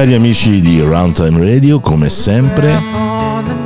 [0.00, 2.72] Cari amici di Runtime Radio, come sempre,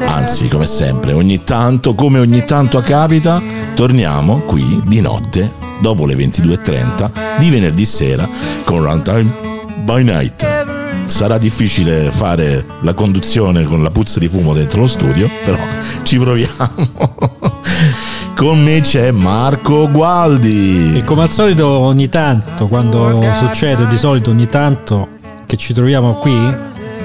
[0.05, 3.41] anzi come sempre, ogni tanto, come ogni tanto capita,
[3.73, 8.29] torniamo qui di notte, dopo le 22.30 di venerdì sera
[8.65, 9.33] con Runtime
[9.84, 11.05] by Night.
[11.05, 15.62] Sarà difficile fare la conduzione con la puzza di fumo dentro lo studio, però
[16.02, 17.62] ci proviamo.
[18.35, 20.96] Con me c'è Marco Gualdi.
[20.96, 25.13] E come al solito ogni tanto, quando succede, di solito ogni tanto
[25.55, 26.37] che ci troviamo qui,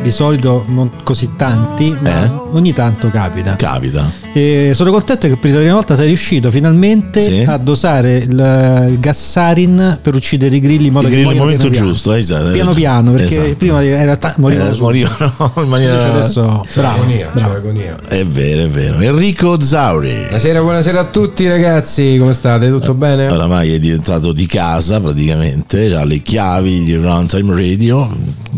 [0.01, 2.31] di solito non così tanti, ma Eh?
[2.51, 3.55] ogni tanto capita.
[3.55, 4.09] Capita.
[4.39, 7.43] E sono contento che per la prima volta sei riuscito finalmente Sì.
[7.45, 11.29] a dosare il, il gas sarin per uccidere i grilli in modo I che grilli
[11.33, 12.69] nel muoiano momento piano giusto, eh, esatto, piano.
[12.69, 12.73] ragione.
[12.79, 13.55] Piano piano, perché Esatto.
[13.57, 16.13] prima era ta- morivano Eh, morivano in maniera...
[16.13, 17.49] adesso bravo, agonia, bravo.
[17.51, 17.95] c'è agonia.
[18.07, 18.99] È vero, è vero.
[18.99, 20.13] Enrico Zauri.
[20.13, 22.69] Buonasera, buonasera a tutti ragazzi, come state?
[22.69, 23.27] Tutto bene?
[23.27, 28.09] Oramai è diventato di casa praticamente, ha le chiavi di Runtime Radio,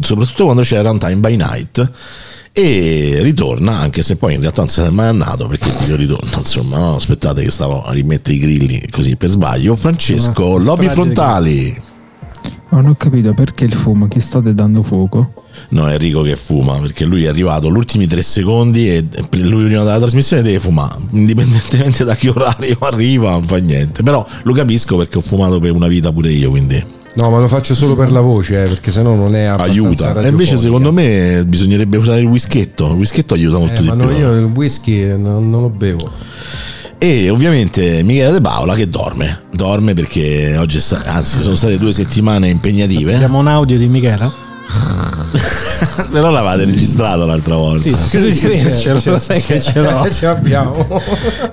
[0.01, 1.89] soprattutto quando c'è Runtime by Night.
[2.53, 6.37] E ritorna, anche se poi in realtà non si è mai andato perché io ritorno,
[6.37, 6.95] insomma, no?
[6.95, 9.73] aspettate che stavo a rimettere i grilli così per sbaglio.
[9.73, 11.81] Francesco, Una lobi frontali.
[12.69, 15.33] Ma non ho capito perché il fumo, chi state dando fuoco?
[15.69, 19.65] No, è Enrico che fuma perché lui è arrivato agli ultimi tre secondi e lui
[19.65, 24.03] prima della trasmissione deve fumare, indipendentemente da che orario arriva, non fa niente.
[24.03, 27.47] Però lo capisco perché ho fumato per una vita pure io, quindi No, ma lo
[27.49, 29.71] faccio solo per la voce, eh, perché sennò non è abbastanza
[30.07, 30.21] aiuta.
[30.21, 33.95] E invece secondo me bisognerebbe usare il whisketto, il whisketto aiuta molto Eh, di ma
[33.95, 34.05] più.
[34.05, 36.09] no, io il whisky non, non lo bevo.
[36.97, 41.77] E ovviamente Michele De Paola che dorme, dorme perché oggi, è sta- anzi sono state
[41.77, 44.31] due settimane impegnative, Abbiamo un audio di Michela?
[46.11, 47.89] però l'avete registrato l'altra volta.
[47.89, 50.07] Sì, credo di avercelo, lo sai che ce l'ho.
[50.13, 51.01] Ce l'abbiamo.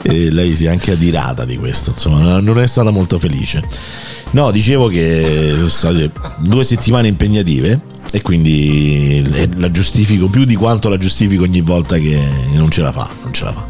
[0.02, 3.62] e lei si è anche adirata di questo, insomma, non è stata molto felice.
[4.30, 7.80] No, dicevo che sono state due settimane impegnative
[8.10, 12.18] e quindi eh, la giustifico più di quanto la giustifico ogni volta che
[12.52, 13.66] non ce la fa, non ce la fa.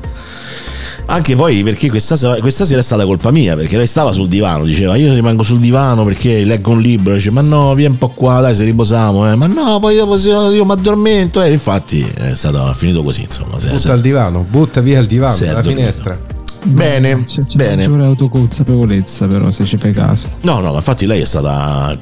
[1.11, 4.65] Anche poi perché questa, questa sera è stata colpa mia, perché lei stava sul divano,
[4.65, 8.11] diceva io rimango sul divano perché leggo un libro, dice ma no, vieni un po'
[8.11, 9.35] qua, dai se riposiamo, eh.
[9.35, 13.57] ma no, poi dopo se io mi addormento, e infatti è stato finito così, insomma.
[13.57, 16.37] Butta al divano, butta via il divano, dalla finestra.
[16.65, 17.87] Bene, C'è, c'è bene.
[17.87, 20.29] maggiore autoconsapevolezza però se ci fai caso.
[20.43, 21.97] No, no, ma infatti lei è stata,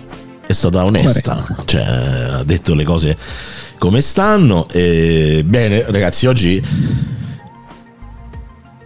[0.46, 3.16] è stata onesta, cioè ha detto le cose
[3.78, 4.66] come stanno.
[4.70, 6.62] E, bene, ragazzi, oggi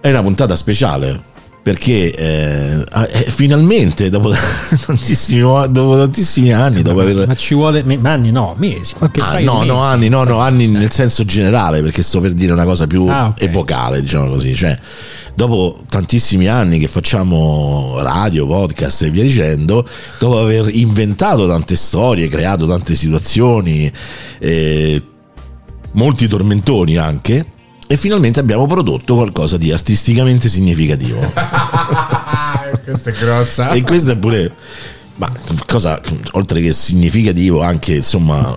[0.00, 1.28] è una puntata speciale
[1.62, 4.32] perché eh, eh, finalmente dopo
[4.87, 7.26] tantissimi, dopo tantissimi anni, dopo aver...
[7.26, 10.66] Ma ci vuole ma anni no, mesi, qualche Ah, no, no, anni, no, no, anni
[10.69, 13.43] nel senso generale, perché sto per dire una cosa più Ah, ok.
[13.43, 14.54] epocale, diciamo così.
[14.54, 14.78] Cioè,
[15.34, 19.87] dopo tantissimi anni che facciamo radio, podcast e via dicendo,
[20.19, 23.92] dopo aver inventato tante storie, creato tante situazioni,
[24.38, 25.03] eh,
[25.92, 27.44] molti tormentoni anche,
[27.91, 31.19] e finalmente abbiamo prodotto qualcosa di artisticamente significativo.
[32.84, 33.71] Questa è grossa.
[33.71, 34.55] e questo è pure
[35.17, 35.28] ma
[35.67, 36.01] cosa
[36.33, 38.56] oltre che significativo anche insomma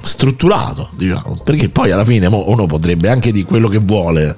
[0.00, 4.34] strutturato diciamo perché poi alla fine uno potrebbe anche di quello che vuole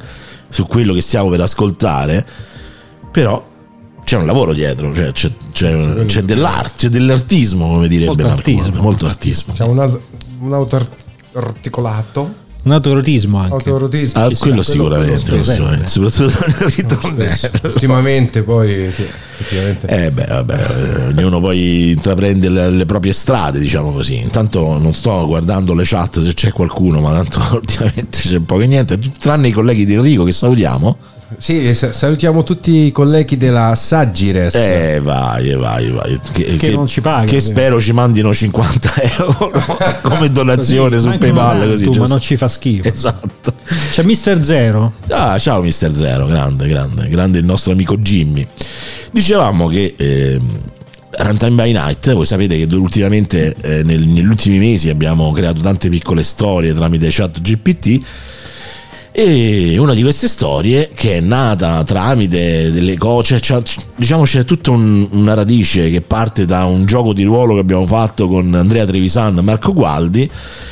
[0.49, 2.27] su quello che stiamo per ascoltare
[3.11, 3.47] però
[4.05, 8.39] c'è un lavoro dietro cioè c'è, c'è, c'è dell'arte c'è dell'artismo come direbbe Molto Marco
[8.39, 8.83] artismo.
[8.83, 10.03] Molto artismo C'è un, auto-
[10.41, 12.40] un autoarticolato.
[12.63, 13.55] Un autorotismo anche.
[13.55, 14.23] Autorotismo.
[14.23, 17.51] ah, sta, quello sicuramente quello quello soprattutto nel ritornello.
[17.63, 19.07] Ultimamente poi sì.
[19.87, 24.19] Eh beh, vabbè, eh, ognuno poi intraprende le, le proprie strade, diciamo così.
[24.19, 28.67] Intanto non sto guardando le chat se c'è qualcuno, ma tanto ultimamente c'è poco e
[28.67, 30.97] niente, tranne i colleghi di Enrico che salutiamo.
[31.39, 34.55] Sì, sa- salutiamo tutti i colleghi della Saggires.
[34.55, 36.21] Eh, vai, vai, vai.
[36.33, 37.51] Che, non ci paga, Che sì.
[37.51, 39.53] spero ci mandino 50 euro
[40.03, 41.69] come donazione Così, su PayPal.
[41.69, 42.89] Così, ma non ci fa schifo.
[42.89, 43.55] Esatto.
[43.93, 44.95] C'è Mister Zero.
[45.09, 48.47] Ah, ciao Mister Zero, grande, grande, grande il nostro amico Jimmy.
[49.13, 50.59] Dicevamo che ehm,
[51.19, 55.89] Runtime by Night, voi sapete che ultimamente eh, nel- negli ultimi mesi abbiamo creato tante
[55.89, 57.99] piccole storie tramite chat GPT
[59.23, 63.63] e una di queste storie che è nata tramite delle cose, cioè,
[63.95, 67.85] diciamo c'è tutta un- una radice che parte da un gioco di ruolo che abbiamo
[67.85, 70.31] fatto con Andrea Trevisan e Marco Gualdi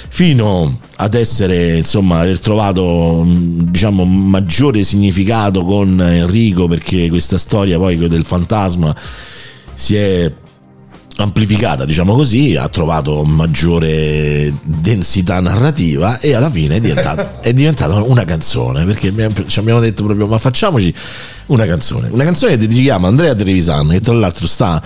[0.08, 7.98] fino ad essere insomma aver trovato diciamo maggiore significato con Enrico perché questa storia poi
[8.08, 8.96] del fantasma
[9.74, 10.32] si è
[11.22, 18.00] amplificata, diciamo così, ha trovato maggiore densità narrativa e alla fine è diventata, è diventata
[18.02, 19.12] una canzone, perché
[19.46, 20.94] ci abbiamo detto proprio, ma facciamoci
[21.46, 24.80] una canzone, una canzone che dedichiamo a Andrea Trevisan, che tra l'altro sta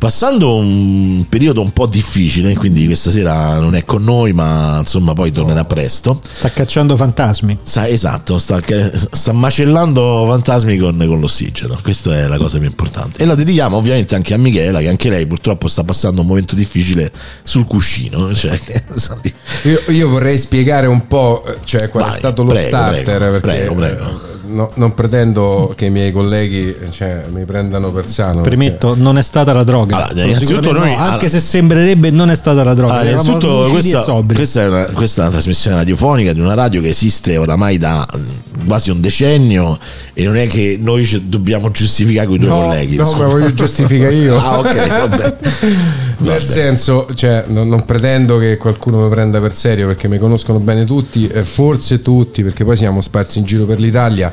[0.00, 5.12] passando un periodo un po' difficile, quindi questa sera non è con noi, ma insomma
[5.12, 6.22] poi tornerà presto.
[6.22, 7.58] Sta cacciando fantasmi.
[7.60, 8.62] Sa, esatto, sta,
[8.94, 13.22] sta macellando fantasmi con, con, l'ossigeno, questa è la cosa più importante.
[13.22, 16.54] E la dedichiamo ovviamente anche a Michela, che anche lei purtroppo sta passando un momento
[16.54, 17.12] difficile
[17.44, 18.34] sul cuscino.
[18.34, 18.58] Cioè,
[19.64, 23.02] io, io, vorrei spiegare un po' cioè, qual Vai, è stato lo prego, starter.
[23.02, 28.08] Prego, perché, prego, prego no, non pretendo che i miei colleghi cioè, mi prendano per
[28.08, 28.42] sano.
[28.42, 29.02] Premetto, perché...
[29.02, 30.08] non è stata la droga.
[30.08, 32.94] Allora, innanzitutto noi, no, anche se sembrerebbe non è stata la droga.
[32.94, 34.02] Allora, innanzitutto questa,
[34.32, 38.06] questa, è una, questa, è una, trasmissione radiofonica di una radio che esiste oramai da
[38.16, 39.78] mm, quasi un decennio
[40.12, 42.96] e non è che noi dobbiamo giustificare con i tuoi no, colleghi.
[42.96, 44.36] No, ma voglio giustificare io.
[44.42, 45.36] ah, ok, vabbè.
[46.20, 50.58] Nel senso, cioè, non, non, pretendo che qualcuno mi prenda per serio perché mi conoscono
[50.60, 54.32] bene tutti, eh, forse tutti, perché poi siamo sparsi in giro per l'Italia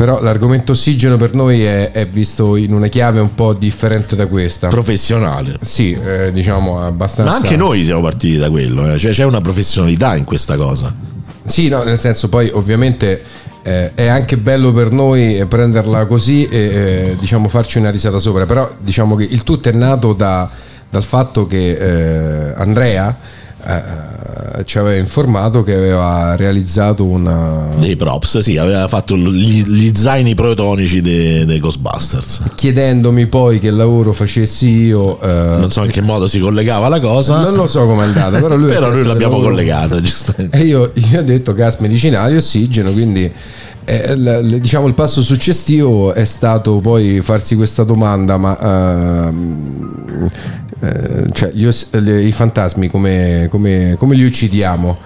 [0.00, 4.26] però l'argomento ossigeno per noi è, è, visto in una chiave un po' differente da
[4.26, 4.68] questa.
[4.68, 5.58] Professionale.
[5.60, 7.32] Sì, eh, diciamo abbastanza.
[7.32, 8.98] Ma anche noi siamo partiti da quello, eh.
[8.98, 10.94] cioè c'è una professionalità in questa cosa.
[11.44, 13.22] Sì, no, nel senso poi ovviamente
[13.62, 18.46] eh, è anche bello per noi prenderla così e eh, diciamo farci una risata sopra,
[18.46, 20.48] però diciamo che il tutto è nato da,
[20.90, 23.16] dal fatto che eh, Andrea
[23.64, 27.68] eh, ci aveva informato che aveva realizzato una...
[27.78, 32.42] dei props, sì, aveva fatto gli, gli zaini protonici dei, dei, Ghostbusters.
[32.54, 35.20] Chiedendomi poi che lavoro facessi io.
[35.20, 37.40] Eh, non so in che modo si collegava la cosa.
[37.40, 40.58] Non lo so come è andata, però lui però noi l'abbiamo collegata, giustamente.
[40.58, 43.30] E io, io ho detto gas medicinali, ossigeno, quindi
[43.90, 50.30] eh, l- diciamo il passo successivo è stato poi farsi questa domanda ma uh,
[50.78, 54.96] eh, cioè io, le, i fantasmi come, come, come, li uccidiamo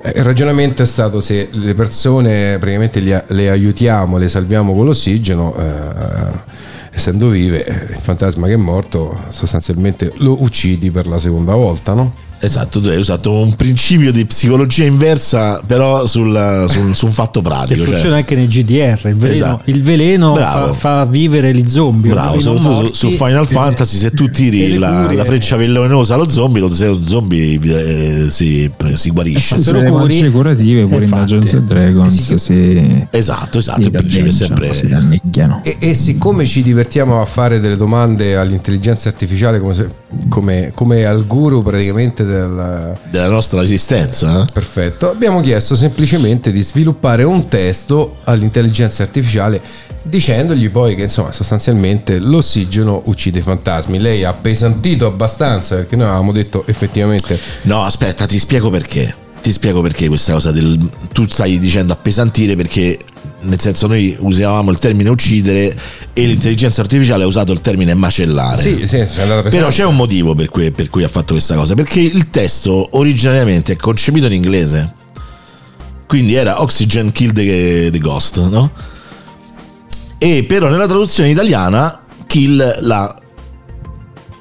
[0.00, 4.86] eh, il ragionamento è stato se le persone praticamente le, le aiutiamo le salviamo con
[4.86, 6.48] l'ossigeno eh,
[6.92, 7.58] essendo vive
[7.90, 12.28] il fantasma che è morto sostanzialmente lo uccidi per la seconda volta no?
[12.42, 17.42] Esatto, tu hai usato un principio di psicologia inversa, però sul, sul, su un fatto
[17.42, 17.80] pratico.
[17.80, 18.16] Che funziona cioè.
[18.16, 19.08] anche nei GDR.
[19.08, 19.62] Il veleno, esatto.
[19.66, 22.12] il veleno fa, fa, vivere gli zombie.
[22.12, 26.60] Bravo, soprattutto su, su, Final Fantasy, se tu tiri la, la, freccia velenosa allo zombie,
[26.60, 29.58] lo, zombie eh, si, si, guarisce.
[29.58, 32.20] Se lo curi, curative pure in Dungeons Dragons.
[32.20, 33.82] Si, si, esatto, esatto.
[33.82, 34.72] Il principio è sempre.
[35.62, 39.88] E, e, siccome ci divertiamo a fare delle domande all'intelligenza artificiale come, se,
[40.30, 44.42] come, come al guru praticamente del, della nostra esistenza.
[44.42, 44.52] Eh?
[44.52, 45.10] Perfetto.
[45.10, 49.60] Abbiamo chiesto semplicemente di sviluppare un testo all'intelligenza artificiale
[50.02, 53.98] dicendogli poi che insomma sostanzialmente l'ossigeno uccide i fantasmi.
[53.98, 57.38] Lei ha pesantito abbastanza perché noi avevamo detto effettivamente...
[57.62, 59.19] No, aspetta, ti spiego perché.
[59.42, 60.78] Ti spiego perché questa cosa del...
[61.12, 62.98] Tu stai dicendo appesantire perché
[63.42, 65.76] nel senso noi usavamo il termine uccidere
[66.12, 68.60] e l'intelligenza artificiale ha usato il termine macellare.
[68.60, 69.04] Sì, sì,
[69.48, 72.88] Però c'è un motivo per cui, per cui ha fatto questa cosa, perché il testo
[72.92, 74.94] originariamente è concepito in inglese,
[76.06, 78.70] quindi era Oxygen Kill the, the Ghost, no?
[80.18, 83.16] E però nella traduzione italiana Kill la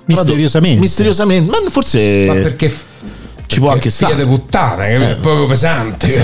[0.05, 2.73] misteriosamente misteriosamente ma forse ma perché
[3.49, 4.15] ci può anche stare.
[4.15, 6.07] di puttana, che è poco pesante.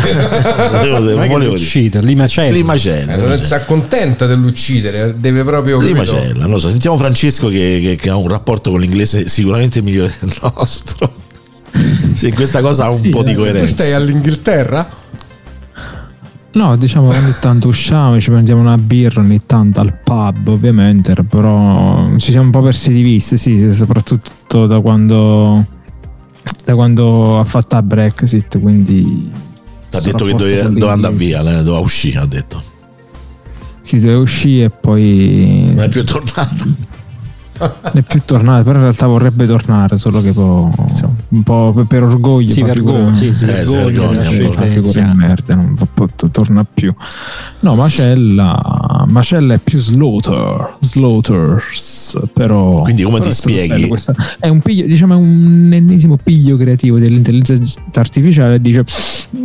[1.28, 2.56] volevo uccidere, li macella.
[2.56, 3.14] Li macella.
[3.14, 5.80] Eh, non si accontenta dell'uccidere, deve proprio.
[5.80, 6.70] Li macella, non lo so.
[6.70, 11.24] Sentiamo Francesco che, che, che, ha un rapporto con l'inglese sicuramente migliore del nostro.
[12.14, 13.66] Sì, questa cosa ha un sì, po' di eh, coerenza.
[13.66, 14.88] Tu stai all'Inghilterra?
[16.54, 22.08] No, diciamo ogni tanto usciamo, ci prendiamo una birra ogni tanto al pub, ovviamente, però
[22.16, 25.66] ci siamo un po' persi di vista, sì, soprattutto da quando
[26.64, 29.32] da quando ha fatto la Brexit, quindi...
[29.92, 32.62] Ha detto che doveva, doveva andare via, doveva uscire, ha detto.
[33.82, 35.72] Sì, doveva uscire e poi...
[35.74, 36.94] Non è più tornato
[37.58, 40.70] è più tornato, però in realtà vorrebbe tornare, solo che può,
[41.30, 42.50] un po' per orgoglio.
[42.50, 46.94] Si vergogna, sì, si eh, vergogna figura in merda, non può, torna più.
[47.62, 52.82] No, Macella, Macella è più Slaughter, Slaughters, però...
[52.82, 53.90] Quindi come ti spieghi?
[54.40, 58.84] È un piglio, diciamo, è un ennesimo piglio creativo dell'intelligenza artificiale, dice,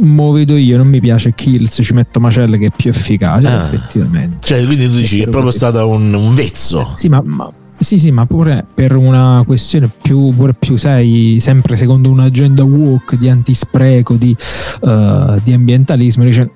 [0.01, 3.65] mo vedo io, non mi piace Kills, ci metto Macella che è più efficace, ah.
[3.65, 4.39] effettivamente.
[4.41, 6.93] Cioè, quindi tu dici che è proprio stato un, un vezzo.
[6.95, 7.51] Sì, ma, ma
[7.81, 13.29] sì, sì, ma pure per una questione più, più sai, sempre secondo un'agenda woke di
[13.29, 14.37] antispreco, di,
[14.83, 16.51] uh, di ambientalismo, dice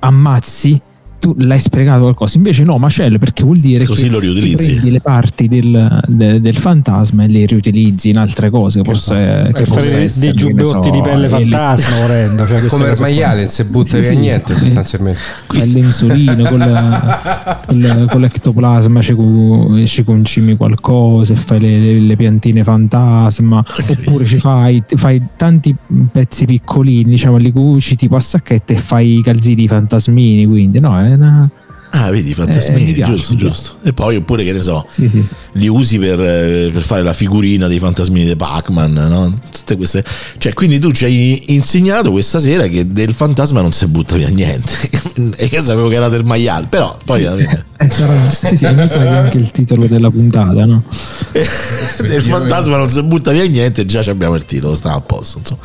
[0.00, 0.80] ammazzi
[1.24, 2.36] tu l'hai sprecato qualcosa.
[2.36, 4.72] Invece no, macello perché vuol dire Così che lo riutilizzi.
[4.72, 8.82] prendi le parti del, de- del fantasma e le riutilizzi in altre cose.
[8.82, 12.46] Che, possa, che Per possa fare essere, dei che giubbotti so, di pelle fantasma volendo.
[12.46, 14.64] Cioè Come il maiale, si butta Sì, via sì, niente sì.
[14.64, 15.18] sostanzialmente.
[15.52, 22.16] lenzuolino con, la- con la- con l'ectoplasma ci, concimi qualcosa e fai le, le- le
[22.16, 25.74] piantine fantasma oppure ci fai, fai tanti
[26.12, 30.98] pezzi piccolini diciamo li cuci tipo a sacchetto e fai i calzini fantasmini quindi no
[30.98, 31.50] è una
[31.96, 33.76] Ah, vedi, Eh, fantasmini, mi piace, giusto, giusto.
[33.84, 35.32] E poi oppure che ne so, sì sì, sì.
[35.52, 39.32] li usi per, eh, per fare la figurina dei fantasmini di Pac-Man, no?
[39.52, 40.04] Tutte queste.
[40.38, 44.28] Cioè, quindi tu ci hai insegnato questa sera che del fantasma non si butta via
[44.28, 44.72] niente.
[45.36, 47.64] e io sapevo che era del maiale, però poi alla fine.
[47.76, 50.84] Eh, sarà- sì, sì, che è anche il titolo della puntata no?
[51.32, 55.38] del fantasma non si butta via niente, già ci abbiamo il titolo, sta a posto.
[55.38, 55.60] Insomma.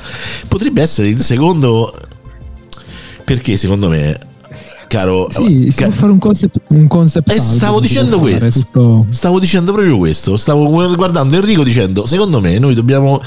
[0.48, 1.96] Potrebbe essere il secondo.
[3.24, 4.18] Perché secondo me,
[4.89, 5.27] caro.
[5.29, 8.50] sì si ca- può fare un concept, un concept Eh, album, stavo dicendo questo.
[8.60, 10.36] tutto- Stavo dicendo proprio questo.
[10.36, 13.22] Stavo guardando Enrico dicendo: Secondo me, noi dobbiamo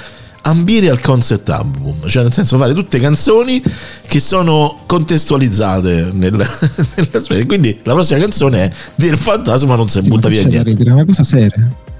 [0.45, 3.63] ambire al concept album, cioè nel senso fare tutte canzoni
[4.09, 6.33] che sono contestualizzate nel,
[6.97, 7.47] nella specie.
[7.47, 10.69] Quindi la prossima canzone è Del fantasma non si Sì, butta via niente.
[10.71, 10.91] ridere?
[10.91, 11.51] È una cosa seria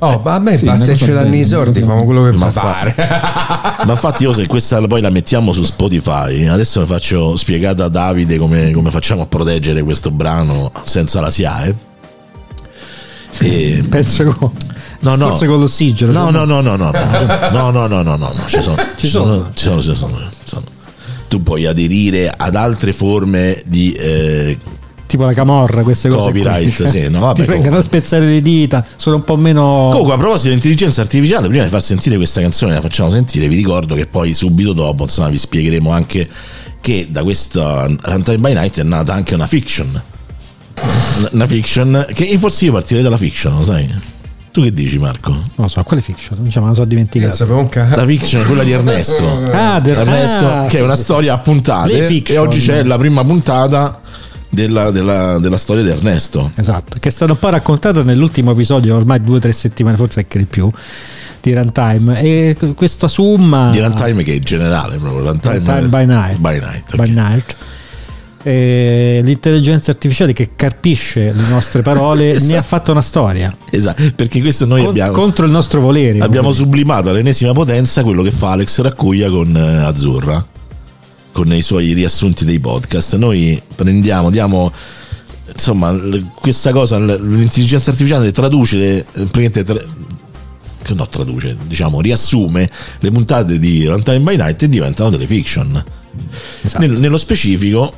[0.05, 2.61] Oh, ma a me Sì, basta ce danno i sordi, famo quello che Ma fa
[2.61, 3.85] fa- fare.
[3.87, 8.37] Ma infatti io se questa poi la mettiamo su Spotify, adesso faccio spiegata a Davide
[8.37, 11.75] come, come facciamo a proteggere questo brano senza la SIAE.
[13.41, 14.51] E, Penso con,
[15.01, 15.29] no, no.
[15.29, 16.11] forse con l'ossigeno.
[16.11, 16.91] No, no, no, no, no,
[17.53, 19.51] no, no, no, no, no, no, ci sono, Ci sono?
[19.55, 20.65] ci sono, ci sono, ci sono.
[21.29, 24.59] Tu puoi aderire ad altre forme di eh,
[25.13, 26.31] Tipo la camorra, queste cose.
[26.31, 26.41] qui.
[26.43, 29.89] Copyright, sì, no, vabbè, Ti vengono a spezzare le dita, sono un po' meno.
[29.91, 33.47] Comunque, a proposito di intelligenza artificiale, prima di far sentire questa canzone, la facciamo sentire.
[33.47, 36.27] Vi ricordo che poi subito dopo, insomma, vi spiegheremo anche
[36.81, 40.01] che da questa Runtime by Night è nata anche una fiction.
[41.33, 43.95] Una- fiction che forse io partirei dalla fiction, lo sai?
[44.51, 45.29] Tu che dici, Marco?
[45.29, 46.39] Non lo so, quale fiction?
[46.39, 46.67] Non me
[47.27, 47.97] la so un cazzo.
[47.97, 49.29] La fiction è quella di Ernesto.
[49.53, 52.07] Ah, del- Ernesto, ah, che è una storia a puntate.
[52.25, 54.01] E oggi c'è la prima puntata
[54.55, 56.53] della, della- della storia di Ernesto.
[56.57, 60.21] Esatto, che è stata un po' raccontata nell'ultimo episodio, ormai due o tre settimane, forse
[60.21, 60.71] anche di più,
[61.41, 62.21] di Runtime.
[62.21, 63.71] E questa summa.
[63.71, 65.25] Di runtime che è generale proprio.
[65.31, 66.39] Runtime, Runtime by night.
[66.39, 66.97] By night, ok.
[66.97, 67.57] by night.
[68.45, 74.67] L'intelligenza artificiale che carpisce le nostre parole ne ha fatto una storia Esatto, perché questo
[74.67, 75.13] noi Con- abbiamo...
[75.13, 76.19] contro il nostro volere.
[76.19, 76.63] Abbiamo dire.
[76.65, 80.45] sublimato all'ennesima potenza quello che fa Alex Raccuglia con eh, Azzurra,
[81.33, 83.17] con i suoi riassunti dei podcast.
[83.17, 84.73] Noi prendiamo, diamo
[85.53, 85.95] insomma
[86.35, 89.85] questa cosa, l'intelligenza artificiale traduce, eh, praticamente tra-
[90.83, 95.83] che no, traduce, diciamo, riassume le puntate di Runtime by Night e diventano delle fiction.
[96.63, 96.85] Esatto.
[96.85, 97.93] Nel- nello specifico,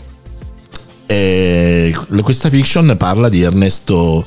[1.06, 4.24] eh, questa fiction parla di Ernesto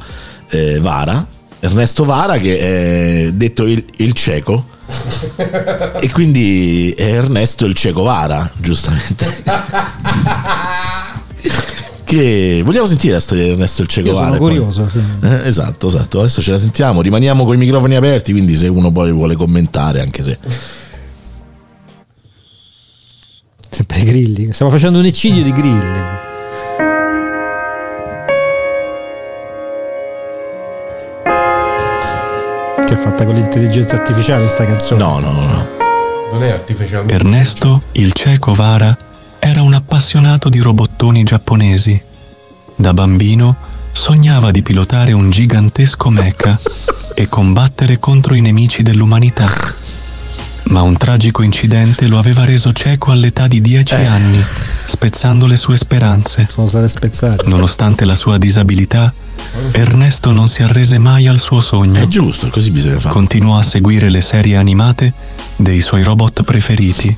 [0.49, 1.35] eh, Vara.
[1.59, 4.67] Ernesto Vara, che è detto il, il cieco,
[5.99, 9.25] e quindi è Ernesto il cieco Vara, giustamente.
[12.03, 14.27] che vogliamo sentire la storia di Ernesto il cieco Io Vara?
[14.27, 14.89] sono curioso.
[14.89, 14.99] sì.
[15.21, 16.19] eh, esatto, esatto.
[16.19, 17.01] Adesso ce la sentiamo.
[17.01, 18.31] Rimaniamo con i microfoni aperti.
[18.31, 20.37] Quindi, se uno poi vuole commentare, anche se
[23.69, 24.53] Sempre i grilli.
[24.53, 26.01] Stiamo facendo un eccidio di grilli.
[32.97, 35.03] È fatta con l'intelligenza artificiale sta canzone.
[35.03, 35.45] no, no, no.
[35.45, 35.67] no.
[36.31, 37.13] Non è artificialmente.
[37.13, 38.97] Ernesto, il cieco Vara,
[39.39, 42.01] era un appassionato di robottoni giapponesi.
[42.75, 43.55] Da bambino
[43.91, 46.59] sognava di pilotare un gigantesco mecha
[47.13, 49.47] e combattere contro i nemici dell'umanità.
[50.69, 54.43] Ma un tragico incidente lo aveva reso cieco all'età di 10 anni,
[54.85, 56.47] spezzando le sue speranze.
[56.51, 57.45] Sono state spezzate.
[57.47, 59.13] Nonostante la sua disabilità,
[59.71, 62.01] Ernesto non si arrese mai al suo sogno.
[62.01, 63.13] È giusto, così bisogna fare.
[63.13, 65.13] Continuò a seguire le serie animate
[65.55, 67.15] dei suoi robot preferiti,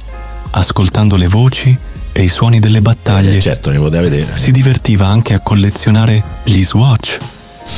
[0.52, 1.76] ascoltando le voci
[2.12, 3.38] e i suoni delle battaglie.
[3.38, 4.38] Eh, certo, ne poteva vedere.
[4.38, 7.18] Si divertiva anche a collezionare gli Swatch,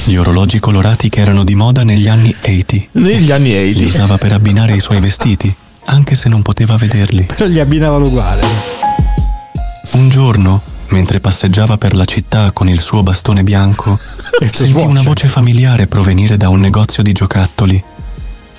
[0.06, 2.88] gli orologi colorati che erano di moda negli anni 80.
[2.94, 3.88] Negli anni Li 80.
[3.88, 5.54] usava per abbinare ai suoi vestiti,
[5.86, 7.24] anche se non poteva vederli.
[7.24, 8.44] Però gli abbinavano uguale.
[9.92, 14.00] Un giorno, mentre passeggiava per la città con il suo bastone bianco,
[14.52, 17.84] sentì una voce familiare provenire da un negozio di giocattoli.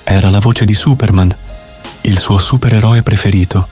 [0.03, 1.35] Era la voce di Superman,
[2.01, 3.67] il suo supereroe preferito.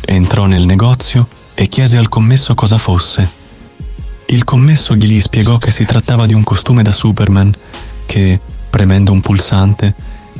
[0.00, 3.40] Entrò nel negozio e chiese al commesso cosa fosse.
[4.26, 7.52] Il commesso gli spiegò che si trattava di un costume da Superman
[8.06, 8.40] che,
[8.70, 9.94] premendo un pulsante,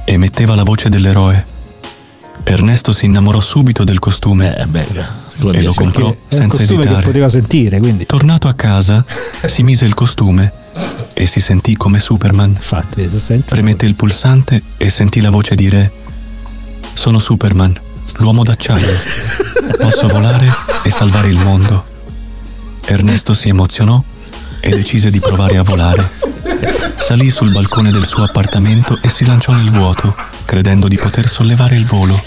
[0.04, 1.44] emetteva la voce dell'eroe.
[2.44, 4.66] Ernesto si innamorò subito del costume Eh,
[5.38, 7.02] Come e lo comprò senza esitare.
[7.02, 9.04] poteva sentire, quindi Tornato a casa,
[9.46, 10.52] si mise il costume
[11.14, 12.50] e si sentì come Superman.
[12.50, 13.08] infatti.
[13.46, 15.90] Premette il pulsante e sentì la voce dire:
[16.94, 17.75] Sono Superman,
[18.18, 18.87] l'uomo d'acciaio.
[19.78, 20.49] Posso volare
[20.82, 21.84] e salvare il mondo.
[22.84, 24.02] Ernesto si emozionò
[24.64, 26.09] e decise di provare a volare.
[26.97, 30.14] Salì sul balcone del suo appartamento e si lanciò nel vuoto,
[30.45, 32.23] credendo di poter sollevare il volo.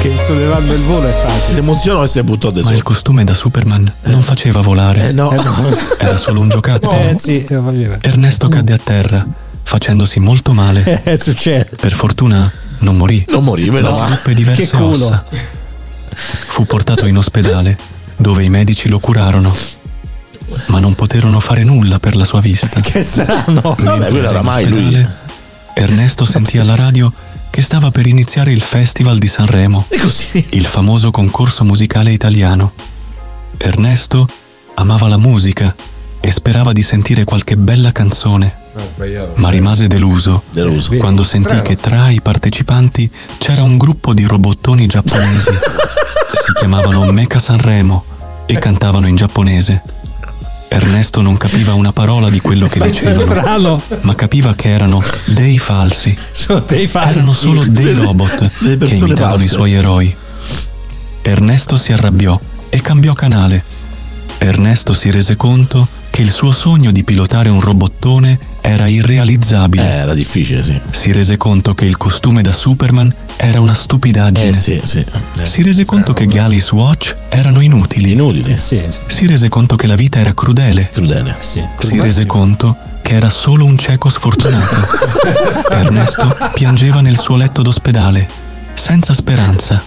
[0.00, 1.58] Che sollevando il volo è Si facile.
[1.58, 5.32] emozionò e si buttò da Ma il costume da Superman non faceva volare, Eh no,
[5.98, 6.92] era solo un giocattolo.
[6.92, 7.44] Eh sì.
[8.00, 9.26] Ernesto cadde a terra,
[9.62, 11.02] facendosi molto male.
[11.04, 11.70] Eh, succede.
[11.80, 12.50] Per fortuna
[12.80, 13.24] non morì.
[13.30, 14.14] non morì, ma male.
[14.14, 14.90] ruppe diverse Che culo.
[15.04, 15.24] ossa.
[16.48, 17.76] Fu portato in ospedale,
[18.16, 19.54] dove i medici lo curarono,
[20.66, 22.80] ma non poterono fare nulla per la sua vista.
[22.80, 23.74] Che strano.
[23.78, 24.78] Vabbè, quello era in mai lui.
[24.86, 25.16] ospedale,
[25.74, 27.12] Ernesto sentì alla radio
[27.50, 30.44] che stava per iniziare il Festival di Sanremo, E così.
[30.50, 32.72] il famoso concorso musicale italiano.
[33.56, 34.28] Ernesto
[34.74, 35.74] amava la musica
[36.20, 38.54] e sperava di sentire qualche bella canzone,
[39.36, 40.94] ma rimase deluso Deluso.
[40.96, 41.62] Quando sentì Strano.
[41.62, 45.50] che tra i partecipanti c'era un gruppo di robottoni giapponesi.
[46.34, 48.04] si chiamavano Mecha Sanremo
[48.46, 49.82] e cantavano in giapponese.
[50.68, 56.16] Ernesto non capiva una parola di quello che dicevano, ma capiva che erano dei falsi.
[56.66, 57.08] Dei falsi.
[57.10, 59.46] Erano solo dei robot che imitavano i false.
[59.46, 60.14] suoi eroi.
[61.22, 63.62] Ernesto si arrabbiò e cambiò canale.
[64.38, 69.82] Ernesto si rese conto che il suo sogno di pilotare un robottone era Eh, irrealizzabile.
[69.84, 70.78] era difficile, sì.
[70.90, 74.48] Si rese conto che il costume da Superman era una stupidaggine.
[74.48, 75.04] Eh sì, sì.
[75.44, 78.12] Si rese conto che gli Alice Watch erano inutili.
[78.12, 78.54] Inutile.
[78.54, 78.98] Eh sì, sì.
[79.06, 80.90] Si rese conto che la vita era crudele.
[80.92, 81.36] Crudele.
[81.40, 81.62] sì.
[81.78, 84.76] Si rese conto che era solo un cieco sfortunato.
[85.70, 88.28] Ernesto piangeva nel suo letto d'ospedale,
[88.74, 89.82] senza speranza,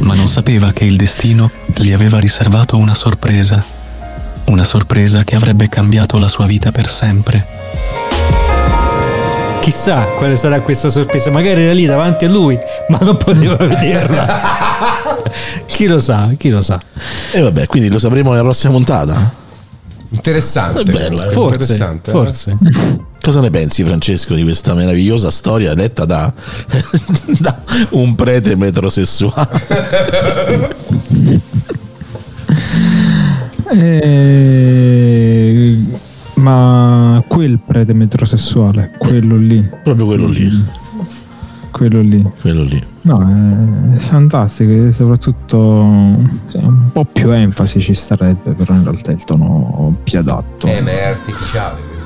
[0.00, 3.62] ma non sapeva che il destino gli aveva riservato una sorpresa.
[4.50, 7.46] Una sorpresa che avrebbe cambiato la sua vita per sempre.
[9.60, 11.30] Chissà quale sarà questa sorpresa.
[11.30, 12.58] Magari era lì davanti a lui,
[12.88, 14.26] ma non poteva vederla.
[15.66, 16.80] chi lo sa, chi lo sa.
[17.30, 19.32] E vabbè, quindi lo sapremo nella prossima puntata.
[20.08, 20.80] Interessante.
[20.80, 21.30] È bello, eh.
[21.30, 22.12] Forse, Interessante, eh.
[22.12, 22.58] forse.
[23.22, 26.32] Cosa ne pensi, Francesco, di questa meravigliosa storia letta da,
[27.38, 29.48] da un prete metrosessuale?
[33.72, 35.76] Eh,
[36.34, 40.64] ma quel prete metrosessuale, quello lì, Proprio quello lì.
[41.70, 42.24] quello lì.
[42.40, 42.82] Quello lì.
[43.02, 46.16] No, è fantastico, e soprattutto
[46.48, 50.66] sì, un po' più enfasi ci starebbe, però in realtà il tono più adatto.
[50.66, 51.76] Eh, ma è artificiale.
[51.80, 51.98] quindi.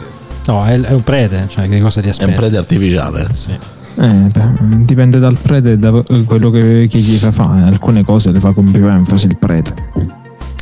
[0.47, 2.31] No, è, è un prete, cioè che cosa ti È aspetta?
[2.31, 3.29] un prete artificiale.
[3.33, 3.51] Sì.
[3.97, 5.93] Eh, beh, dipende dal prete e da
[6.27, 7.63] quello che, che gli fa fare.
[7.63, 9.75] Alcune cose le fa con più enfasi il prete.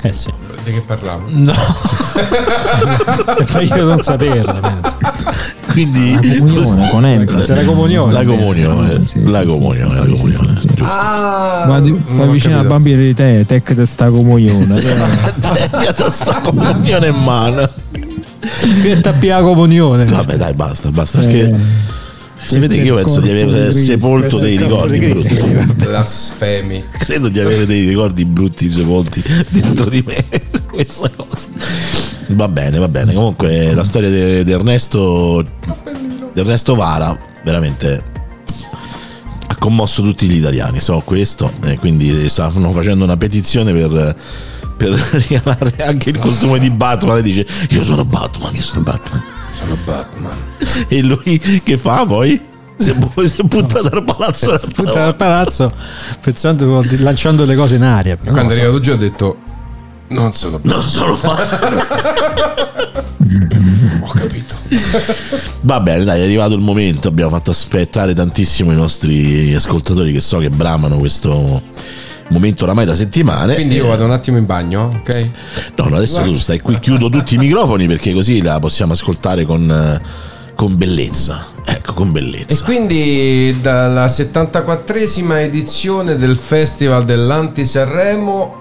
[0.04, 0.32] Eh sì.
[0.64, 1.24] Di che parliamo?
[1.28, 1.52] No,
[3.52, 4.96] Ma io non saperla, penso.
[5.72, 7.54] quindi La comunione con enfasi.
[7.54, 8.12] La comunione.
[8.12, 10.54] La comunione, Sì, la comunione, la comunione.
[10.56, 10.74] sì, sì.
[10.74, 10.84] giusto.
[10.92, 12.68] Ah, Va, di- ho vicino alla capito.
[12.68, 14.74] bambina di te, tec te sta comunione.
[15.40, 17.68] Tenete sta comunione in mano.
[18.82, 20.04] Per tappia la comunione.
[20.04, 21.18] Vabbè, dai, basta, basta.
[21.18, 21.56] Perché Eh,
[22.44, 25.38] si vede che io penso di aver sepolto dei ricordi brutti.
[25.74, 26.84] Blasfemi.
[26.98, 31.48] Credo di avere dei ricordi brutti sepolti dentro di me su questa cosa.
[32.28, 33.12] Va bene, va bene.
[33.12, 35.44] Comunque la storia di di Ernesto
[36.32, 38.10] di Ernesto Vara veramente
[39.46, 44.16] ha commosso tutti gli italiani, so questo, e quindi stanno facendo una petizione per
[44.76, 49.22] per regalare anche il costume di Batman e dice io sono Batman, io sono Batman.
[49.52, 50.36] Sono Batman.
[50.88, 52.40] E lui che fa poi?
[52.76, 54.58] Si è, bu- si è buttato dal palazzo.
[54.58, 55.72] Tutta dal palazzo
[56.20, 58.16] pensando lanciando le cose in aria.
[58.16, 59.36] Però Quando è arrivato giù ho detto
[60.08, 60.80] non sono Batman.
[60.80, 61.86] Non sono Batman.
[64.00, 64.54] Ho capito.
[65.60, 67.08] Va bene, dai, è arrivato il momento.
[67.08, 71.62] Abbiamo fatto aspettare tantissimo i nostri ascoltatori che so che bramano questo
[72.32, 73.54] momento oramai da settimane.
[73.54, 75.30] Quindi io vado un attimo in bagno, ok?
[75.76, 79.44] No, no, adesso tu stai qui, chiudo tutti i microfoni perché così la possiamo ascoltare
[79.44, 80.00] con, eh,
[80.54, 81.46] con bellezza.
[81.64, 82.64] Ecco, con E bellezza.
[82.64, 88.60] quindi dalla 74esima edizione del Festival dell'Anti Sanremo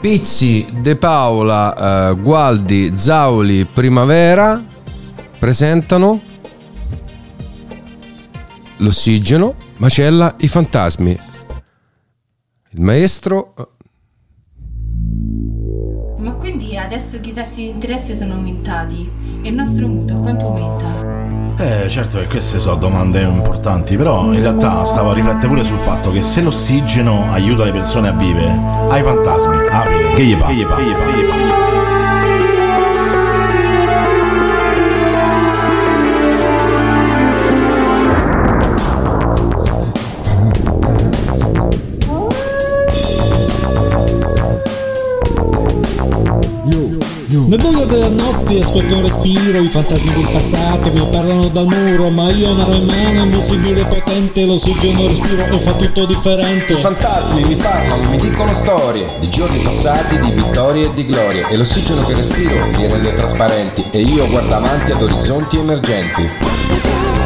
[0.00, 4.62] Pizzi, De Paola, eh, Gualdi, Zauli, Primavera
[5.38, 6.20] presentano
[8.78, 11.18] l'ossigeno, Macella, i fantasmi.
[12.70, 13.66] Il maestro eh,
[16.18, 19.10] Ma quindi adesso che i tassi di interesse sono aumentati
[19.42, 21.06] e il nostro mutuo quanto aumenta?
[21.56, 25.78] Eh, certo che queste sono domande importanti, però in realtà stavo a riflettere pure sul
[25.78, 28.48] fatto che se l'ossigeno aiuta le persone a vivere,
[28.88, 30.46] ai fantasmi, fine, che gli fa?
[30.46, 30.76] Che gli fa?
[30.76, 31.04] Che gli fa?
[31.04, 31.67] Che gli fa?
[47.46, 52.10] Nel buio della notte ascolto un respiro, i fantasmi del passato mi parlano dal muro,
[52.10, 56.72] ma io narro in mano invisibile e potente, l'ossigeno respiro e fa tutto differente.
[56.72, 61.46] I fantasmi mi parlano, mi dicono storie di giorni passati, di vittorie e di glorie.
[61.48, 63.84] E l'ossigeno che respiro li rende trasparenti.
[63.90, 67.17] E io guardo avanti ad orizzonti emergenti.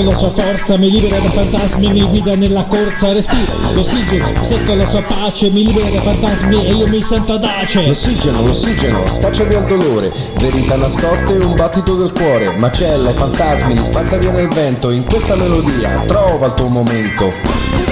[0.00, 3.12] Sento la sua forza, mi libera da fantasmi, mi guida nella corsa.
[3.12, 7.86] Respiro, l'ossigeno, sento la sua pace, mi libera da fantasmi e io mi sento adace.
[7.86, 10.12] L'ossigeno, l'ossigeno, scaccia via il dolore.
[10.38, 12.54] Verità nascoste un battito del cuore.
[12.56, 14.90] Macella e fantasmi li spazza via nel vento.
[14.90, 17.89] In questa melodia trova il tuo momento.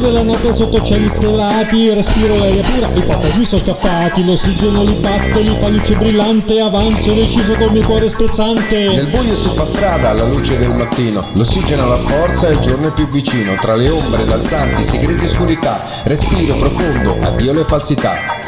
[0.00, 5.40] Della notte sotto cieli stellati, respiro l'aria pura, i fantasmi sono scappati, l'ossigeno li batte,
[5.40, 8.76] li fa luce brillante, avanzo deciso col mio cuore sprezzante.
[8.76, 11.24] Nel buio si fa strada alla luce del mattino.
[11.34, 13.54] L'ossigeno la forza e il giorno è più vicino.
[13.60, 15.84] Tra le ombre danzanti, segreti oscurità.
[16.04, 18.39] Respiro profondo, addio le falsità.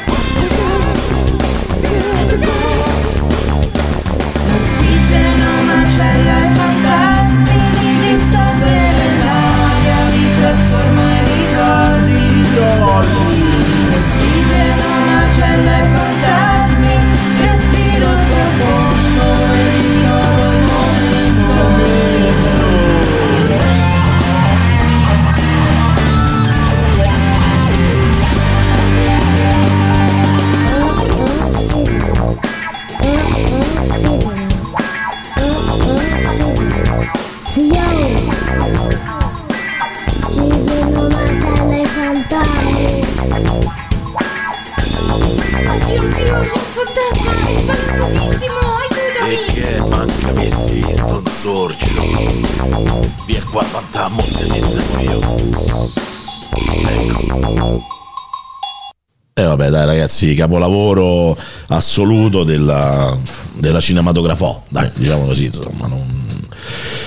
[59.63, 61.37] Vabbè dai ragazzi, capolavoro
[61.69, 63.17] assoluto della,
[63.55, 66.21] della cinematografò, dai, diciamo così, insomma, non...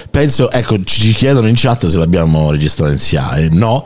[0.10, 3.50] Penso, ecco, ci chiedono in chat se l'abbiamo registrata in SIAE.
[3.52, 3.86] No,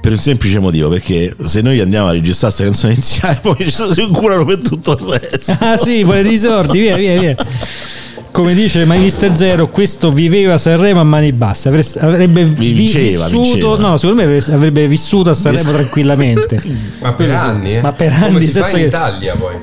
[0.00, 3.70] per un semplice motivo, perché se noi andiamo a registrare questa canzone in SIAE, poi
[3.70, 5.56] ci si incurano per tutto il resto.
[5.60, 7.36] Ah sì, di sordi, via, via, via.
[8.38, 11.70] Come dice Magister Zero, questo viveva a Sanremo a mani basse.
[11.70, 13.76] Avreste- Avrebbe vi- Vinceva, vissuto, vinceva.
[13.88, 16.56] no, secondo me avrebbe- vissuto a Sanremo tranquillamente.
[17.02, 17.80] Ma per anni, eh?
[17.80, 19.54] Ma per Come anni si fa in che- Italia poi.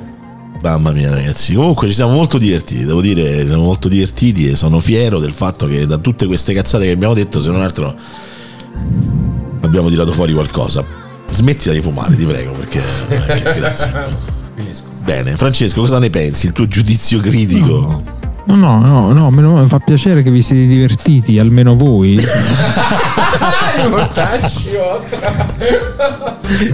[0.62, 4.82] Mamma mia ragazzi, comunque ci siamo molto divertiti, devo dire, siamo molto divertiti e sono
[4.82, 7.96] fiero del fatto che da tutte queste cazzate che abbiamo detto, se non altro
[9.62, 10.84] abbiamo tirato fuori qualcosa.
[11.32, 13.90] Smettila di fumare, ti prego, perché perché- grazie.
[15.02, 16.48] Bene, Francesco, cosa ne pensi?
[16.48, 17.66] Il tuo giudizio critico?
[17.68, 18.04] No,
[18.54, 22.20] no, no, no, meno- mi fa piacere che vi siete divertiti, almeno voi.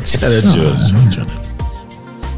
[0.03, 1.49] C'ha ragione, c'ha ragione.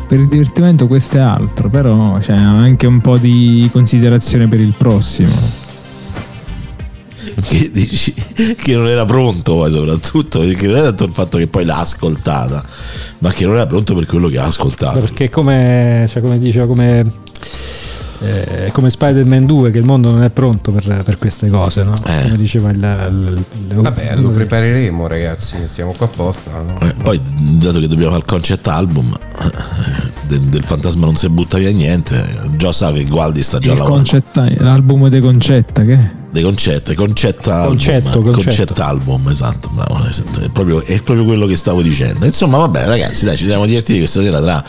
[0.08, 4.74] Per il divertimento questo è altro, però c'è anche un po' di considerazione per il
[4.78, 5.32] prossimo.
[7.42, 8.14] Che dici
[8.56, 11.80] che non era pronto poi soprattutto, perché non è tanto il fatto che poi l'ha
[11.80, 12.64] ascoltata,
[13.20, 15.00] ma che non era pronto per quello che ha ascoltato.
[15.00, 17.12] Perché come, cioè, come diceva, come,
[18.24, 21.94] eh, come Spider-Man 2, che il mondo non è pronto per, per queste cose, no?
[22.06, 22.22] Eh.
[22.24, 22.78] Come diceva il...
[22.78, 26.52] il- il- Vabbè, lo prepareremo ragazzi, siamo qua apposta.
[26.62, 26.80] no?
[26.82, 27.20] Eh, poi,
[27.58, 29.52] dato che dobbiamo fare il concept album, eh,
[30.28, 32.24] del, del fantasma non si butta via niente,
[32.56, 34.10] già sa che Gualdi sta già Il lavorando.
[34.10, 35.98] concetta, l'album di Concetta che
[36.32, 38.50] Dei concette, concetta Concetto, album, concetto.
[38.50, 42.26] concetta album, esatto, bravo, esatto, è, proprio, è proprio quello che stavo dicendo.
[42.26, 44.64] Insomma, vabbè, ragazzi, dai, ci siamo divertiti questa sera tra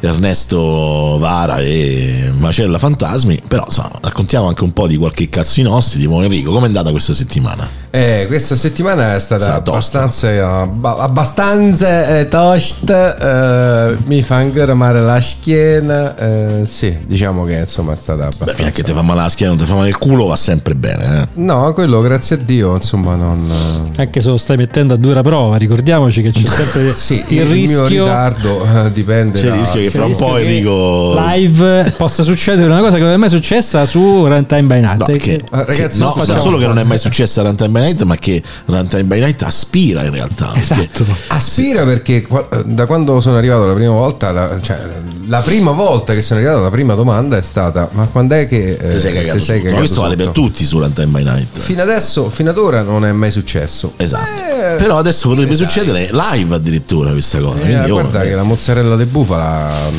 [0.00, 3.42] Ernesto Vara e Macella Fantasmi.
[3.46, 6.00] Però, insomma, raccontiamo anche un po' di qualche cazzi nostri.
[6.00, 7.68] Tipo Enrico, com'è andata questa settimana?
[7.90, 15.00] Eh, questa settimana è stata abbastanza, abba- abbastanza eh, tosta, eh, mi fa ancora male
[15.00, 18.54] la schiena, eh, sì, diciamo che insomma è stata Beh, abbastanza...
[18.54, 20.36] fino a che ti fa male la schiena, non ti fa male il culo, va
[20.36, 21.22] sempre bene.
[21.22, 21.26] Eh?
[21.34, 23.90] No, quello grazie a Dio, insomma, non...
[23.96, 27.46] Anche se lo stai mettendo a dura prova, ricordiamoci che c'è sempre Sì, il, il,
[27.46, 29.56] mio rischio ritardo eh, dipende C'è il da...
[29.56, 31.14] rischio che fra un po' che Enrico.
[31.18, 35.08] live possa succedere una cosa che non è mai successa su Runtime by Night.
[35.08, 37.77] No, che, Eh, ragazzi, no, solo che non è mai successo a Runtime by Night,
[38.04, 40.52] ma che Runtime by Night aspira in realtà.
[40.54, 41.04] Esatto.
[41.28, 44.78] Aspira perché qua- da quando sono arrivato la prima volta, la, cioè,
[45.26, 48.72] la prima volta che sono arrivato, la prima domanda è stata: Ma quando è che
[48.80, 51.22] eh, Ti sei cagato ti sei cagato questo vale per sotto?" tutti su Runtime by
[51.24, 51.58] Night.
[51.58, 53.92] Fino adesso, fino ad ora non è mai successo.
[53.96, 54.40] Esatto.
[54.40, 55.58] Eh, Però adesso potrebbe dai.
[55.58, 57.62] succedere live addirittura questa cosa.
[57.62, 59.96] Eh, guarda che la mozzarella di bufala mm,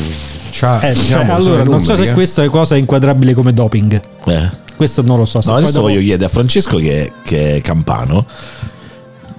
[0.52, 2.12] c'ha, Eh, diciamo, cioè, allora, non so se eh.
[2.12, 4.00] questa cosa è inquadrabile come doping.
[4.26, 4.68] eh.
[4.80, 5.42] Questo non lo so.
[5.42, 8.24] Se No, adesso dopo- voglio chiedere a Francesco che, che è campano.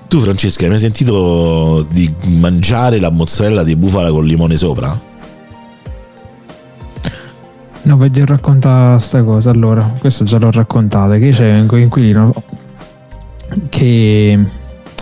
[0.08, 4.96] Tu Francesco hai mai sentito di mangiare la mozzarella di bufala con limone sopra?
[7.82, 9.50] No, vedi racconta sta cosa.
[9.50, 11.18] Allora, questo già l'ho raccontata.
[11.18, 12.32] Che c'è un coinquilino
[13.70, 14.38] che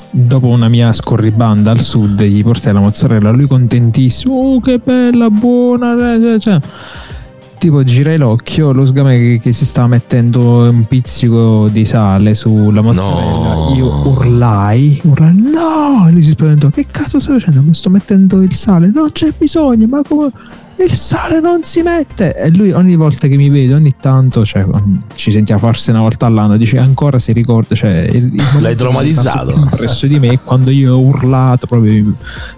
[0.10, 3.30] dopo una mia scorribanda al sud gli portai la mozzarella.
[3.32, 4.34] Lui contentissimo.
[4.36, 6.13] Oh, che bella, buona.
[6.15, 6.60] eh, eh, Cioè,
[7.60, 8.72] tipo, girai l'occhio.
[8.72, 13.54] Lo sgame che, che si stava mettendo un pizzico di sale sulla mozzarella.
[13.54, 13.74] No.
[13.76, 16.08] Io urlai, urlai, no!
[16.08, 16.69] E lui si spaventò.
[16.69, 17.62] Che cazzo stai facendo?
[17.62, 18.89] Mi sto mettendo il sale.
[18.91, 20.32] Non c'è bisogno, ma come
[20.84, 24.65] il sale non si mette e lui ogni volta che mi vede ogni tanto cioè,
[25.15, 29.54] ci sentiamo forse una volta all'anno dice ancora si ricorda cioè, il- il momento traumatizzato?
[29.54, 32.13] più impresso di me quando io ho urlato proprio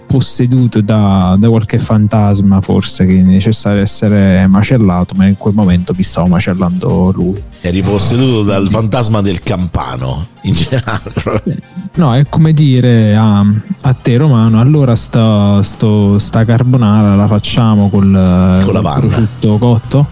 [0.06, 5.94] posseduto da, da qualche fantasma forse che è necessario essere macellato ma in quel momento
[5.96, 10.26] mi stavo macellando lui Eri posseduto dal fantasma del campano.
[10.44, 11.58] In generale.
[11.94, 13.40] No, è come dire a,
[13.82, 19.00] a te Romano, allora sta, sto- sta carbonara la facciamo col, Con la panna.
[19.00, 20.08] prosciutto cotto.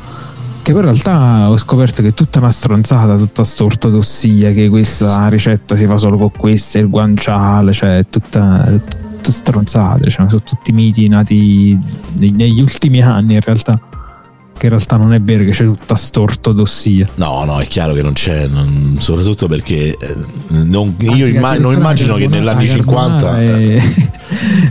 [0.61, 4.69] Che poi in realtà ho scoperto che è tutta una stronzata, tutta sta ortodossia, che
[4.69, 10.27] questa ricetta si fa solo con questo, e il guanciale, cioè tutta, tutta stronzate, cioè,
[10.27, 11.79] sono tutti miti nati
[12.17, 13.79] neg- negli ultimi anni in realtà.
[14.59, 17.07] Che in realtà non è vero che c'è tutta sta ortodossia.
[17.15, 20.15] No, no, è chiaro che non c'è, non- soprattutto perché eh,
[20.65, 23.25] non- io Anzi, imma- non immagino che negli anni la 50...
[23.25, 23.81] carbonara eh,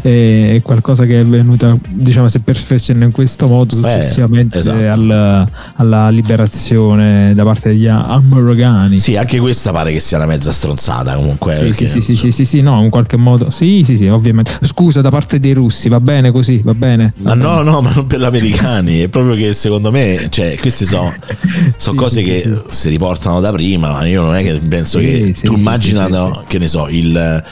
[0.00, 4.86] È, è qualcosa che è venuta, diciamo, si è perfezionata in questo modo successivamente esatto.
[4.88, 8.98] al- alla liberazione da parte degli americani.
[8.98, 11.54] Sì, anche questa pare che sia una mezza stronzata comunque.
[11.54, 13.50] Sì, perché- sì, sì, sì, sì, sì, sì, no, in qualche modo.
[13.50, 14.52] Sì, sì, sì, ovviamente.
[14.62, 17.12] Scusa da parte dei russi, va bene così, va bene.
[17.18, 20.84] Ma no, no, ma non per gli americani, è proprio che secondo me, cioè, queste
[20.84, 21.14] sono
[21.76, 24.98] Sì, cose sì, che sì, si riportano da prima, ma io non è che penso
[24.98, 27.44] che tu immagina, no, che ne so, il,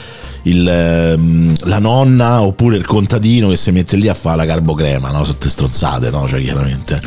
[0.43, 5.11] il, ehm, la nonna oppure il contadino che si mette lì a fare la carbocrema,
[5.11, 5.23] no?
[5.23, 6.27] Sotto stronzate, no?
[6.27, 6.99] Cioè, chiaramente.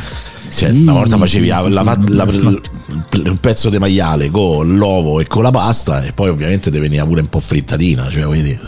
[0.53, 5.43] Cioè, una volta facevi la- la- la- un pezzo di maiale con l'uovo e con
[5.43, 8.59] la pasta e poi ovviamente ti veniva pure un po' frittatina, cioè, dire.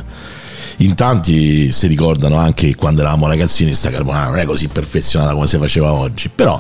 [0.84, 5.34] In tanti si ricordano anche che quando eravamo ragazzini sta carbonara non è così perfezionata
[5.34, 6.60] come si faceva oggi, però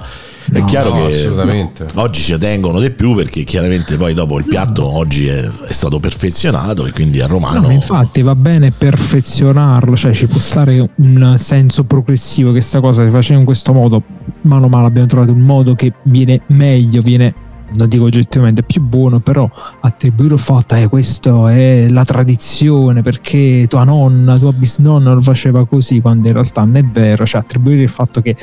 [0.51, 1.85] è No, chiaro no, che assolutamente.
[1.95, 5.99] oggi ci tengono di più perché chiaramente poi dopo il piatto oggi è, è stato
[5.99, 11.35] perfezionato e quindi a romano No, infatti va bene perfezionarlo, cioè ci può stare un
[11.37, 14.03] senso progressivo che sta cosa si faceva in questo modo,
[14.41, 17.33] mano a mano abbiamo trovato un modo che viene meglio, viene
[17.75, 19.49] non dico oggettivamente più buono, però
[19.81, 25.65] attribuire il fatto eh, questo è la tradizione perché tua nonna, tua bisnonna lo faceva
[25.65, 28.35] così, quando in realtà non è vero, cioè attribuire il fatto che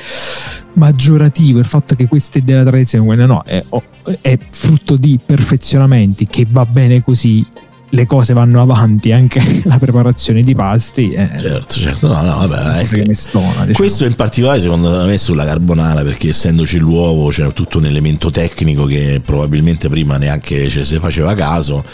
[0.75, 3.65] maggiorativo, il fatto che questa è della tradizione, quella no, è,
[4.21, 7.45] è frutto di perfezionamenti che va bene così
[7.91, 12.81] le cose vanno avanti, anche la preparazione di pasti è certo, certo, no, no, vabbè,
[12.81, 13.13] ecco.
[13.15, 13.49] stona.
[13.51, 13.73] diciamo.
[13.73, 18.85] Questo in particolare secondo me sulla carbonara perché essendoci l'uovo c'è tutto un elemento tecnico
[18.87, 21.85] che probabilmente prima neanche ci si faceva caso.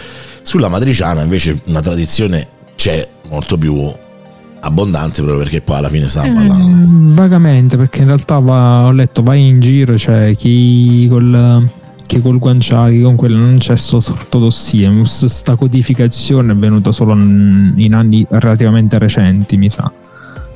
[0.42, 3.92] Sulla matriciana invece una tradizione c'è molto più
[4.60, 7.10] abbondante proprio perché poi alla fine stiamo parlando.
[7.10, 11.64] Eh, vagamente, perché in realtà va- ho letto vai in giro, c'è chi col,
[12.06, 18.26] chi col guanciale, con quello non c'è ortodossia, questa codificazione è venuta solo in anni
[18.30, 19.90] relativamente recenti, mi sa.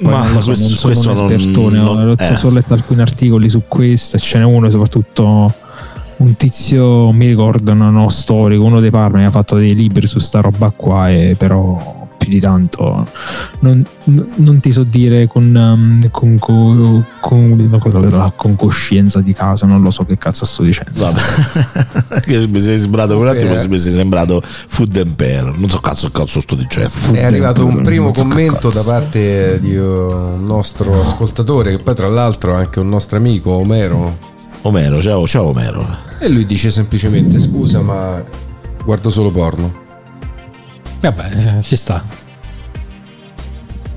[0.03, 2.37] poi Ma non so, questo- non sono un non- espertone, ho non- letto eh.
[2.37, 5.53] solo letto alcuni articoli su questo, e ce n'è uno soprattutto
[6.17, 10.19] un tizio, mi ricordo, no, no, storico, uno dei Parma, ha fatto dei libri su
[10.19, 13.07] sta roba qua, e però più di tanto
[13.61, 13.83] non,
[14.37, 19.91] non- ti so dire con, um, con, con, con- con coscienza di casa, non lo
[19.91, 21.01] so che cazzo sto dicendo.
[21.01, 25.55] Vabbè, mi sei sembrato per un attimo, mi sei sembrato Food Empire.
[25.57, 26.91] Non so cazzo cazzo sto dicendo.
[27.13, 32.09] È arrivato un primo so commento da parte di un nostro ascoltatore, che poi tra
[32.09, 34.19] l'altro è anche un nostro amico, Omero,
[34.63, 35.87] Omero, ciao, ciao Omero.
[36.19, 38.23] e lui dice semplicemente scusa ma
[38.85, 39.89] guardo solo porno.
[41.01, 42.03] Vabbè, eh, ci sta.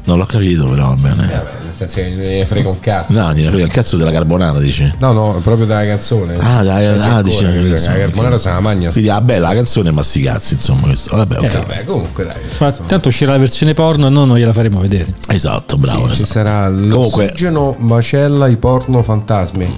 [0.05, 1.15] Non l'ho capito, però va bene.
[1.15, 3.13] Vabbè, nel senso che ne frega un cazzo.
[3.13, 4.91] No, gliene frega il cazzo della carbonara, dici.
[4.99, 6.35] No, no, proprio dalla canzone.
[6.39, 8.89] Ah, dai, ah, dici canzone, la carbonara se la magna.
[8.91, 11.15] Quindi, ah, beh, la canzone ma sti cazzi, insomma, questo.
[11.15, 11.43] Vabbè, ok.
[11.43, 12.35] Eh, vabbè, comunque dai.
[12.59, 15.13] Ma tanto uscirà la versione porno e noi non gliela faremo vedere.
[15.29, 16.07] Esatto, bravo.
[16.07, 16.25] Ci esatto.
[16.25, 19.73] sarà Comunque- l'ossigeno macella i porno fantasmi.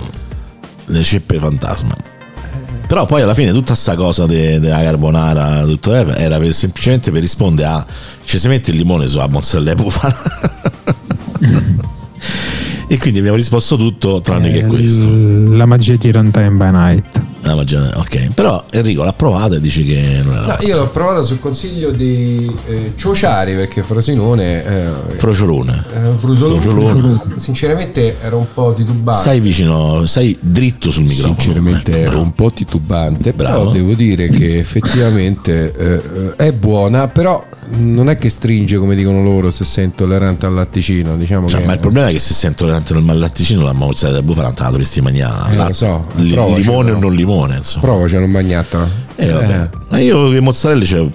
[0.85, 1.95] Le ceppe fantasma.
[2.87, 7.11] Però poi alla fine tutta sta cosa de- della carbonara tutto, eh, era per- semplicemente
[7.11, 7.85] per rispondere a
[8.25, 10.15] ci si mette il limone sulla mozzarella bufala.
[12.87, 15.07] e quindi abbiamo risposto tutto tranne che Eh, questo.
[15.07, 17.21] l- La magia di Runtime by Night.
[17.47, 20.87] Ah, già- ok, però Enrico l'ha provata e dici che non era No, io l'ho
[20.89, 25.83] provata sul consiglio di eh, Ciociari perché Frosinone eh, frociolone.
[25.93, 27.21] eh, Frusolone, Frusolone.
[27.37, 29.21] sinceramente ero un po' titubante.
[29.21, 31.35] Stai vicino, stai dritto sul microfono.
[31.39, 32.23] Sinceramente Ecco, ero bravo.
[32.23, 33.59] un po' titubante, Bravo.
[33.59, 38.95] però devo dire che effettivamente eh, eh, è buona, però non è che stringe come
[38.95, 42.19] dicono loro se sei intollerante al latticino, diciamo Cioè, che ma il problema è che
[42.19, 45.51] se sei intollerante al latticino la mozzarella di bufala la dovresti mangiare.
[45.51, 45.73] Eh, lo Latte.
[45.73, 47.85] so, Li- limone o non limone, insomma.
[47.85, 48.87] provaci a non magnartela.
[49.15, 49.69] Eh, vabbè.
[49.89, 51.11] Ma io le mozzarelle ce-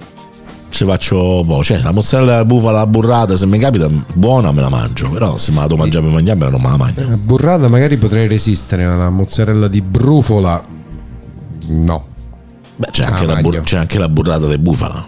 [0.69, 5.09] ci faccio boh, cioè la mozzarella bufala burrata se mi capita buona me la mangio,
[5.09, 7.07] però se me la devo mangiare per mangiarmela non me la mangio.
[7.09, 10.63] La burrata magari potrei resistere, ma la mozzarella di brufola
[11.67, 12.05] no.
[12.77, 15.07] Beh, c'è Ah, anche, la, bur- c'è anche la burrata di bufala.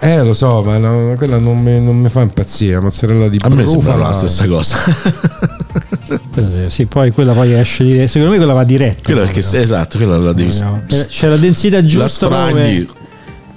[0.00, 2.74] Eh, lo so, ma no, quella non mi, non mi fa impazzire.
[2.74, 4.76] La mozzarella di A me sembra la stessa cosa.
[6.32, 9.02] Quella- Sì, poi quella poi esce dire- Secondo me quella va diretta.
[9.02, 12.52] quella perché esatto, quella la devi No, C'è la densità la giusta sfragli.
[12.86, 12.96] dove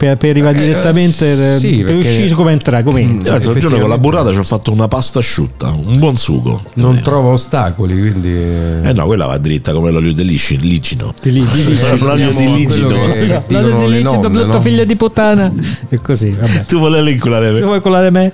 [0.02, 3.10] per, per arrivare Eh, direttamente eh, sì, per perché- uscire come entrare come Mm.
[3.10, 3.32] entra.
[3.34, 6.60] L'altro giorno con la burrata ci ho fatto una pasta asciutta, un buon sugo.
[6.76, 11.14] non trova ostacoli, quindi Eh no, quella va dritta come l'olio di lici- licino.
[11.22, 11.78] Di lì, di lì.
[12.00, 12.90] L'olio di licino.
[12.90, 15.52] che brutto figlio di puttana
[15.90, 17.62] e così vabbè Tu volevi inculare tu me.
[17.62, 18.32] vuoi colare me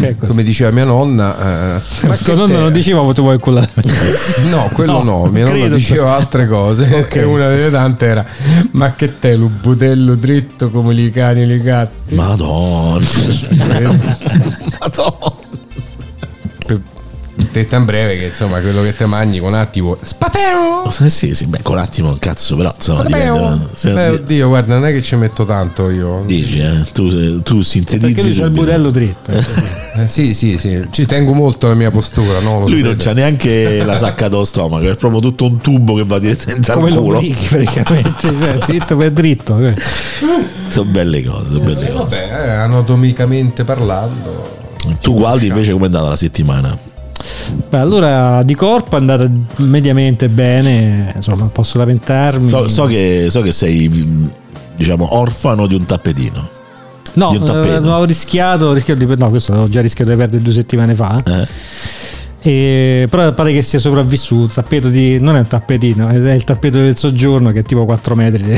[0.00, 3.38] Che come diceva mia nonna, eh, ma che nonno te- non diceva ma tu vuoi
[3.38, 3.82] colare me
[4.50, 7.06] No, quello No, no, mia nonna diceva altre cose.
[7.10, 8.24] E una delle tante era:
[8.72, 12.14] Ma che te, lo butello dritto come i cani e i gatti?
[12.14, 13.00] Madonna.
[14.80, 15.45] Madonna.
[17.56, 19.96] Detta in breve, che insomma, quello che te mangi con attimo.
[20.02, 20.84] Spapeo!
[21.00, 23.68] Eh sì, sì, beh, con un attimo un cazzo, però insomma dipende.
[23.72, 26.22] Se- Beh, oddio, guarda, non è che ci metto tanto io.
[26.26, 28.50] dici, eh, tu, tu perché sintetizzi lui c'ha il subito.
[28.50, 29.44] budello dritto eh.
[30.04, 32.40] Eh, sì, sì, sì, ci tengo molto alla mia postura.
[32.40, 32.60] No?
[32.68, 33.04] Lui non sapete.
[33.04, 36.78] c'ha neanche la sacca dello stomaco, è proprio tutto un tubo che va direttamente al
[36.78, 37.18] culo.
[37.20, 39.74] brichi praticamente cioè, dritto per dritto eh.
[40.68, 42.16] Sono belle cose, sono belle cose.
[42.18, 44.64] Vabbè, eh, anatomicamente parlando.
[45.00, 46.78] Tu Gualdi invece come è andata la settimana?
[47.68, 53.40] Beh, allora di corpo è andata mediamente bene insomma posso lamentarmi So, so che, so
[53.42, 53.88] che sei
[54.76, 56.48] diciamo orfano di un tappetino.
[57.14, 60.94] no eh, ho rischiato, rischiato di, no questo l'ho già rischiato di perdere due settimane
[60.94, 61.46] fa Eh?
[62.48, 64.54] E, però pare che sia sopravvissuto.
[64.54, 68.14] Tappeto di, non è un tappetino, è il tappeto del soggiorno che è tipo 4
[68.14, 68.44] metri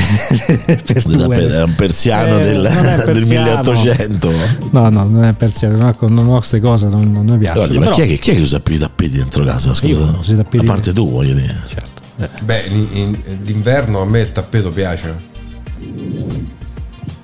[0.65, 2.71] per tappete- È un persiano Eh, del, è
[3.03, 3.45] del persiano.
[3.49, 4.31] 1800.
[4.71, 7.65] No, no, non è persiano, non ho, non ho queste cose, non, non mi piacciono.
[7.65, 9.73] Guardi, ma però- chi è, che, chi è che usa più i tappeti dentro casa?
[9.73, 10.17] Scusa?
[10.23, 10.57] Io tappeti.
[10.65, 11.55] A parte tu, voglio dire.
[11.67, 12.01] Certo.
[12.19, 12.29] eh.
[12.43, 15.27] Beh, in- in- d'inverno a me il tappeto piace.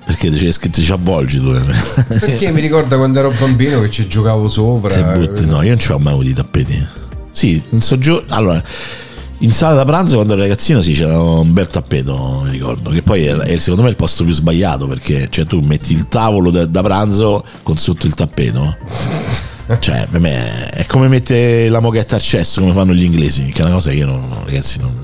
[0.06, 1.52] Perché c'è scritto ci avvolgi tu.
[2.20, 4.94] Perché mi ricorda quando ero bambino che ci giocavo sopra.
[5.16, 6.86] Butti- no, io non ci ho mai avuto i tappeti.
[7.32, 8.32] Sì, in soggiorno.
[8.32, 8.62] Allora,
[9.38, 12.90] in sala da pranzo quando ero ragazzino sì, c'era un bel tappeto, mi ricordo.
[12.90, 16.06] Che poi è, è, secondo me il posto più sbagliato perché cioè, tu metti il
[16.06, 18.76] tavolo da, da pranzo con sotto il tappeto.
[19.80, 23.62] Cioè, per me è come mettere la moquetta al cesso come fanno gli inglesi, che
[23.62, 24.96] è una cosa che io non, ragazzi, non.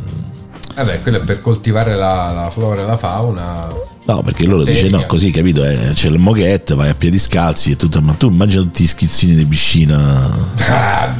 [0.76, 3.90] Vabbè, quello è per coltivare la, la flora e la fauna.
[4.04, 5.64] No, perché loro dice no, così capito?
[5.64, 8.86] Eh, c'è il moquette, vai a piedi scalzi e tutto, ma tu immagina tutti gli
[8.88, 10.28] schizzini di piscina.
[10.68, 11.14] Ah,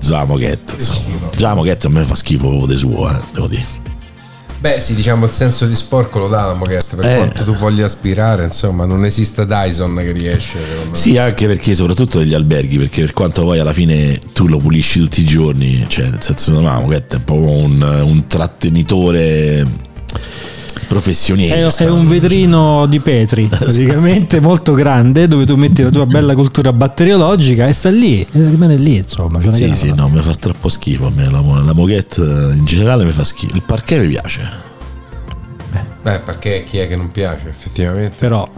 [0.00, 1.30] Già la moquette, insomma.
[1.36, 3.64] Già moquette a me fa schifo di suo, eh, devo dire.
[4.58, 7.16] Beh, sì, diciamo il senso di sporco lo dà la moquette, per Eh.
[7.16, 10.58] quanto tu voglia aspirare, insomma, non esiste Dyson che riesce.
[10.92, 14.98] Sì, anche perché soprattutto degli alberghi, perché per quanto poi alla fine tu lo pulisci
[15.00, 19.66] tutti i giorni, cioè nel senso no, la moquette è proprio un, un trattenitore
[20.94, 21.84] professionista.
[21.84, 26.72] è un vetrino di Petri, praticamente molto grande, dove tu metti la tua bella cultura
[26.72, 29.40] batteriologica e sta lì, e rimane lì, insomma.
[29.40, 32.64] c'è una Sì, sì, no, mi fa troppo schifo a me la, la moquette in
[32.64, 33.54] generale mi fa schifo.
[33.54, 34.72] Il parquet mi piace.
[36.02, 38.16] Beh, perché chi è che non piace, effettivamente.
[38.18, 38.48] Però,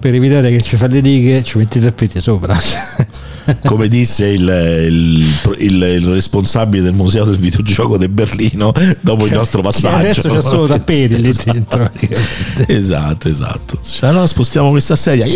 [0.00, 2.58] per evitare che ci fa le righe, ci metti i tappeti sopra.
[3.64, 4.40] Come disse il,
[4.88, 5.26] il-
[5.58, 9.96] il- il responsabile del museo del videogioco di Berlino dopo il nostro Che passaggio.
[9.96, 11.90] adesso c'è solo tappeti lì dentro.
[12.66, 13.78] Esatto, esatto.
[13.82, 15.26] Cioè, allora spostiamo questa sedia.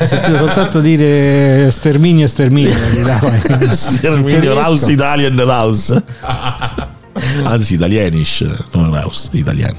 [0.00, 2.72] Ho sentito soltanto dire sterminio sterminio.
[3.72, 5.92] Sterminio Raus Italian Raus.
[7.44, 9.76] Anzi, italianish, non Raus, italiano.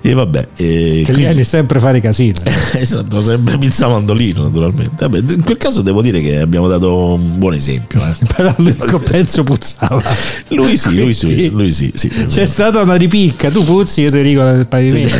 [0.00, 2.38] E vabbè, e Che quindi- sempre fare casino.
[2.76, 5.08] esatto, sempre pizza mandolino, naturalmente.
[5.08, 8.00] Vabbè, in quel caso devo dire che abbiamo dato un buon esempio.
[8.00, 8.12] eh.
[8.36, 8.74] Però lui
[9.04, 10.02] penso puzzava.
[10.48, 12.08] Lui sì, lui sì, lui sì, sì.
[12.08, 15.16] C'è stata una ripicca, tu puzzi, io ti rigo nel pavimento.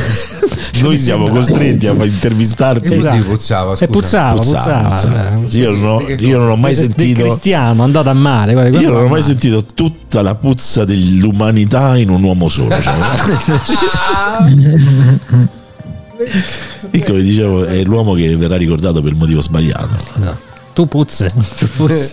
[0.82, 2.92] Noi siamo costretti a intervistarti.
[2.94, 3.24] Esatto.
[3.24, 3.86] puzzava, E scusa.
[3.88, 5.28] puzzava, Puzzava, puzzava.
[5.40, 5.62] puzzava.
[5.64, 7.22] Io, non ho, io non ho mai Del sentito.
[7.22, 8.52] cristiano, andato a male.
[8.52, 9.22] guarda, Io non ho mai male.
[9.22, 10.84] sentito tutta la puzza
[11.24, 12.80] dell'umanità in un uomo solo.
[12.80, 12.94] Cioè.
[16.90, 19.96] e come dicevo, è l'uomo che verrà ricordato per il motivo sbagliato.
[20.16, 20.36] No.
[20.74, 21.30] Tu puzze.
[21.58, 22.12] Tu puzzi.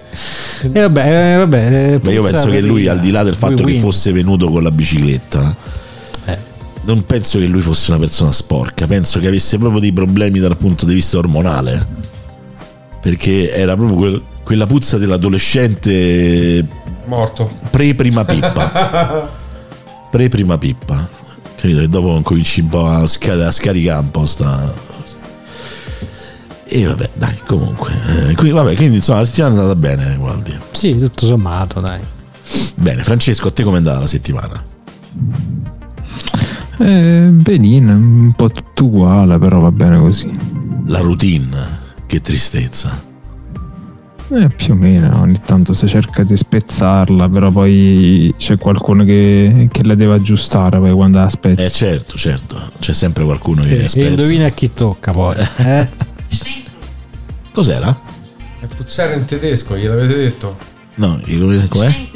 [0.71, 1.93] E vabbè, eh, vabbè.
[1.93, 4.49] eh, Ma io puzza penso che lui, al di là del fatto che fosse venuto
[4.49, 5.55] con la bicicletta,
[6.25, 6.37] Eh.
[6.83, 8.87] non penso che lui fosse una persona sporca.
[8.87, 11.99] Penso che avesse proprio dei problemi dal punto di vista ormonale.
[13.01, 16.63] Perché era proprio quel- quella puzza dell'adolescente
[17.11, 17.51] Morto.
[17.69, 19.29] pre-prima pippa.
[20.09, 21.09] pre-prima pippa.
[21.57, 21.81] Capito?
[21.81, 24.73] E dopo cominci un po' a, sca- a scaricare un po' sta.
[26.63, 27.91] E vabbè, dai, comunque.
[28.29, 30.57] Eh, quindi, vabbè, quindi insomma la settimana è andata bene, Gualdi.
[30.71, 31.99] Sì, tutto sommato, dai.
[32.75, 34.63] Bene, Francesco, a te com'è andata la settimana?
[36.79, 40.31] Eh, benino, un po' tutto uguale, però va bene così.
[40.87, 41.57] La routine,
[42.07, 43.09] che tristezza.
[44.33, 49.67] Eh, più o meno, ogni tanto si cerca di spezzarla, però poi c'è qualcuno che,
[49.69, 51.61] che la deve aggiustare poi quando la spezza.
[51.63, 54.07] Eh certo, certo, c'è sempre qualcuno che E, e spezza.
[54.07, 55.35] indovina a chi tocca poi.
[55.57, 55.89] Eh?
[57.51, 57.99] Cos'era?
[58.61, 60.57] È puzzare in tedesco, gliel'avete detto?
[60.95, 62.07] No, come- com'è?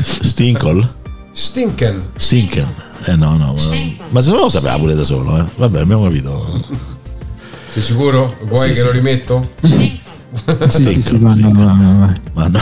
[0.00, 0.88] Stinkle?
[1.32, 2.06] Stinken.
[2.16, 2.66] Stinken.
[3.04, 5.44] Eh no, no, ma, ma se no lo sapeva pure da solo, eh.
[5.56, 6.64] Vabbè, abbiamo capito.
[7.68, 8.34] Sei sicuro?
[8.46, 8.84] Vuoi Sì, che sì.
[8.86, 9.50] lo rimetto?
[10.68, 11.64] Sì, sì, sì, Stinken, vai, Stinken.
[11.64, 12.20] vai, vai, vai.
[12.34, 12.58] Ma no,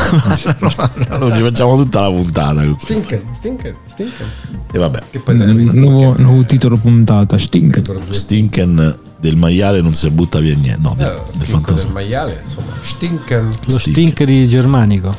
[0.77, 2.62] ma no, non ci facciamo tutta la puntata.
[2.79, 4.27] Stinken, stinken, stinken.
[4.73, 7.83] E vabbè, Che poi hai Nuovo, nuovo titolo puntata, Stink.
[8.11, 10.81] Stinken del maiale non si butta via niente.
[10.81, 11.91] No, del, Eh, del stinco del fantasma.
[11.93, 12.73] maiale, insomma.
[12.81, 13.45] Stinken.
[13.66, 13.97] Lo Stink.
[13.97, 15.14] stink di Germanico.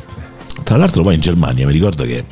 [0.64, 2.24] Tra l'altro poi in Germania mi ricordo che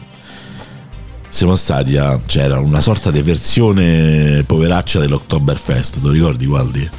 [1.29, 2.19] siamo stati a...
[2.25, 6.89] c'era una sorta di versione poveraccia dell'Oktoberfest, te lo ricordi Gualdi?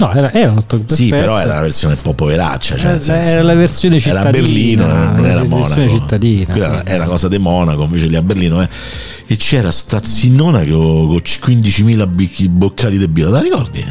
[0.00, 1.00] No, era, era un Oktoberfest.
[1.00, 2.76] Sì, però era una versione un po' poveraccia.
[2.76, 4.28] Cioè, Era- senso- era la versione Era cittadina.
[4.28, 5.88] a Berlino, non la era Monaco.
[5.88, 6.52] cittadina.
[6.52, 6.82] Quella sì.
[6.86, 8.62] Era una cosa di Monaco, invece lì a Berlino.
[8.62, 8.68] eh.
[9.26, 13.84] E c'era sta zinnona con 15.000 bicchi- boccali di birra, te la ricordi?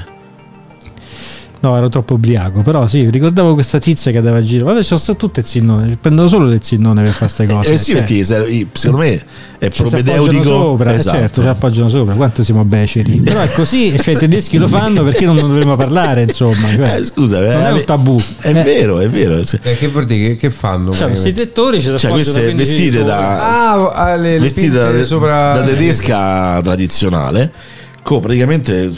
[1.62, 2.62] No, ero troppo ubriaco.
[2.62, 4.66] Però sì, ricordavo questa tizia che andava a giro.
[4.68, 5.98] Vabbè, sono state tutte zinnone.
[6.00, 7.72] Prendono solo le zinnone per fare queste cose.
[7.74, 9.22] Eh sì, Cioè, perché se- secondo me
[9.58, 10.44] è si propedeutico.
[10.44, 11.18] sopra, eh, esatto.
[11.18, 12.14] certo, ci appoggiano sopra.
[12.14, 13.18] Quanto siamo beceri.
[13.20, 16.70] Però è così, cioè, i tedeschi lo fanno perché non dovremmo parlare, insomma.
[16.74, 18.18] Cioè, Eh, scusa, non eh, è un tabù.
[18.40, 19.44] È Eh, vero, è vero.
[19.44, 19.60] Sì.
[19.62, 20.30] Eh, che vuol dire?
[20.30, 20.94] Che, che fanno?
[20.94, 25.04] Cioè, questi lettori ci si Cioè, queste vestite da, Ah, ah, le, le vestite da,
[25.04, 27.52] sopra da tedesca tradizionale,
[28.02, 28.90] co praticamente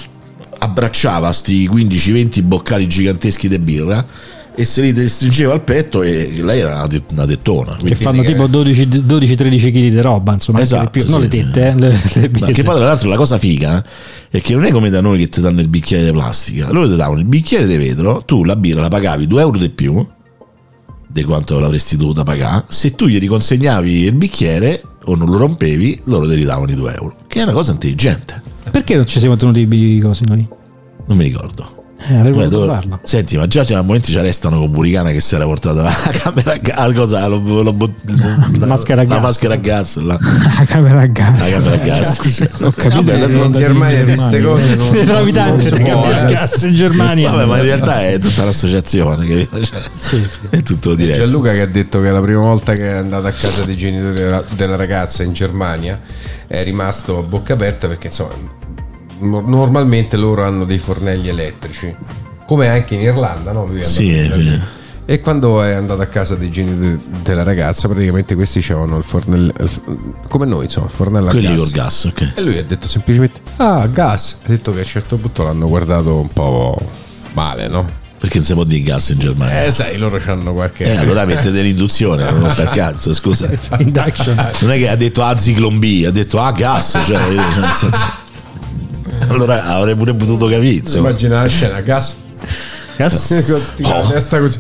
[0.64, 4.06] abbracciava sti 15-20 boccali giganteschi di birra
[4.54, 7.78] e se li stringeva al petto e lei era una, tettona.
[7.84, 11.06] Che fanno tipo 12-13 kg di roba, insomma, Esatto, più.
[11.08, 11.50] non sì, le sì.
[11.52, 13.84] tette, eh, le, le che poi tra l'altro la cosa figa
[14.30, 16.90] è che non è come da noi che ti danno il bicchiere di plastica, loro
[16.90, 20.06] ti davano il bicchiere di vetro, tu la birra la pagavi 2 euro di più
[21.08, 26.02] di quanto l'avresti dovuta pagare, se tu gli riconsegnavi il bicchiere o non lo rompevi,
[26.06, 28.42] loro ti ridavano i 2 euro, che è una cosa intelligente,
[28.72, 30.48] Perché non ci siamo tenuti i cosi noi?
[31.06, 31.80] non mi ricordo.
[32.08, 33.00] Eh, avrei Beh, dove- farlo.
[33.04, 36.54] Senti, ma già a momenti ci arrestano con Buricana che si era portato la camera
[36.54, 37.94] a gas, cosa, lo- lo-
[38.58, 39.22] la, maschera a la gas.
[39.22, 41.40] maschera a gas, la, La camera a gas.
[41.40, 42.50] la camera a gas.
[42.62, 43.04] Ho capito.
[43.04, 46.34] Vabbè, in di Germania queste cose non, Ne trovi tante di camere a eh.
[46.34, 47.30] gas in Germania.
[47.32, 49.64] Vabbè, ma in realtà è tutta l'associazione, capito?
[49.64, 49.82] Cioè,
[50.50, 51.20] È tutto diretto.
[51.20, 54.14] Gianluca che ha detto che la prima volta che è andato a casa dei genitori
[54.14, 56.00] della, della ragazza in Germania
[56.48, 58.60] è rimasto a bocca aperta perché insomma
[59.22, 61.94] no- normalmente loro hanno dei fornelli elettrici
[62.46, 63.66] come anche in Irlanda no?
[63.66, 64.60] Lui Sì, sì.
[65.06, 69.54] e quando è andato a casa dei genitori della ragazza praticamente questi avevano il fornello
[70.28, 72.32] come noi insomma il fornello a Quelli gas col gas, ok.
[72.36, 75.68] e lui ha detto semplicemente ah gas ha detto che a un certo punto l'hanno
[75.68, 76.78] guardato un po'
[77.34, 78.00] male no?
[78.22, 79.64] Perché non si può dire gas in Germania.
[79.64, 83.50] eh sai loro hanno qualche Eh, allora mettete l'induzione, non per cazzo, scusa.
[83.80, 84.36] Induction.
[84.60, 87.74] Non è che ha detto ah Zyklon B, ha detto ah gas, cioè, cioè, nel
[87.74, 87.98] senso.
[89.32, 92.16] Allora avrei pure potuto capire, immagina la scena gas
[92.98, 93.76] Gas.
[93.82, 94.60] Con la testa così.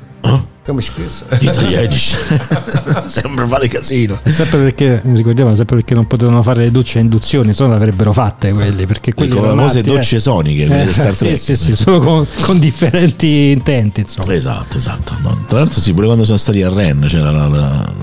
[0.63, 1.25] Come scrisse?
[1.39, 1.89] Italiani
[3.07, 4.19] sembra fare casino.
[4.23, 7.69] Sempre perché, mi ricordiamo, sempre perché non potevano fare le docce a induzione, se no
[7.69, 9.83] le avrebbero fatte quelli, perché quelli Come erano cose eh.
[9.83, 11.37] docce soniche, quelle di Star sì, Trek.
[11.39, 14.33] sì, sì, solo con, con differenti intenti, insomma.
[14.33, 15.15] Esatto, esatto.
[15.21, 17.93] No, tra l'altro sì, pure quando sono stati a Rennes c'era la, la-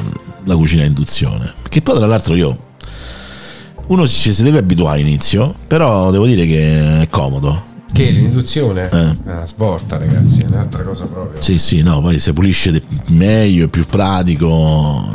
[0.45, 1.55] la cucina a induzione.
[1.69, 2.59] Che poi tra l'altro io...
[3.89, 7.64] Uno ci si deve abituare all'inizio, però devo dire che è comodo.
[7.91, 8.99] Che l'induzione Eh.
[8.99, 11.41] è una svolta, ragazzi, è un'altra cosa proprio.
[11.43, 15.09] Sì, sì, no, poi si pulisce meglio, è più pratico.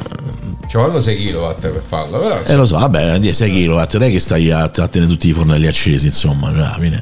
[0.68, 4.10] Ci vogliono 6 kW per farlo, però E lo so, vabbè, 6 kW, non è
[4.10, 7.02] che stai a, a tenere tutti i fornelli accesi, insomma, alla fine.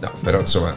[0.00, 0.76] no, però insomma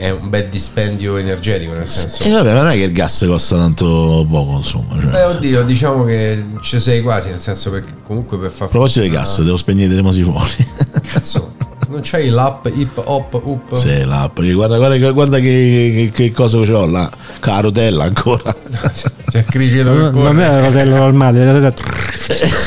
[0.00, 2.22] è un bel dispendio energetico nel senso.
[2.22, 4.98] E vabbè, ma non è che il gas costa tanto poco, insomma.
[4.98, 5.14] Cioè.
[5.14, 9.00] Eh oddio, diciamo che ci sei quasi, nel senso che comunque per far A proposito
[9.00, 10.66] del gas, devo spegnere i termosifoni.
[11.02, 11.52] Cazzo,
[11.90, 13.74] non c'hai l'app hip hop up?
[13.74, 14.40] sì, l'app.
[14.40, 17.10] Guarda, guarda, guarda che, che, che cosa che ho là.
[17.40, 18.54] Con la rotella ancora.
[19.30, 20.42] C'è criceto che Non non corre.
[20.42, 21.74] era la rotella normale, era la-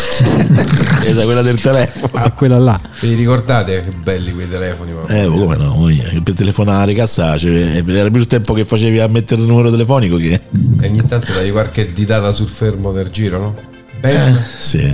[1.06, 2.10] Esa, quella del telefono.
[2.14, 2.80] ah, quella là.
[3.02, 4.92] Vi ricordate che belli quei telefoni?
[5.08, 5.74] Eh, come no?
[5.74, 6.04] voglia.
[6.24, 10.18] Per telefonare, cassa, cioè, era più il tempo che facevi a mettere il numero telefonico
[10.18, 10.40] che.
[10.82, 13.56] E ogni tanto dai qualche ditata sul fermo del giro, no?
[13.58, 14.94] Eh, Belli, sì.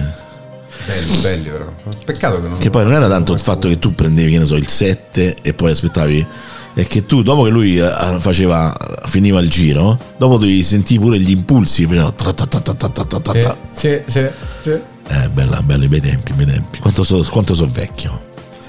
[0.94, 1.72] Belli, belli però.
[2.06, 4.46] Peccato che non Che poi non era tanto il fatto che tu prendevi, che ne
[4.46, 6.28] so, il 7 e poi aspettavi.
[6.74, 8.76] È che tu, dopo che lui eh, faceva,
[9.06, 11.84] finiva il giro, dopo dovevi sentire pure gli impulsi.
[11.86, 14.28] Facevano tra ta ta ta ta ta ta ta Sì, sì, sì,
[14.62, 14.80] sì.
[15.12, 16.78] Eh, bella, belli bei tempi, bei tempi.
[16.80, 18.28] Quanto so, quanto so vecchio.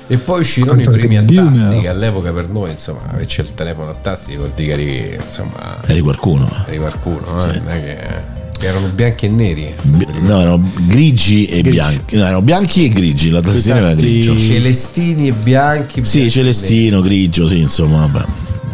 [0.08, 3.90] E poi uscirono i primi a tasti che all'epoca per noi, insomma, averci il telefono
[3.90, 6.50] a tasti vuol dire che insomma, Eri qualcuno.
[6.66, 6.70] eh.
[6.70, 7.58] eri qualcuno, eh?
[7.58, 9.74] non è che, che erano bianchi e neri.
[10.20, 12.16] No, erano grigi e bianchi.
[12.16, 13.30] No, erano bianchi e grigi.
[13.30, 14.36] La tastiera era grigio.
[14.36, 16.04] Celestini e bianchi.
[16.04, 18.24] Sì, bianchi celestino, grigio, sì, insomma, vabbè.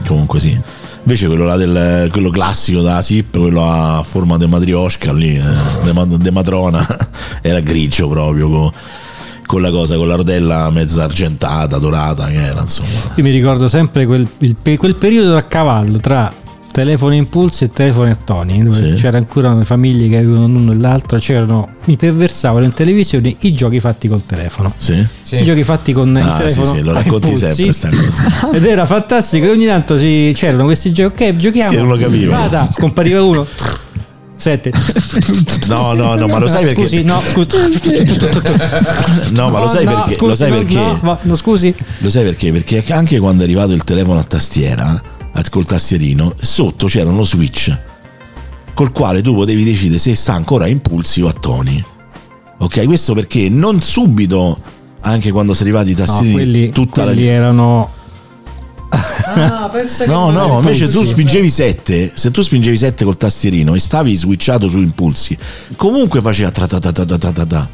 [0.06, 0.58] Comunque sì.
[1.02, 5.42] Invece quello là del quello classico da SIP, quello a forma di matriosca lì, eh,
[5.84, 6.84] de, ma- de matrona,
[7.42, 8.70] era grigio proprio con,
[9.46, 12.88] con la cosa, con la rotella mezza argentata, dorata, che era, insomma.
[13.14, 16.32] Io mi ricordo sempre quel, il quel periodo a cavallo tra
[16.76, 19.00] telefoni impulsi e telefoni a toni, dove Sì.
[19.00, 23.54] c'era ancora le famiglie che avevano l'uno e l'altro, c'erano, mi perversavano in televisione i
[23.54, 24.74] giochi fatti col telefono.
[24.76, 25.02] Sì?
[25.22, 25.36] Sì.
[25.36, 27.54] I giochi fatti con il Ah, sì, telefono sì, lo a racconti impulsi.
[27.54, 28.50] sempre sta cosa.
[28.52, 31.70] Ed era fantastico, e ogni tanto si- c'erano questi giochi, ok, giochiamo.
[31.70, 32.32] Che non lo capivo.
[32.32, 33.46] Vada, compariva uno.
[34.36, 34.70] Sette.
[35.68, 36.82] No, no, no, ma lo sai perché?
[36.82, 37.56] Scusi, no, scusi.
[39.30, 40.14] No, ma lo sai No, no, perché?
[40.16, 40.74] scusi, lo sai no, perché?
[40.74, 41.74] no, ma- no, scusi.
[42.00, 42.52] Lo sai perché?
[42.52, 45.02] Perché anche quando è arrivato il telefono a tastiera,
[45.50, 47.76] col tastierino, sotto c'era uno switch
[48.74, 51.82] col quale tu potevi decidere se sta ancora a impulsi o a toni.
[52.58, 54.58] Ok, questo perché non subito,
[55.00, 57.90] anche quando sono arrivati i No, tastierini, quelli, tutta quelli la erano
[58.88, 59.70] Ah,
[60.06, 64.68] No, no, invece tu spingevi 7, se tu spingevi 7 col tastierino e stavi switchato
[64.68, 65.36] su impulsi,
[65.76, 67.68] comunque faceva tra ta ta ta ta ta ta.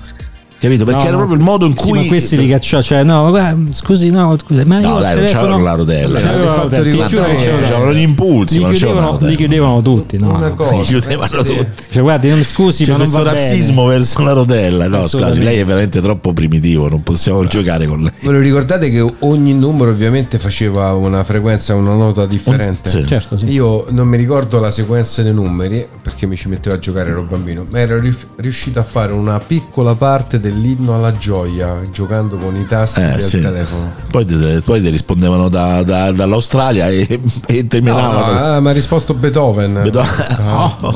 [0.62, 0.84] Capito?
[0.84, 3.30] Perché No, era proprio il modo in Sì, cui ma questi li cacciò, cioè, no,
[3.30, 6.20] guarda, scusi, no, scusi, ma io No, dai, non c'avevano la rotella.
[6.20, 9.30] C'avevano gli impulsi, li chiudevano, rotella.
[9.30, 10.54] li chiudevano tutti, no, Una no.
[10.54, 11.66] cosa, Li chiudevano tutti.
[11.90, 13.48] Cioè, guardi, non, scusi, C'è ma non questo va bene.
[13.48, 14.86] razzismo verso la rotella.
[14.88, 18.12] No, scusi, lei è veramente troppo primitivo, non possiamo giocare con lei.
[18.22, 22.88] Ve lo ricordate che ogni numero ovviamente faceva una frequenza, una nota differente?
[22.88, 23.04] Sì.
[23.06, 23.46] Certo, sì.
[23.48, 27.22] Io non mi ricordo la sequenza dei numeri perché mi ci mettevo a giocare ero
[27.22, 32.36] bambino, ma ero rius- riuscito a fare una piccola parte del l'inno alla gioia giocando
[32.36, 33.40] con i tasti Eh, del sì.
[33.40, 33.92] telefono.
[34.10, 34.34] Poi ti,
[34.64, 39.14] poi ti rispondevano da- da- dall'Australia e, e ti No, no, ah, mi ha risposto
[39.14, 39.80] Beethoven.
[39.82, 40.60] Vedo- Ah.
[40.82, 40.94] Oh,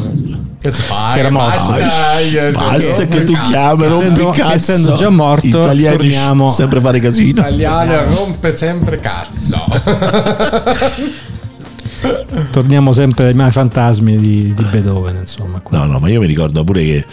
[0.61, 1.13] Che fa?
[1.15, 1.73] Che era morto.
[2.53, 4.53] Basta, che tu chiami, rompi cazzo.
[4.55, 7.41] essendo già morto, Italiani torniamo- sempre fare casino.
[7.41, 9.63] Italiano rompe sempre cazzo.
[12.51, 15.61] Torniamo sempre ai fantasmi di, di Beethoven, insomma.
[15.61, 15.79] qua.
[15.79, 17.05] No, no, ma io mi ricordo pure che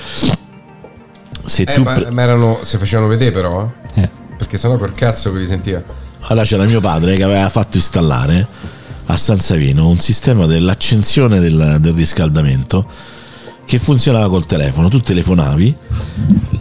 [1.46, 4.02] se Eh, tu ma, pre- ma erano, si facevano vedere però, eh?
[4.02, 4.10] Eh.
[4.38, 5.82] perché sennò col cazzo che li sentiva.
[6.28, 8.48] Allora c'era mio padre che aveva fatto installare
[9.08, 12.86] a San Savino un sistema dell'accensione del, del riscaldamento
[13.66, 14.88] che funzionava col telefono.
[14.90, 15.74] Tu telefonavi,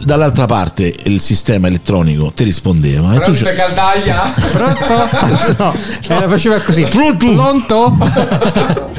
[0.03, 4.33] dall'altra parte il sistema elettronico ti rispondeva e tu c'è- caldaglia?
[4.51, 5.09] Pronto?
[5.57, 6.83] no, e la faceva così.
[6.83, 7.31] Pronto?
[7.33, 7.97] Pronto?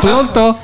[0.00, 0.58] Pronto?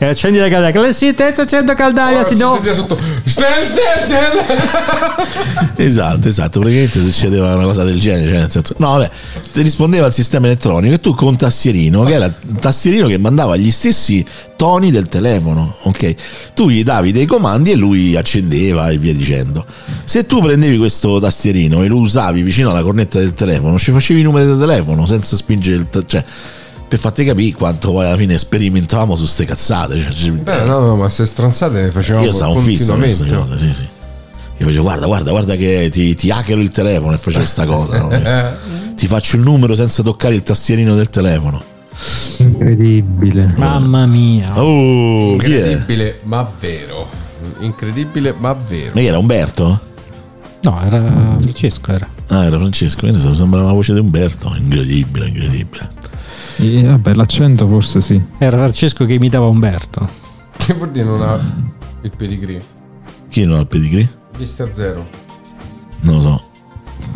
[0.00, 0.92] E accendi la caldaia.
[0.92, 2.58] Sì, te sto accendendo caldaia, Ora sì, si no.
[2.72, 2.96] sotto.
[3.24, 5.66] Stel, stel, stel.
[5.80, 9.10] Esatto, esatto, praticamente succedeva una cosa del genere, cioè nel senso, no, vabbè,
[9.52, 13.16] ti rispondeva il sistema elettronico e tu con un tastierino, che era un tastierino che
[13.16, 14.26] mandava gli stessi
[14.56, 16.14] toni del telefono, ok?
[16.52, 19.64] Tu gli davi dei comandi e lui accendeva e via dicendo.
[20.04, 24.18] Se tu prendevi questo tastierino e lo usavi vicino alla cornetta del telefono, ci facevi
[24.18, 26.24] i numeri del telefono senza spingere il ta- cioè
[26.88, 30.80] per farti capire quanto poi alla fine sperimentavamo su ste cazzate, cioè, ci- Eh, no,
[30.80, 33.56] no, ma queste stronzate le facevamo io stavo fisso con queste continuamente.
[33.64, 33.86] cose, sì, sì.
[34.60, 38.00] Io facevo guarda, guarda, guarda che ti, ti hackero il telefono e facevo sta cosa.
[38.00, 38.10] no?
[38.10, 38.50] Eh,
[38.98, 41.62] Ti faccio il numero senza toccare il tastierino del telefono.
[42.38, 43.54] Incredibile.
[43.56, 44.60] Mamma mia.
[44.60, 45.58] Oh, chi è?
[45.70, 47.08] incredibile, ma vero.
[47.60, 48.90] Incredibile, ma vero.
[48.94, 49.80] Ma chi era Umberto?
[50.62, 51.00] No, era
[51.40, 51.92] Francesco.
[51.92, 52.08] Era.
[52.28, 54.52] Ah, era Francesco, quindi sembrava la voce di Umberto.
[54.58, 55.88] Incredibile, incredibile.
[56.60, 58.20] E, vabbè, l'accento forse sì.
[58.38, 60.08] Era Francesco che imitava Umberto.
[60.56, 61.38] Che vuol dire non ha
[62.02, 62.60] il pedigree?
[63.30, 64.08] Chi non ha il pedigree?
[64.38, 65.06] Mister Zero.
[66.00, 66.42] Non lo so.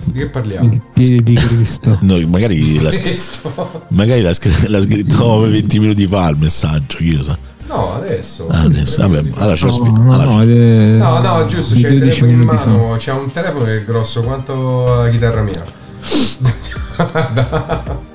[0.04, 0.72] Di che parliamo?
[0.72, 1.98] Il piede di Cristo.
[2.02, 3.82] No, magari l'ha, scr- Questo.
[3.88, 7.38] magari l'ha, scr- l'ha scritto 20 minuti fa il messaggio, chi lo sa.
[7.68, 8.48] No, adesso.
[8.48, 11.74] Ah, adesso, vabbè, allora ce lo No, spi- no, no, ce- è- No, no, giusto,
[11.74, 12.54] c'è il 12 telefono in fa.
[12.66, 15.62] mano, c'è un telefono che è grosso quanto la chitarra mia.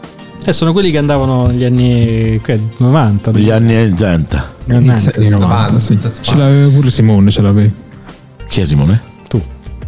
[0.48, 3.32] Eh, sono quelli che andavano negli anni che, 90.
[3.32, 4.56] Gli anni 80.
[4.68, 6.00] Inizio anni 90, sì.
[6.22, 7.74] Ce l'aveva pure Simone, ce l'avevi.
[8.48, 9.02] Chi è Simone?
[9.28, 9.42] Tu.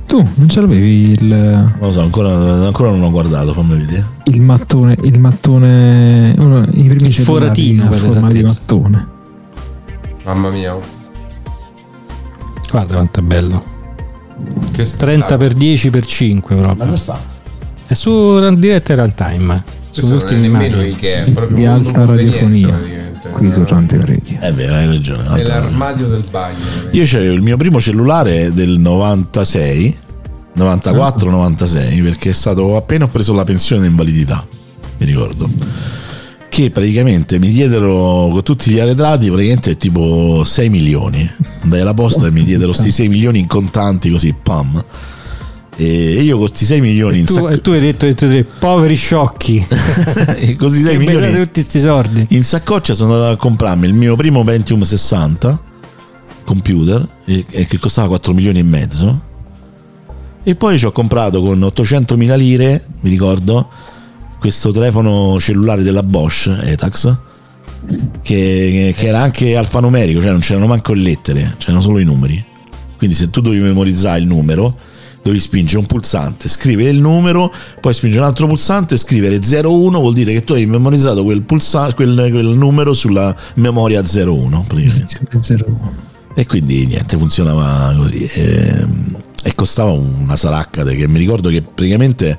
[0.05, 2.35] Tu non ce l'avevi il, Non lo so, ancora,
[2.65, 4.05] ancora non ho guardato, fammi vedere.
[4.25, 9.07] il mattone, il mattone, uno, i primi cellulari foratino, per forma di mattone.
[10.25, 10.77] Mamma mia.
[12.69, 13.63] Guarda quanto è bello.
[14.71, 16.83] Che 30 per 10 per 5 proprio.
[16.83, 17.17] dove sta?
[17.85, 19.77] È su diretta in real time.
[19.99, 20.95] Su Questo non è ultimi nemmeno immagini.
[20.95, 22.79] Ikea, è proprio Di alta radiofonia.
[23.31, 24.37] Qui tornante Reti.
[24.39, 25.27] È vero, hai ragione.
[25.29, 26.57] Nell'armadio del bagno.
[26.91, 29.97] Io c'avevo il mio primo cellulare del 96,
[30.57, 34.45] 94-96, perché è stato appena ho preso la pensione di invalidità,
[34.97, 35.49] mi ricordo.
[36.49, 41.29] Che praticamente mi diedero con tutti gli arretrati praticamente tipo 6 milioni.
[41.61, 44.83] Andai alla posta e mi diedero questi 6 milioni in contanti così, pam.
[45.81, 48.49] E io con questi 6 milioni in Tu, sacco, e tu hai detto, hai detto
[48.59, 49.65] poveri sciocchi.
[50.37, 52.25] e così 6 Che milioni milioni tutti questi soldi.
[52.31, 55.61] in saccoccia sono andato a comprarmi il mio primo Pentium 60
[56.43, 59.21] computer e, e che costava 4 milioni e mezzo
[60.43, 63.69] e poi ci ho comprato con 800.000 lire mi ricordo
[64.37, 67.15] questo telefono cellulare della Bosch Etax
[68.21, 72.43] che, che era anche alfanumerico cioè non c'erano manco le lettere c'erano solo i numeri
[72.97, 74.75] quindi se tu dovevi memorizzare il numero
[75.21, 80.13] dovevi spingere un pulsante, scrivere il numero, poi spingere un altro pulsante, scrivere 01 vuol
[80.13, 85.19] dire che tu hai memorizzato quel, pulsa- quel, quel numero sulla memoria 01 praticamente.
[86.35, 88.25] E quindi niente, funzionava così.
[88.25, 92.37] E, e costava una saraccate che mi ricordo che praticamente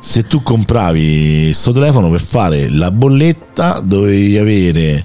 [0.00, 5.04] se tu compravi questo telefono per fare la bolletta dovevi avere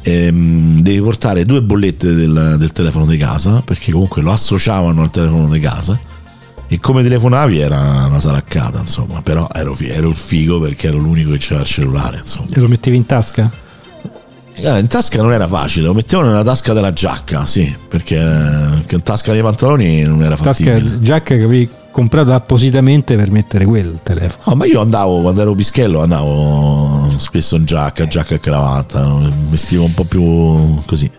[0.00, 5.10] ehm, devi portare due bollette del, del telefono di casa perché comunque lo associavano al
[5.10, 5.98] telefono di casa
[6.72, 11.32] e come telefonavi era una saraccata insomma però ero, ero il figo perché ero l'unico
[11.32, 13.50] che c'era il cellulare insomma E lo mettevi in tasca?
[14.54, 19.02] Eh, in tasca non era facile lo mettevano nella tasca della giacca sì perché, in
[19.02, 23.98] tasca dei pantaloni non era Tasca fattibile giacca che avevi comprato appositamente per mettere quel
[24.02, 24.42] telefono.
[24.46, 29.18] No, ma io andavo quando ero pischello, andavo spesso in giacca, giacca e cravatta,
[29.48, 31.10] vestivo un po' più così.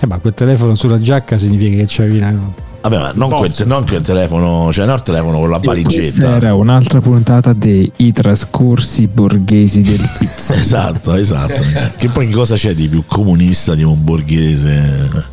[0.00, 2.52] Eh, ma quel telefono sulla giacca significa che c'avevi una.
[2.84, 6.36] Vabbè, ma non quel, non quel telefono, cioè non il telefono con la Questa valigetta.
[6.36, 10.54] era un'altra puntata dei I trascorsi borghesi del pizza.
[10.54, 11.62] Esatto, esatto.
[11.96, 15.32] che poi che cosa c'è di più comunista di un borghese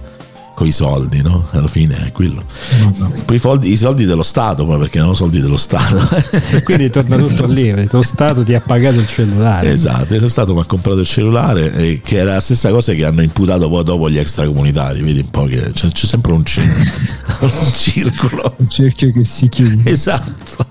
[0.62, 1.44] con i soldi, no?
[1.52, 2.44] Alla fine è quello.
[3.26, 6.08] Poi i, soldi, i soldi dello Stato, poi perché non soldi dello Stato.
[6.52, 9.72] E quindi torna tutto lì, lo Stato ti ha pagato il cellulare.
[9.72, 13.06] esatto, lo Stato mi ha comprato il cellulare, eh, che era la stessa cosa che
[13.06, 15.02] hanno imputato poi dopo gli extracomunitari.
[15.02, 16.68] Vedi un po' che c'è, c'è sempre un, cir-
[17.42, 18.54] un circolo.
[18.58, 19.90] Un cerchio che si chiude.
[19.90, 20.66] Esatto.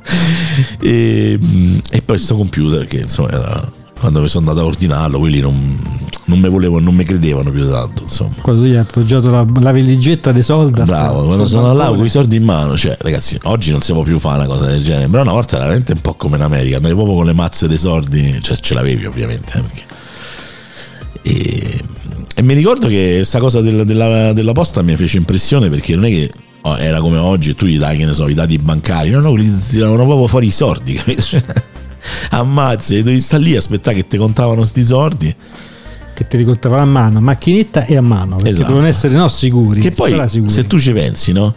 [0.81, 5.19] E, mm, e poi sto computer che insomma era- quando mi sono andato a ordinarlo,
[5.19, 5.79] quelli non,
[6.25, 8.03] non mi volevano, non mi credevano più tanto.
[8.03, 8.33] Insomma.
[8.41, 10.83] Quando tu gli hai appoggiato la, la valigetta di soldi.
[10.83, 14.03] Bravo, quando sono là con i soldi in mano, cioè ragazzi, oggi non si può
[14.03, 16.43] più fare una cosa del genere, però una volta era veramente un po' come in
[16.43, 19.53] America, andavi proprio con le mazze dei soldi, cioè ce l'avevi ovviamente.
[19.59, 19.85] eh, perché-
[21.23, 21.81] E,
[22.35, 26.07] e mi ricordo che questa cosa del- della, della posta mi fece impressione perché non
[26.07, 26.31] è che
[26.63, 29.21] oh, era come oggi e tu gli dai, che ne so, i dati bancari, no,
[29.21, 31.23] no, ti tiravano proprio fuori i soldi, capito?
[32.31, 35.35] Ammazzi, devi stare lì a aspettare che ti contavano sti soldi.
[36.15, 38.37] Che ti ricontavano a mano, a macchinetta e a mano.
[38.37, 38.69] Perché Esatto.
[38.69, 39.81] devono essere no, sicuri.
[39.81, 40.51] Che poi, strasicuri.
[40.51, 41.55] se tu ci pensi, no?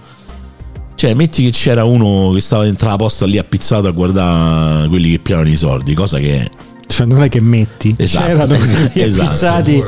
[0.96, 5.12] Cioè, metti che c'era uno che stava dentro la posta lì appizzato a guardare quelli
[5.12, 6.50] che piano i soldi, cosa che.
[6.86, 9.28] Cioè, non è che metti, Esatto, c'erano quelli esatto.
[9.30, 9.84] appizzati.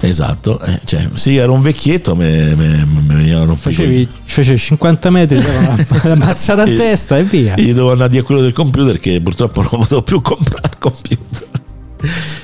[0.00, 5.10] Esatto, eh, cioè, sì, era un vecchietto, mi veniva a rompere i Facevi, facevi 50
[5.10, 7.54] metri, la, mazzata a testa e via.
[7.56, 11.46] Gli dovevo andare a quello del computer che purtroppo non potevo più comprare il computer.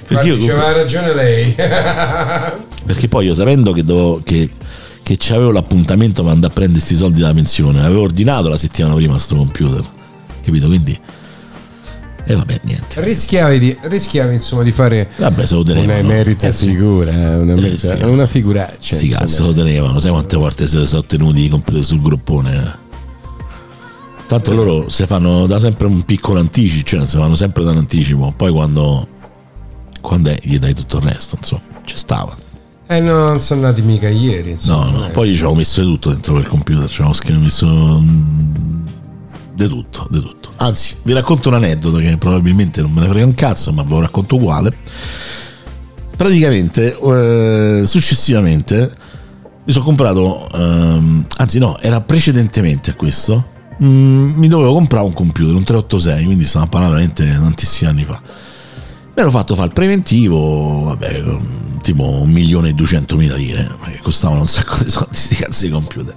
[0.06, 1.54] Perché, io, c'aveva ragione lei.
[1.54, 4.48] perché poi io sapendo che, dovevo, che,
[5.02, 8.94] che c'avevo l'appuntamento per andare a prendere questi soldi dalla pensione, avevo ordinato la settimana
[8.94, 9.84] prima sto computer.
[10.42, 10.66] Capito?
[10.66, 10.98] Quindi...
[12.30, 13.00] E vabbè, niente.
[13.00, 17.76] rischiavi, di, rischiavi insomma di fare Vabbè, se lo una emerita figura, eh, una, Eh,
[17.76, 17.88] sì.
[18.02, 18.94] una figuraccia.
[18.94, 19.24] Sti insomma.
[19.24, 22.54] cazzo lo tenevano, sai quante volte si sono ottenuti i computer sul gruppone?
[22.56, 22.88] eh?
[24.28, 27.78] Tanto loro si fanno da sempre un piccolo anticipo, cioè si fanno sempre da un
[27.78, 29.08] anticipo, poi quando,
[30.00, 32.36] quando è gli dai tutto il resto, insomma, ci stava.
[32.86, 34.50] Eh no, non sono andati mica ieri.
[34.50, 35.10] No, Insomma, no, eh.
[35.10, 37.66] poi ci avevo messo tutto dentro quel computer, ci avevo messo
[39.60, 40.50] di tutto, di tutto.
[40.56, 43.90] Anzi, vi racconto un aneddoto che probabilmente non me ne frega un cazzo, ma ve
[43.90, 44.74] lo racconto uguale.
[46.16, 48.94] Praticamente, eh, successivamente,
[49.64, 53.44] mi sono comprato, ehm, anzi no, era precedentemente a questo,
[53.82, 58.20] mm, mi dovevo comprare un computer, un 386, quindi stiamo parlando veramente tantissimi anni fa.
[58.22, 61.24] Mi ero fatto fare il preventivo, vabbè,
[61.82, 65.66] tipo un milione e duecentomila lire, ma che costavano un sacco di soldi sti cazzi
[65.66, 66.14] di computer.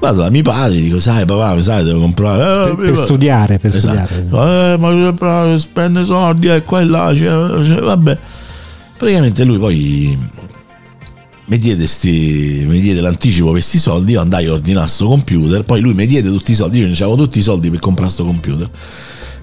[0.00, 2.42] Vado da mio padre, dico, sai papà, sai, devo comprare...
[2.70, 4.06] eh, Per, per studiare, per Esatto.
[4.12, 4.72] studiare.
[4.72, 8.18] Eh, ma bravo, spende soldi e qua e là, cioè, cioè, vabbè.
[8.96, 10.18] Praticamente lui poi
[11.46, 15.62] mi diede, sti, mi diede l'anticipo per questi soldi, io andai a ordinare sto computer,
[15.62, 18.24] poi lui mi diede tutti i soldi, io avevo tutti i soldi per comprare sto
[18.24, 18.68] computer.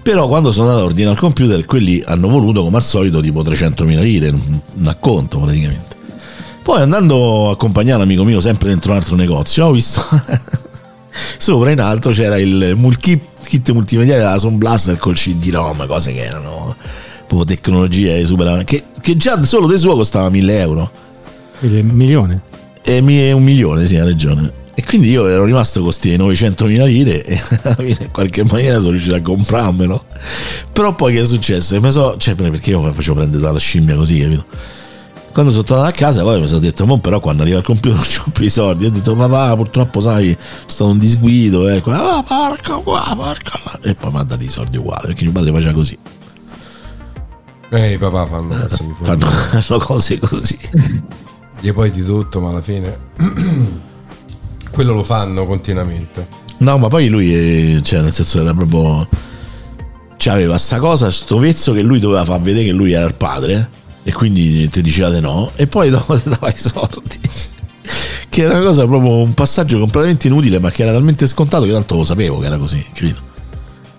[0.04, 3.44] Però quando sono andato a ordinare il computer, quelli hanno voluto come al solito tipo
[3.44, 5.96] 300.000 lire, un acconto praticamente.
[6.64, 10.02] Poi andando a accompagnare l'amico mio sempre dentro un altro negozio, ho visto
[11.38, 16.76] sopra in alto c'era il kit, multimediale della Sound Blaster col CD-ROM, cose che erano
[17.28, 20.92] proprio tecnologie super che, che già solo di suo costava 1000 euro
[21.60, 22.42] Quindi milione.
[22.84, 24.60] e mi è un milione, sì, ha ragione.
[24.74, 28.80] E quindi io ero rimasto con questi 900.000 lire e alla fine in qualche maniera
[28.80, 30.06] sono riuscito a comprarmelo.
[30.72, 31.80] Però poi che è successo?
[31.80, 34.46] Mi so, cioè, perché io mi facevo prendere dalla scimmia così, capito?
[35.32, 37.96] Quando sono tornato a casa poi mi sono detto, "Mo però quando arriva il computer
[38.18, 38.86] non ho più i soldi.
[38.86, 41.68] Ho detto, papà, purtroppo sai, c'è stato un disguido.
[41.70, 41.82] Eh.
[41.86, 43.80] Ah, porca qua, porca là.
[43.90, 45.98] E poi mi ha dato i soldi uguali, perché mio padre faceva così.
[47.70, 49.04] Eh, i papà fanno fuoco.
[49.04, 50.60] Fanno, fanno cose così.
[51.62, 53.00] Gli poi di tutto, ma alla fine
[54.72, 56.28] quello lo fanno continuamente.
[56.58, 57.34] No, ma poi lui,
[57.76, 59.08] eh, cioè, nel senso, era proprio.
[60.18, 63.70] C'aveva sta cosa, sto vezzo che lui doveva far vedere che lui era il padre,
[64.04, 67.20] e quindi ti diceva di no, e poi dopo ti dava i soldi.
[68.30, 71.72] Che era una cosa proprio un passaggio completamente inutile, ma che era talmente scontato che
[71.72, 73.20] tanto lo sapevo che era così, capito?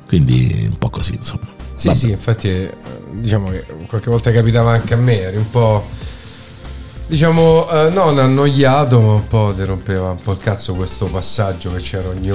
[0.06, 1.48] Quindi un po' così, insomma.
[1.74, 1.98] Sì, Vabbè.
[1.98, 2.74] sì, infatti eh,
[3.12, 5.86] diciamo che qualche volta capitava anche a me, eri un po'
[7.06, 11.72] diciamo eh, non annoiato, ma un po' ti rompeva un po' il cazzo questo passaggio
[11.72, 12.30] che c'era ogni.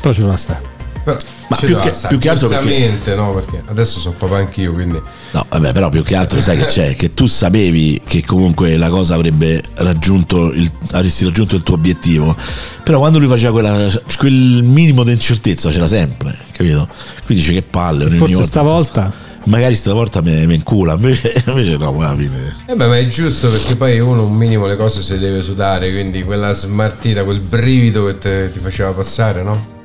[0.00, 0.77] Però ce la sta.
[1.14, 4.72] Però Ma più che- stare, più che altro perché- no, perché adesso sono papà anch'io,
[4.74, 5.00] quindi
[5.30, 8.90] No, vabbè, però più che altro sai che c'è, che tu sapevi che comunque la
[8.90, 12.36] cosa avrebbe raggiunto il, avresti raggiunto il tuo obiettivo,
[12.82, 16.86] però quando lui faceva quella, quel minimo di incertezza c'era sempre, capito?
[17.24, 21.76] Quindi dice che palle, ogni Forse volta- stavolta Magari stavolta mi, mi incula, invece, invece
[21.78, 22.54] no, alla fine.
[22.66, 25.42] Eh beh, ma è giusto perché poi uno un minimo le cose se le deve
[25.42, 29.76] sudare, quindi quella smartita, quel brivido che te- ti faceva passare, no?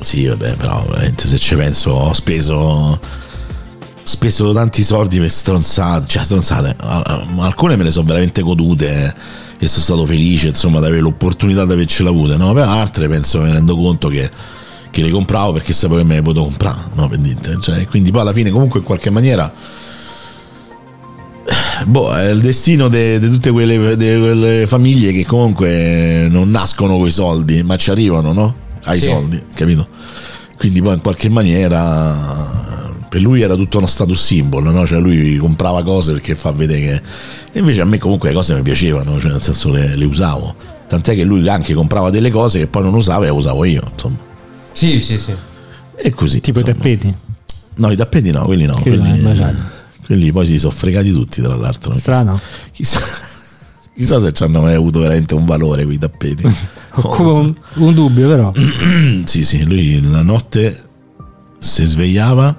[0.00, 0.86] Sì, vabbè, però
[1.16, 3.00] se ci penso ho speso
[4.08, 9.14] speso tanti soldi per stronzate, cioè stronzate, al- alcune me le sono veramente godute
[9.58, 12.52] e sono stato felice insomma di avere l'opportunità di avercela avuta no?
[12.54, 14.30] per altre penso mi rendo conto che,
[14.90, 17.10] che le compravo perché sapevo che me le potevo comprare no?
[17.60, 19.52] Cioè, quindi poi alla fine comunque in qualche maniera
[21.84, 27.06] boh, è il destino di tutte quelle, de quelle famiglie che comunque non nascono con
[27.08, 28.66] i soldi ma ci arrivano no?
[28.88, 29.08] Ai Sì.
[29.08, 29.86] soldi capito
[30.56, 32.58] quindi poi in qualche maniera
[33.08, 34.86] per lui era tutto uno status symbol, no?
[34.86, 37.02] cioè lui comprava cose perché fa vedere che...
[37.52, 40.54] E invece a me comunque le cose mi piacevano, cioè nel senso le, le usavo.
[40.86, 43.82] Tant'è che lui anche comprava delle cose che poi non usava e le usavo io,
[43.92, 44.16] insomma.
[44.72, 45.32] Sì, sì, sì.
[45.96, 46.40] E così.
[46.40, 46.76] Tipo i insomma.
[46.76, 47.14] tappeti.
[47.76, 48.78] No, i tappeti no, quelli no.
[48.80, 49.54] Quelli Quelli,
[50.04, 51.96] quelli poi si sono fregati tutti, tra l'altro.
[51.96, 52.40] Strano.
[52.72, 53.00] Chissà,
[53.94, 56.42] chissà se ci hanno mai avuto veramente un valore quei tappeti.
[57.02, 58.52] Come un, un dubbio, però.
[59.24, 60.86] sì, sì, lui la notte
[61.58, 62.56] si svegliava,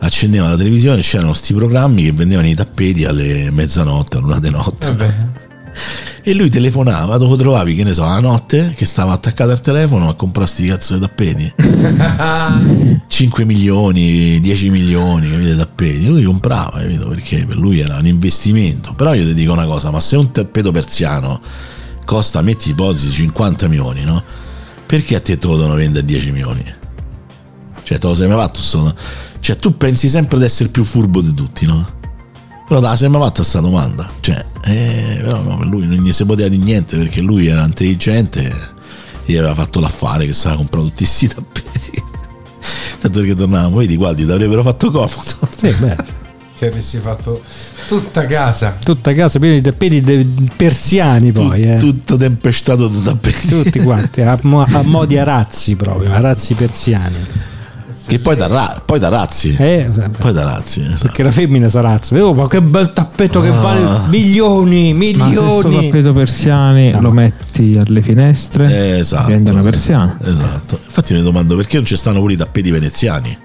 [0.00, 5.36] accendeva la televisione, c'erano sti programmi che vendevano i tappeti alle mezzanotte, all'una di notte.
[6.22, 10.08] E lui telefonava, dove trovavi, che ne so, la notte che stava attaccato al telefono
[10.08, 11.54] a comprare sti cazzo di tappeti.
[13.08, 16.06] 5 milioni, 10 milioni, capite, tappeti.
[16.06, 17.08] Lui comprava, capito?
[17.08, 18.92] Perché per lui era un investimento.
[18.92, 21.40] Però io ti dico una cosa, ma se un tappeto persiano
[22.08, 24.22] costa, metti ipotesi, 50 milioni, no?
[24.86, 26.64] Perché a te te lo devono vendere a 10 milioni?
[27.82, 28.60] Cioè, te lo sei mai fatto?
[28.60, 28.94] sto-
[29.40, 31.86] Cioè, tu pensi sempre di essere più furbo di tutti, no?
[32.66, 34.08] Però te la sei mai fatta questa domanda?
[34.20, 38.76] Cioè, eh, però no, lui non gli si poteva di niente perché lui era intelligente
[39.26, 42.02] gli aveva fatto l'affare che stava comprando tutti questi tappeti.
[43.00, 45.12] Tanto che tornavamo, vedi, guardi, ti avrebbero fatto comodo.
[45.56, 45.96] Sì, beh.
[46.58, 47.40] Che avessi fatto
[47.86, 48.76] tutta casa.
[48.82, 51.76] Tutta casa piena di tappeti de- persiani poi, eh.
[51.76, 53.46] Tutto tempestato di tappeti.
[53.46, 57.14] Tutti quanti, a, mo- a modi arazzi proprio, arazzi persiani.
[58.08, 59.54] Che poi da, ra- poi da razzi.
[59.58, 59.88] Eh,
[60.18, 61.02] Poi da razzi, esatto.
[61.02, 62.16] perché la femmina sa razzo.
[62.16, 65.90] Oh, ma che bel tappeto che vale milioni, Ma se sto milioni.
[65.90, 69.26] tappeto persiani lo metti alle finestre, Eh, esatto.
[69.26, 70.16] diventa una persiana.
[70.24, 70.80] Esatto.
[70.82, 73.36] Infatti mi domando perché non ci stanno pure i tappeti veneziani.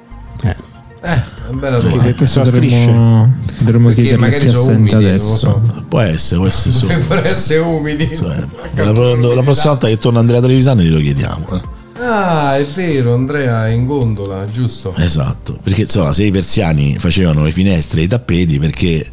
[0.44, 0.56] Eh,
[1.02, 1.22] Eh,
[1.54, 2.04] bella domanda.
[2.04, 5.36] perché sono Dovremmo, dovremmo Perché chiedere magari chi sono umidi, non lo adesso.
[5.38, 5.62] so.
[5.88, 6.94] Può essere, può essere solo.
[6.94, 8.10] Dovrebbero essere umidi.
[8.16, 8.36] Cioè,
[8.76, 11.48] la, pro- la prossima volta che torna Andrea Trevisani glielo chiediamo.
[11.56, 11.82] eh.
[12.06, 14.94] Ah, è vero, Andrea in gondola, giusto?
[14.98, 19.06] Esatto, perché insomma se i persiani facevano le finestre e i tappeti perché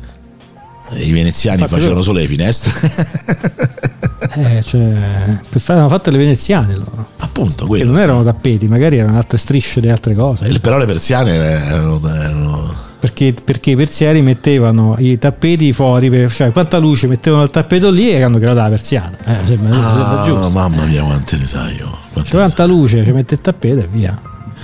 [0.94, 2.72] i veneziani Infatti facevano solo le finestre.
[4.34, 7.08] eh, cioè, per fare, hanno fatto le veneziane loro.
[7.18, 7.92] Appunto, Che quello.
[7.92, 10.44] non erano tappeti, magari erano altre strisce di altre cose.
[10.46, 16.30] Eh, Però le persiane erano, erano- Perché, perché i persiani mettevano i tappeti fuori, per,
[16.30, 19.16] cioè quanta luce mettevano il tappeto lì e hanno creato la persiana.
[19.24, 20.50] Eh, sembra, sembra Ah, giusto.
[20.50, 21.96] mamma mia quante ne sai io.
[22.12, 24.20] quante C'è ne tanta luce, ci mette il tappeto e via.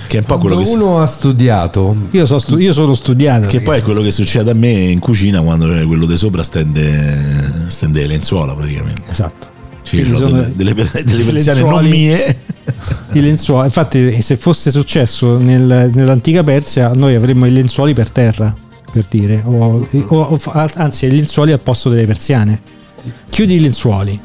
[0.07, 2.93] Che è un po' quello Quando che, uno ha studiato, Io, so stu- io sono
[2.93, 3.47] studiato.
[3.47, 6.43] che poi è quello che succede a me in cucina quando c'è quello di sopra
[6.43, 9.01] stende, stende le lenzuola praticamente.
[9.09, 9.47] Esatto.
[9.83, 12.37] Cioè, ho sono delle, delle, delle persiane non mie.
[13.13, 18.53] I lenzuoli, infatti, se fosse successo nel- nell'antica Persia, noi avremmo i lenzuoli per terra,
[18.91, 22.59] per dire, o, o- o- anzi, i lenzuoli al posto delle persiane.
[23.29, 24.19] Chiudi i lenzuoli,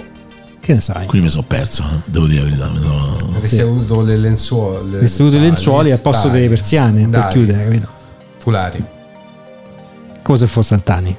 [0.63, 1.07] che ne sai?
[1.07, 2.69] Qui mi sono perso, eh, devo dire la verità.
[2.71, 4.97] mi sono- avresti avuto le lenzuola.
[4.97, 7.89] Avresti avuto i lenzuoli al posto delle persiane per Dai, chiudere, capito?
[8.39, 8.85] Fulari.
[10.23, 11.17] Come se fosse Antani.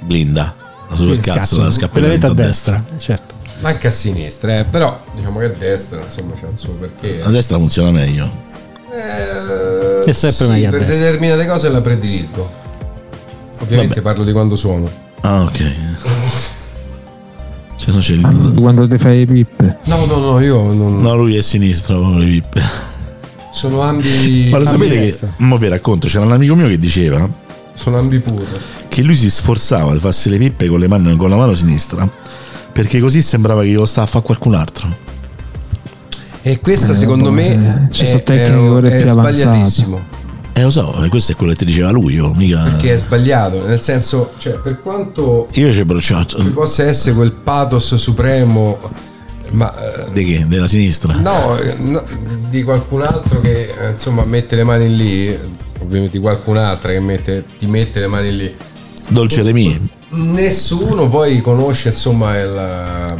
[0.00, 0.54] Blinda,
[0.88, 3.34] la super cazzo, la te la scappelletta a destra, eh, certo.
[3.62, 7.20] Anche a sinistra, eh, però diciamo che a destra insomma c'è il suo perché.
[7.22, 8.44] A destra funziona meglio.
[8.92, 10.96] Eh, È sempre sì, meglio a per destra.
[11.04, 12.50] determinate cose la prediligo.
[13.58, 14.06] Ovviamente Vabbè.
[14.06, 14.88] parlo di quando suono.
[15.20, 15.72] Ah, ok.
[17.86, 18.52] Se no c'è il.
[18.58, 19.76] Quando ti fai le pippe.
[19.84, 21.00] No, no, no, io non.
[21.00, 22.60] No, lui è a sinistra con le pippe.
[23.52, 24.48] Sono ambi.
[24.50, 25.18] Ma lo sapete che.
[25.38, 27.28] Mo vi racconto, c'era un amico mio che diceva
[27.74, 28.44] Sono ambi puro.
[28.88, 32.10] che lui si sforzava di farsi le pippe con, le mani, con la mano sinistra
[32.72, 34.88] perché così sembrava che lo stava a fare qualcun altro.
[36.42, 39.10] E questa Eh, secondo me è, è- è avanzate.
[39.10, 40.00] sbagliatissimo.
[40.58, 42.76] Eh, lo so, questo è quello che ti diceva lui, io mica.
[42.78, 46.38] Che è sbagliato, nel senso, cioè, per quanto Io ci bruciato.
[46.40, 48.78] ci possa essere quel pathos supremo,
[49.50, 49.70] ma
[50.06, 50.46] eh, Di che?
[50.48, 51.12] Della sinistra?
[51.12, 52.02] no, no,
[52.48, 55.38] di qualcun altro che eh, insomma mette le mani lì,
[55.80, 58.54] ovviamente di qualcun altro che mette, ti mette le mani lì.
[59.08, 59.78] Dolce de mie.
[60.08, 63.14] Nessuno poi conosce insomma il,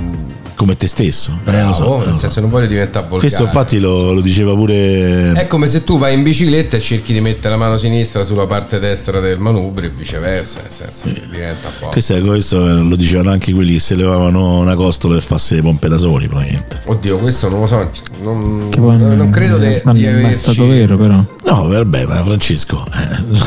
[0.57, 1.39] come te stesso.
[1.45, 2.21] Eh, lo so, Bravo, eh, nel so.
[2.21, 3.29] senso non voglio diventare volgare.
[3.29, 5.33] Questo infatti lo, lo diceva pure...
[5.33, 8.47] È come se tu vai in bicicletta e cerchi di mettere la mano sinistra sulla
[8.47, 11.89] parte destra del manubrio e viceversa, nel senso che diventa un po'.
[11.89, 15.89] Questo, questo lo dicevano anche quelli che si levavano una costola per farsi le pompe
[15.89, 16.81] da soli, probabilmente.
[16.87, 17.91] Oddio, questo non lo so,
[18.23, 20.39] non, Che poi non credo di non è mai averci...
[20.39, 21.23] stato vero, però.
[21.45, 22.85] No, vabbè, ma Francesco,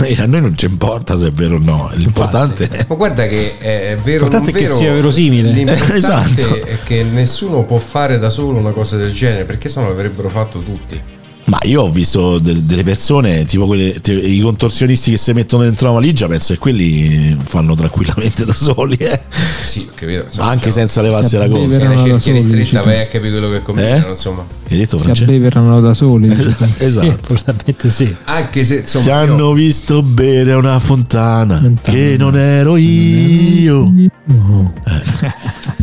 [0.04, 2.86] eh, a noi non ci importa se è vero o no, l'importante è...
[2.88, 5.52] Ma guarda che è, vero o non L'importante è che vero, sia verosimile.
[5.52, 6.66] L'importante Esatto.
[6.66, 10.60] è che nessuno può fare da solo una cosa del genere, perché sennò l'avrebbero fatto
[10.60, 11.02] tutti.
[11.46, 15.64] Ma io ho visto de- delle persone, tipo quelle, te- i contorsionisti che si mettono
[15.64, 19.20] dentro la valigia, penso che quelli fanno tranquillamente da soli, eh.
[19.64, 21.80] Sì, vero, insomma, anche diciamo, senza levarsi la Sì, cosa.
[21.80, 22.84] se ne cerchi dici tu.
[22.84, 24.10] vai a capire quello che combinano, Eh?
[24.12, 24.46] insomma.
[24.68, 25.32] Che hai detto Si Francesco?
[25.32, 26.30] abbeverano da soli.
[26.30, 27.18] Sì, Esatto.
[27.34, 28.16] probabilmente sì.
[28.26, 31.98] Anche se insomma Ti io- hanno visto bere una fontana, Fontana.
[31.98, 33.92] che non ero io.
[34.26, 34.74] No.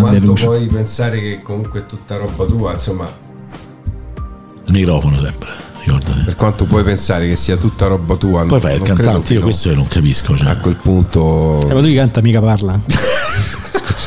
[0.00, 0.44] Grande quanto luce.
[0.44, 3.06] puoi pensare che comunque è tutta roba tua, insomma,
[4.66, 5.50] Il microfono sempre,
[5.84, 6.22] ricordate.
[6.24, 9.68] per quanto puoi pensare che sia tutta roba tua, Poi fai il cantante, io questo
[9.68, 10.36] io non capisco.
[10.36, 10.48] Cioè.
[10.48, 12.80] a quel punto Eh, ma lui canta mica parla.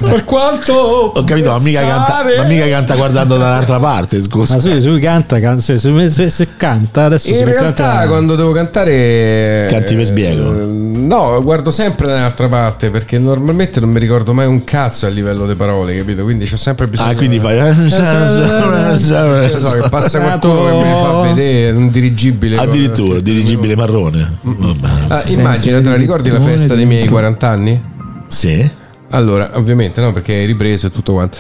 [0.02, 4.56] per quanto Ho capito, ma mica, canta, ma mica canta guardando dall'altra parte, scusa.
[4.56, 8.36] Ma se lui canta, can- se, se- se- se canta adesso In realtà a- quando
[8.36, 10.52] devo cantare Canti per sbiego?
[10.54, 15.10] eh, no, guardo sempre dall'altra parte perché normalmente non mi ricordo mai un cazzo a
[15.10, 16.24] livello di parole, capito?
[16.24, 17.58] Quindi c'ho sempre bisogno Ah, quindi fai.
[17.58, 17.90] Che
[19.60, 24.38] so, che passa qualcuno che mi fa vedere un dirigibile Addirittura, dirigibile marrone.
[24.42, 24.88] Vabbè.
[25.08, 27.82] Ah, immagina, te la ricordi la festa dei miei 40 anni?
[28.28, 28.84] Sì.
[29.16, 31.38] Allora, ovviamente no, perché hai ripreso e tutto quanto.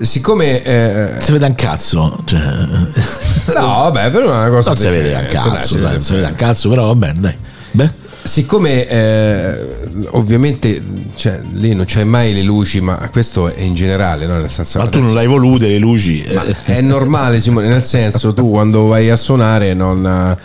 [0.00, 2.18] Siccome eh, Si vede un cazzo.
[2.24, 2.40] Cioè,
[3.54, 6.12] no, vabbè, però è una cosa non si vede un genere, cazzo, dai, dai, si
[6.14, 7.34] vede un cazzo, però va bene, dai.
[7.72, 9.78] Beh, Siccome eh,
[10.10, 10.82] ovviamente
[11.16, 14.36] cioè, lì non c'hai mai le luci, ma questo è in generale, no?
[14.36, 16.22] nel senso ma tu adesso- non l'hai volute le luci.
[16.22, 20.36] eh, è normale, Simone, nel senso tu quando vai a suonare non,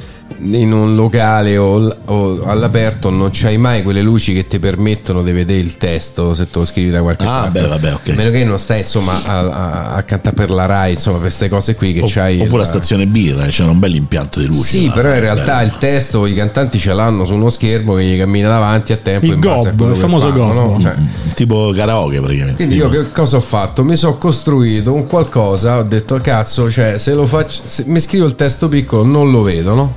[0.44, 5.32] in un locale o, o all'aperto non c'hai mai quelle luci che ti permettono di
[5.32, 7.62] vedere il testo se te lo scrivi da qualche Ah, parte.
[7.62, 8.10] beh, vabbè, ok.
[8.10, 11.28] A meno che non stai insomma a, a- a cantare per la Rai, insomma, per
[11.28, 12.40] queste cose qui che o- c'hai.
[12.42, 14.62] oppure il- a stazione birra, c'è un bel impianto di luci.
[14.80, 15.68] Sì, là, però in realtà bello.
[15.72, 19.26] il testo i cantanti ce l'hanno su uno schermo che gli cammina davanti a tempo
[19.26, 20.64] Il in base a gobbo, quello il famoso fanno, no?
[20.68, 20.80] gobbo.
[20.80, 20.94] Cioè,
[21.36, 22.56] tipo karaoke praticamente.
[22.58, 23.04] quindi io tipo.
[23.04, 23.84] che cosa ho fatto?
[23.84, 28.26] Mi sono costruito un qualcosa, ho detto cazzo, cioè se lo faccio, se mi scrivo
[28.26, 29.94] il testo piccolo non lo vedo, no?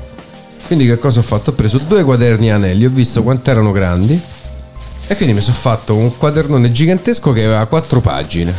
[0.66, 1.50] Quindi che cosa ho fatto?
[1.50, 4.20] Ho preso due quaderni a anelli, ho visto quanto erano grandi
[5.08, 8.52] e quindi mi sono fatto un quadernone gigantesco che aveva quattro pagine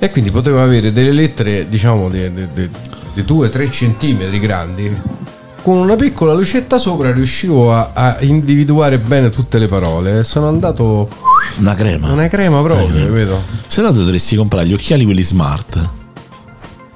[0.00, 2.28] e quindi potevo avere delle lettere diciamo di,
[3.16, 5.00] 2-3 centimetri grandi
[5.62, 11.08] con una piccola lucetta sopra riuscivo a, a individuare bene tutte le parole sono andato
[11.58, 12.10] Una crema.
[12.10, 13.42] una crema proprio, capito?
[13.66, 15.88] Se no dovresti comprare gli occhiali quelli smart.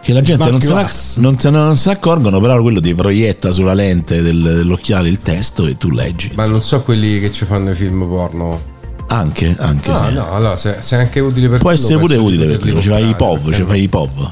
[0.02, 2.92] Che la gente non se, non se ne- non se ne accorgono, però quello ti
[2.94, 6.32] proietta sulla lente del- dell'occhiale il testo e tu leggi.
[6.34, 8.70] Ma non so quelli che ci fanno i film porno.
[9.08, 10.12] Anche, anche No, sì.
[10.14, 12.80] no, allora se, se è anche utile per Può quello, essere pure utile per quello.
[12.80, 14.30] Ci fai i POV, perché ci fai i POV.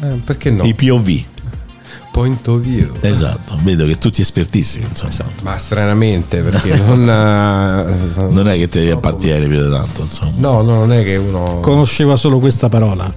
[0.00, 0.64] Eh, perché no?
[0.64, 1.22] I POV.
[2.10, 2.94] Point of view.
[3.00, 5.30] Esatto, vedo che tutti espertissimi, insomma.
[5.42, 7.02] Ma stranamente, perché non.
[7.08, 10.32] eh, Non è che ti appartiene più di tanto, insomma.
[10.36, 11.60] No, no, non è che uno.
[11.60, 13.12] Conosceva solo questa parola.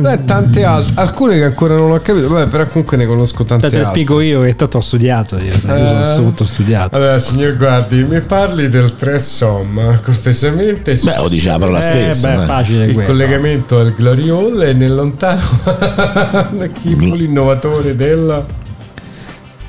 [0.00, 0.92] Beh, tante altre.
[0.96, 2.28] Alcune che ancora non ho capito.
[2.28, 3.92] Vabbè, però comunque ne conosco tante Te le altre.
[3.92, 5.36] spiego io che tanto ho studiato.
[5.38, 6.04] Io, io Eh.
[6.14, 6.96] sono tutto studiato.
[6.96, 10.94] Allora, signor Guardi, mi parli del tre somma, cortesemente.
[11.02, 12.28] Beh, lo dice la parola Eh, stessa.
[12.28, 12.46] beh, è dai.
[12.46, 13.08] facile Il quello.
[13.08, 15.40] collegamento al Glory Hall è nel lontano
[16.82, 18.44] Chippo l'innovatore della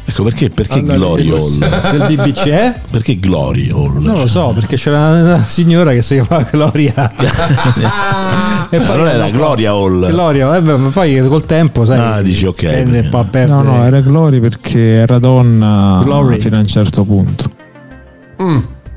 [0.09, 1.29] Ecco perché, perché Glory.
[1.29, 1.57] Hall?
[2.07, 2.73] Del BBC, eh?
[2.91, 4.01] Perché Glory Hall?
[4.01, 7.11] Non lo so, perché c'era una, una signora che si chiamava Gloria.
[7.69, 7.83] Sì.
[8.71, 10.09] e Allora era Gloria Hall.
[10.09, 13.45] Gloria, eh ma poi col tempo, sai, Ah, dici, ok, perché- perdere.
[13.45, 16.39] No, no, era Glory perché era donna Glory.
[16.39, 17.49] fino a un certo punto.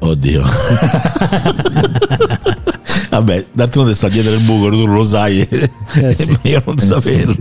[0.05, 0.43] Oddio.
[3.11, 5.47] Vabbè, d'altronde sta dietro il buco, tu lo sai.
[5.49, 5.71] Eh,
[6.15, 6.31] sì.
[6.43, 7.35] io non saperlo.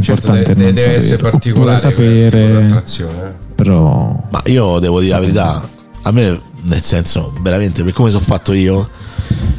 [0.00, 1.30] Certo, L'importante deve, deve essere saperlo.
[1.30, 3.22] particolare sapere, attrazione.
[3.22, 3.32] eh.
[3.54, 5.68] però Ma io devo dire la verità,
[6.02, 8.88] a me, nel senso, veramente, per come sono fatto io,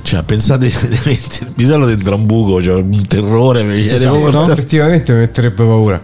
[0.01, 4.31] cioè, pensate di mettere il pisello dentro un buco, cioè un terrore, mi viene Esatto,
[4.31, 4.51] no?
[4.51, 6.01] Effettivamente mi metterebbe paura.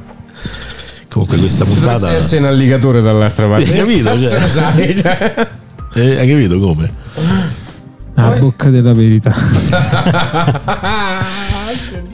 [1.09, 1.97] Comunque questa puntata...
[1.99, 3.63] Dovresti essere un alligatore dall'altra parte.
[3.71, 4.19] Hai capito?
[4.19, 5.47] Cioè- sai, cioè.
[5.97, 6.91] Eh, hai capito come?
[8.15, 9.33] a bocca della verità.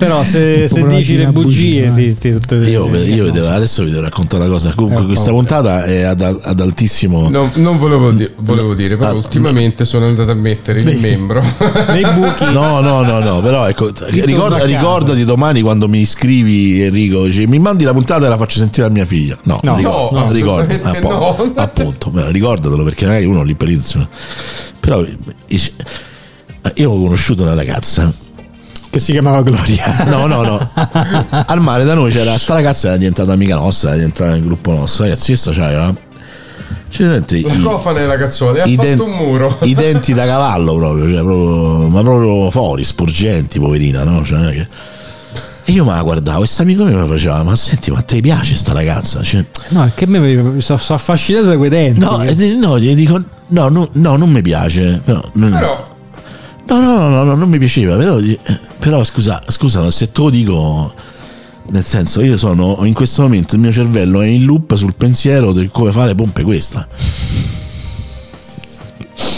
[0.01, 2.15] Però se, se dici le Gina bugie, Bugia.
[2.17, 4.73] ti, ti, ti- Io, ti- io vedevo- adesso vi devo raccontare una cosa.
[4.73, 7.29] Comunque, Eh, questa puntata è ad, ad altissimo.
[7.29, 11.43] No, non volevo, di- volevo dire, però Ah, ultimamente sono andato a mettere il membro.
[11.89, 12.45] nei buchi.
[12.51, 17.59] No, no, no, no, però ecco, ricorda- ricordati domani quando mi scrivi Enrico, dici, mi
[17.59, 19.37] mandi la puntata e la faccio sentire a mia figlia.
[19.43, 21.51] No, No, ricordo, no, ricordo, assolutamente appunto, no.
[21.61, 23.69] appunto, beh, ricordatelo perché magari uno lì per.
[24.79, 25.05] Però
[26.75, 28.11] io ho conosciuto una ragazza
[28.91, 30.03] Che si chiamava Gloria.
[30.05, 30.69] No, no, no.
[31.47, 34.73] Al mare da noi c'era sta ragazza era diventata amica nostra, era diventata nel gruppo
[34.73, 35.03] nostro.
[35.05, 35.95] Ragazzi, questa c'aveva.
[36.89, 39.57] Cioè, senti, La cofana e la cazzuola, ha fatto un muro.
[39.63, 44.25] I denti da cavallo proprio, cioè, proprio- ma proprio fuori, sporgenti, poverina, no?
[44.25, 44.67] Cioè, che-
[45.65, 48.01] E io me la guardavo, e questo amico mio mi faceva, ma senti, ma a
[48.01, 49.23] te piace sta ragazza?
[49.23, 51.99] Cioè, No, è che me mi sono sono affascinato da quei denti.
[52.01, 54.99] no, e di- no, gli dico, no, no, no, non mi piace.
[55.05, 55.87] No, non- Però
[56.71, 58.17] No, no, no, no, no, non mi piaceva, però,
[58.79, 60.93] però scusa, scusa, se te lo dico,
[61.67, 65.51] nel senso, io sono in questo momento il mio cervello è in loop sul pensiero
[65.51, 66.87] di come fare pompe questa.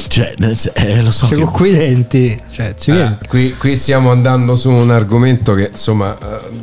[0.09, 0.35] Cioè,
[0.75, 1.25] eh, lo so.
[1.25, 2.39] Cioè, che- con quei denti.
[2.51, 3.17] Cioè, ci eh, viene.
[3.27, 6.61] qui, qui stiamo andando su un argomento che insomma eh,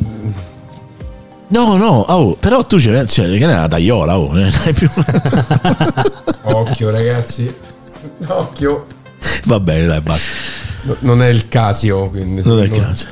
[1.48, 4.60] No, no, oh, però tu c'è, cioè, che ne è la tagliola, oh, eh, non
[4.66, 4.88] hai più-
[6.42, 7.52] occhio ragazzi
[8.28, 8.86] occhio
[9.44, 10.28] Va bene, dai, basta.
[10.82, 13.06] No, non è il Casio quindi Non è il caso.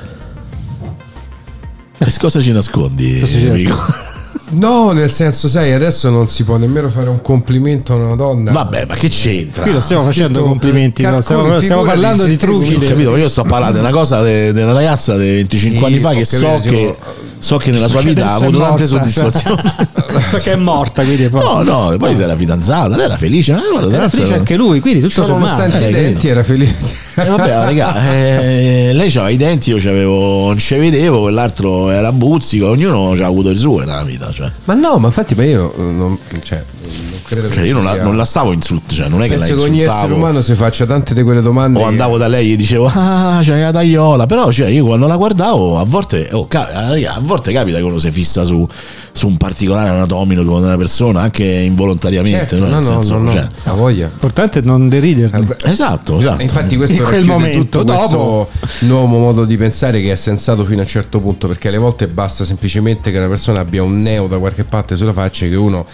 [1.97, 3.19] E cosa ci nascondi?
[3.19, 3.75] Cosa ci Enrico?
[4.51, 8.51] no nel senso sai adesso non si può nemmeno fare un complimento a una donna
[8.51, 9.63] Vabbè, ma che c'entra?
[9.63, 11.03] Qui lo stiamo facendo scritto, complimenti.
[11.03, 11.21] no?
[11.21, 12.77] Stiamo, stiamo parlando di trucchi.
[12.77, 15.85] de- capito, io sto parlando di una cosa de- di una ragazza di 25 Sì,
[15.85, 16.97] anni fa che capito, so dicevo, che,
[17.39, 19.61] so che nella sua vita ha avuto tante soddisfazioni.
[20.31, 23.53] Perché è morta, quindi è No, no, poi si era fidanzata, lei era felice.
[23.53, 25.39] eh, guarda, Era felice anche lui, quindi tutto sommato.
[25.61, 26.75] nonostante eh, i denti era felice
[27.15, 32.11] Eh, vabbè, raga, eh, lei aveva i denti, io c'avevo, non ci vedevo, quell'altro era
[32.11, 34.31] buzzico, ognuno ha avuto il suo nella vita.
[34.31, 37.83] Cioè, ma no ma infatti ma io non, cioè, non credo Cioè, che io non
[37.83, 39.93] la, sia- non la stavo insultando, cioè, non è che la penso che ogni essere
[39.95, 40.15] insultavo.
[40.15, 43.39] umano si faccia tante di quelle domande O che- andavo da lei e dicevo, ah,
[43.43, 44.25] c'è la tagliola.
[44.25, 48.11] Però, cioè, io quando la guardavo, a volte, oh, a volte capita che uno si
[48.11, 48.67] fissa su,
[49.11, 52.57] su un particolare anatomico di una persona, anche involontariamente.
[52.57, 52.69] Certo, no?
[52.69, 53.31] no Nel no senso, no, no.
[53.31, 55.47] cioè, ha voglia L'importante è non deriderli.
[55.63, 56.39] esatto, esatto.
[56.39, 58.47] E infatti questo In quel racchiude momento, tutto dopo.
[58.49, 61.77] questo nuovo modo di pensare che è sensato fino a un certo punto perché alle
[61.77, 65.49] volte basta semplicemente che una persona abbia un neo da qualche parte sulla faccia e
[65.49, 65.85] che uno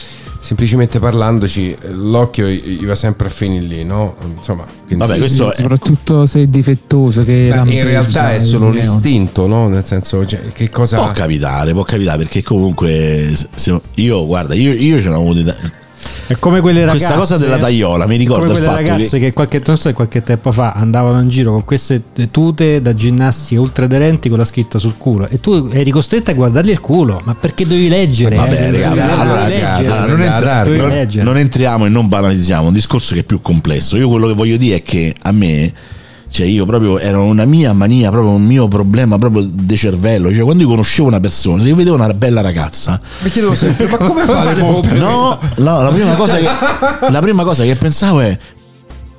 [0.45, 4.15] semplicemente parlandoci l'occhio gli va sempre a finire lì no?
[4.37, 5.19] insomma quindi Vabbè, sì.
[5.19, 7.23] questo è, Soprattutto se è difettoso.
[7.23, 9.67] Che Beh, in realtà è solo un istinto no?
[9.67, 14.71] nel senso cioè, che cosa può capitare, può capitare perché comunque se- io, guarda, io,
[14.73, 15.09] io ce
[15.43, 15.55] da-
[16.27, 16.97] È come quelle ragazze.
[16.97, 19.93] Questa cosa della tagliola mi ricorda quelle fatto ragazze che che, qualche, non so se
[19.93, 24.79] qualche tempo fa andavano in giro con queste tute da ginnastica ultraderenti con la scritta
[24.79, 28.73] sul culo e tu eri costretta a guardargli il culo ma perché dovevi leggere Vabbè,
[28.73, 28.83] eh?
[28.83, 29.47] allora,
[31.23, 33.97] non entriamo e non banalizziamo, un discorso che è più complesso.
[33.97, 35.71] Io quello che voglio dire è che a me,
[36.29, 40.33] cioè io proprio era una mia mania, proprio un mio problema proprio di cervello.
[40.33, 43.87] Cioè, quando io conoscevo una persona, se io vedevo una bella ragazza, mi chiedevo sempre
[43.89, 46.47] ma come fa le pompe no, no, la prima cosa che,
[47.09, 48.37] la prima cosa che pensavo è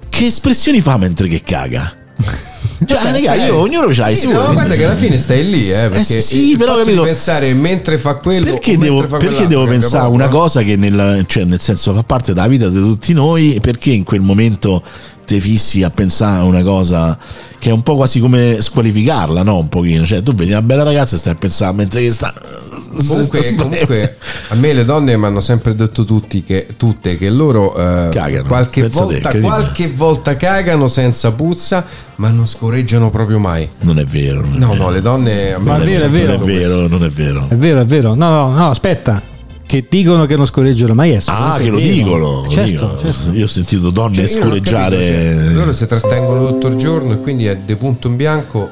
[0.08, 1.94] che espressioni fa mentre che caga.
[2.84, 4.34] Cioè, raga, io ognuno c'ha i suoi.
[4.34, 7.02] no, guarda che alla fine stai lì, eh, perché Eh, sì, però, capito?
[7.04, 10.28] pensare mentre fa quello Perché devo, perché devo pensare a una eh.
[10.28, 13.58] cosa che nel, cioè nel senso fa parte della vita di tutti noi?
[13.62, 14.82] Perché in quel momento
[15.26, 17.18] te fissi a pensare a una cosa
[17.58, 19.58] che è un po' quasi come squalificarla, no?
[19.58, 20.06] Un pochino.
[20.06, 22.32] Cioè, tu vedi una bella ragazza e stai a pensare mentre che sta.
[22.96, 24.16] Comunque, sta- comunque,
[24.48, 28.46] a me le donne mi hanno sempre detto tutti che, tutte che loro eh, Cagano,
[28.46, 29.46] qualche, te, volta, incredibile.
[29.52, 31.84] qualche volta cagano senza puzza,
[32.16, 33.68] ma non scorreggiano proprio mai.
[33.80, 34.40] Non è vero.
[34.42, 34.82] Non è No, vero.
[34.84, 36.32] no, le donne a me Ma è vero, è vero.
[36.34, 37.46] È vero, non è vero.
[37.48, 39.20] è vero è vero no no no aspetta
[39.66, 42.46] che dicono che non scorreggiano mai è Ah, che lo dicono.
[42.48, 43.32] certo, certo.
[43.32, 44.96] Io ho sentito donne Cioè, scorreggiare.
[44.96, 48.70] capito, cioè, loro si trattengono tutto il giorno e quindi è de punto in bianco.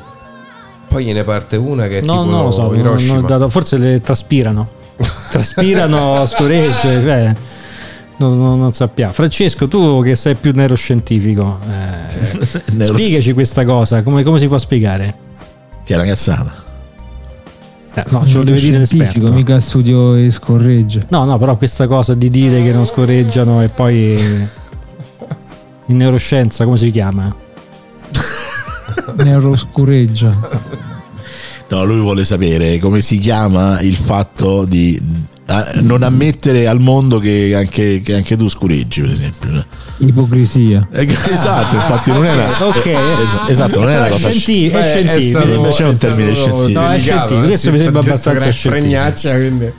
[0.89, 3.37] Poi gliene parte una che è No, tipo non lo so, non- Hiroshima.
[3.37, 4.69] non forse le traspirano.
[5.31, 7.35] Traspirano, scoregge, cioè,
[8.19, 9.13] non, non- non sappiamo.
[9.13, 12.45] Francesco, tu che sei più neuroscientifico, eh,
[12.85, 15.15] spiegaci questa cosa, come, come si può spiegare?
[15.85, 16.63] Che è una cazzata.
[17.95, 19.33] Eh, no, ce lo deve dire l'esperto.
[19.33, 21.07] mica studio e scorregge.
[21.11, 24.19] No, no, però questa cosa di dire che non scorreggiano e poi
[25.87, 27.35] in neuroscienza come si chiama?
[29.17, 30.37] Neuroscureggia.
[31.69, 35.01] No, lui vuole sapere come si chiama il fatto di
[35.83, 39.65] non ammettere al mondo che anche, che anche tu scureggi, per esempio.
[39.99, 40.89] Ipocrisia.
[40.91, 42.87] Eh, esatto, infatti non è una, Ok.
[42.87, 42.93] eh,
[43.23, 45.39] es- esatto, non è una Però cosa scienti- è Beh, scientifico.
[45.41, 46.81] stato- Invece è un termine stato scientifico.
[46.81, 49.31] No, è scientifico, eh, questo mi sembra abbastanza era scientifico.
[49.31, 49.73] quindi-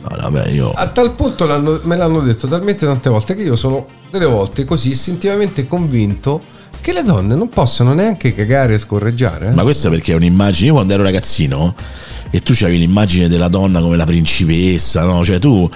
[0.00, 3.56] No, vabbè, io A tal punto l'hanno- me l'hanno detto talmente tante volte che io
[3.56, 6.40] sono delle volte così istintivamente convinto
[6.80, 9.48] che le donne non possono neanche cagare e scorreggiare.
[9.48, 9.50] eh.
[9.50, 10.68] Ma questa perché è un'immagine.
[10.68, 11.74] Io quando ero ragazzino
[12.30, 15.24] e tu avevi l'immagine della donna come la principessa, no?
[15.24, 15.68] Cioè tu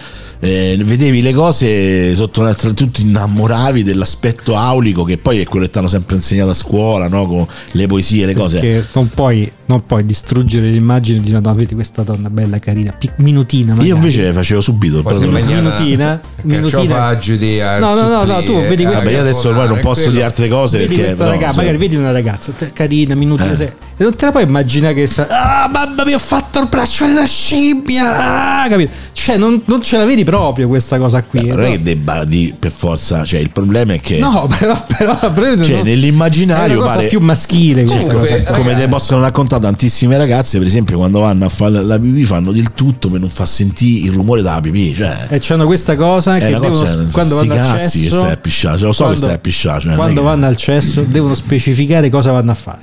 [0.44, 5.44] eh, vedevi le cose sotto un altro, tu ti innamoravi dell'aspetto aulico che poi è
[5.44, 7.27] quello che ti hanno sempre insegnato a scuola, no?
[7.28, 8.59] Con le poesie, le cose.
[8.59, 11.55] Perché non puoi, non puoi distruggere l'immagine di una donna.
[11.55, 13.70] Vedi questa donna bella, carina, pic- minutina.
[13.74, 13.89] magari.
[13.89, 16.60] Io invece facevo subito Poi proprio- minutina, minutina.
[16.60, 19.78] Carciofa, giudia, No, no, no, no, tu vedi eh, questa- Vabbè, io adesso poi non
[19.78, 23.14] posso quello- dire altre cose Vedi perché questa no, ragazza, magari vedi una ragazza carina,
[23.14, 23.64] minutina, Eh.
[23.97, 27.06] e non te la puoi immaginare che sta, ah, mamma mia, ho fatto il braccio
[27.06, 28.90] della scimmia, ah, capito?
[29.12, 31.46] Cioè, non, non ce la vedi proprio questa cosa qui.
[31.48, 35.16] non è che debba di per forza, cioè il problema è che No, però, però,
[35.32, 38.59] però cioè, non- nell'immaginario è una cosa pare più maschile questa Comunque, cosa.
[38.59, 42.52] come te possono raccontare tantissime ragazze, per esempio, quando vanno a fare la pipì fanno
[42.52, 44.94] del tutto per non far sentire il rumore della pipì.
[44.94, 48.32] Cioè, E c'hanno questa cosa che devono, cosa, quando vanno al cazzi che cesso, stai
[48.32, 49.80] a pisciare, cioè, lo so quando- che stai a pisciare.
[49.82, 52.80] cioè, quando che- vanno al cesso devono specificare cosa vanno a fare.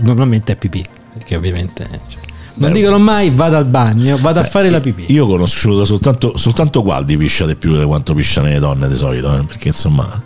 [0.00, 2.20] Normalmente è pipì, perché ovviamente cioè,
[2.58, 5.06] non Beh, dicono mai vado al bagno, vado a fare la pipì.
[5.08, 8.96] Io ho conosciuto soltanto, soltanto Gualdi piscia di più di quanto pisciano le donne di
[8.96, 10.22] solito, eh, perché insomma.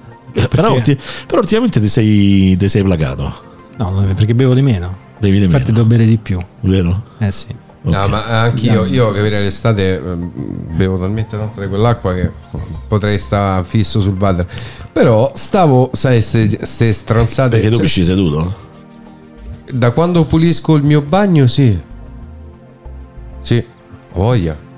[0.48, 0.96] Però, ulti-
[1.26, 3.34] però ultimamente ti sei, ti sei placato,
[3.78, 4.96] No, no, perché bevo di meno.
[5.18, 6.38] bevi di Infatti meno, devo bere di più.
[6.60, 7.02] vero?
[7.18, 7.46] Eh sì.
[7.82, 8.08] No, Ok.
[8.10, 9.98] ma anch'io, io capire l'estate
[10.76, 12.30] bevo talmente tanto di quell'acqua che
[12.86, 14.46] potrei stare fisso sul water.
[14.92, 17.48] Però stavo, sai, ste stronzate.
[17.56, 18.54] Perché tu cioè, pisci seduto?
[19.72, 21.88] Da quando pulisco il mio bagno, sì.
[23.40, 23.56] Sì,
[24.12, 24.68] ho voglia.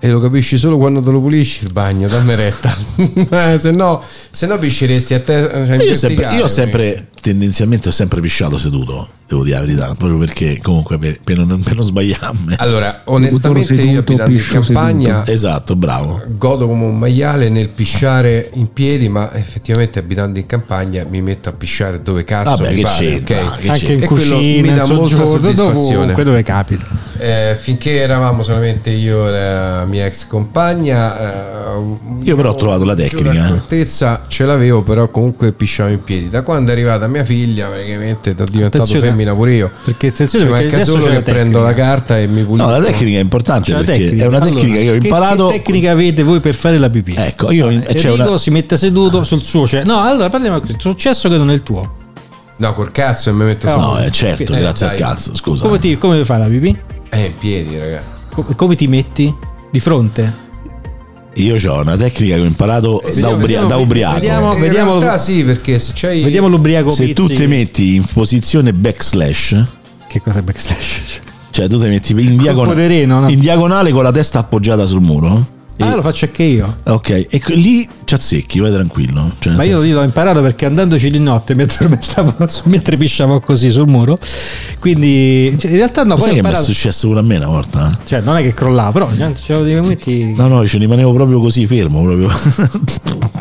[0.00, 2.76] E lo capisci solo quando te lo pulisci il bagno, dammi retta.
[3.30, 5.48] Eh, se no, se no pisceresti a te.
[5.66, 9.64] cioè, in Io, sempre- io ho sempre, tendenzialmente ho sempre pisciato seduto, devo dire la
[9.64, 12.54] verità, proprio perché comunque per, per non, per non sbagliarmi.
[12.58, 16.22] Allora, onestamente seduto, io abitando in campagna Esatto, bravo.
[16.28, 21.48] godo come un maiale nel pisciare in piedi, ma effettivamente abitando in campagna mi metto
[21.48, 23.44] a pisciare dove cazzo Vabbè, mi che pare, c'entra?
[23.44, 23.56] ok?
[23.58, 23.92] Che Anche c'entra?
[23.94, 25.74] in E quello cucina, mi in dà molta soddisfazione.
[25.96, 26.86] dovunque dove capita.
[27.20, 31.80] Eh, finché eravamo solamente io e la mia ex compagna, eh,
[32.22, 33.34] Io però ho trovato la tecnica, eh.
[33.34, 36.28] L'accortezza ce l'avevo, però comunque pisciavo in piedi.
[36.28, 39.08] Da quando è arrivata mia figlia, praticamente sono diventato Attenzione.
[39.08, 39.70] femmina pure io.
[39.84, 42.64] Perché attenzione, Ci perché manca adesso solo che la prendo la carta e mi pulisco.
[42.64, 44.24] No, la tecnica è importante C'è perché tecnica.
[44.24, 45.46] è una tecnica Allora, che ho imparato.
[45.48, 47.14] Che, che tecnica avete voi per fare la pipì?
[47.16, 49.90] Ecco, io Enrico c'è una, si mette seduto sul suo cesso.
[49.90, 51.96] No, allora parliamo sul suo cesso che non è il tuo.
[52.58, 53.78] No, col cazzo e mi metto No, su.
[53.78, 54.96] No, eh, certo, Eh, grazie dai.
[54.96, 55.62] al cazzo, scusa.
[55.64, 56.76] Come, ti, come fai la pipì?
[57.10, 58.02] Eh, in piedi, raga.
[58.34, 59.34] Come, come ti metti?
[59.70, 60.46] Di fronte?
[61.34, 64.14] Io ho una tecnica che ho imparato da, vediamo, ubria- vediamo, da ubriaco.
[64.14, 64.54] vediamo.
[64.54, 67.42] in realtà sì, perché se c'hai Vediamo l'ubriaco Se tu Pizzi.
[67.42, 69.64] ti metti in posizione backslash,
[70.08, 71.20] Che cosa è backslash?
[71.50, 73.28] cioè tu ti metti in, diagon- poderino, no?
[73.28, 75.56] in diagonale con la testa appoggiata sul muro.
[75.80, 76.76] Ah, lo faccio anche io.
[76.84, 79.32] ok, e lì ci azzecchi, vai tranquillo.
[79.38, 82.34] Cioè, Ma io, l'ho imparato perché andandoci di notte mi addormentavo
[82.64, 84.18] mentre pisciavo così sul muro.
[84.80, 86.64] Quindi cioè, in realtà no, Lo poi sai che mi è imparato.
[86.72, 87.90] successo pure a me una volta?
[87.90, 87.98] eh?
[88.06, 90.32] Cioè, non è che crollava, però cioè, c'erano dei momenti.
[90.36, 92.02] No, no, ci rimanevo proprio così fermo.
[92.02, 92.28] Proprio.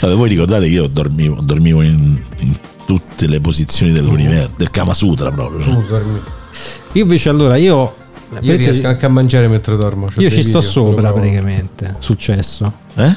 [0.00, 2.54] Vabbè, voi ricordate che io dormivo, dormivo in, in
[2.86, 5.64] tutte le posizioni dell'universo, del Kama Sutra proprio.
[5.88, 6.02] cioè.
[6.92, 7.97] Io invece allora io.
[8.40, 10.06] Io riesco anche a mangiare mentre dormo.
[10.06, 12.72] c'ho io ci sto sopra praticamente sul cesso.
[12.96, 13.16] Eh?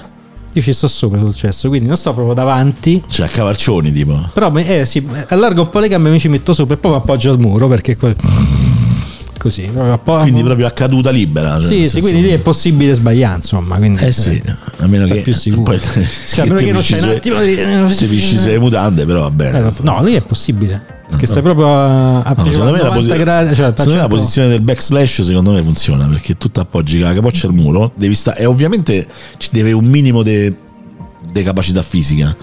[0.54, 3.02] Io ci sto sopra sul cesso, quindi non sto proprio davanti.
[3.08, 4.30] Cioè, a cavarcioni tipo.
[4.34, 6.92] Però eh, sì, allargo un po' le gambe e mi ci metto sopra e poi
[6.92, 8.16] mi appoggio al muro perché que-
[9.38, 9.64] così.
[9.64, 11.58] Proprio appo- Quindi proprio a caduta libera.
[11.60, 13.78] cioè, Sì, nel sì, quindi lì è possibile sbagliare, insomma.
[13.78, 14.42] Quindi, Eh sì,
[14.78, 15.64] a meno che più sicuro.
[15.64, 16.04] poi Cioè,
[16.42, 17.56] a meno che non c'è un attimo di-
[17.94, 19.68] se pisci sulle mutande, però va bene.
[19.68, 21.00] Eh, no, lì è possibile.
[21.12, 23.56] Perché stai proprio a, a No, secondo me, la, 90 posi- gradi.
[23.56, 27.00] Cioè, secondo me la facendo- posizione del backslash secondo me funziona perché tu ti appoggi
[27.00, 29.08] la capoccia al muro devi sta- e ovviamente
[29.38, 30.54] ci deve un minimo di
[31.44, 32.36] capacità fisica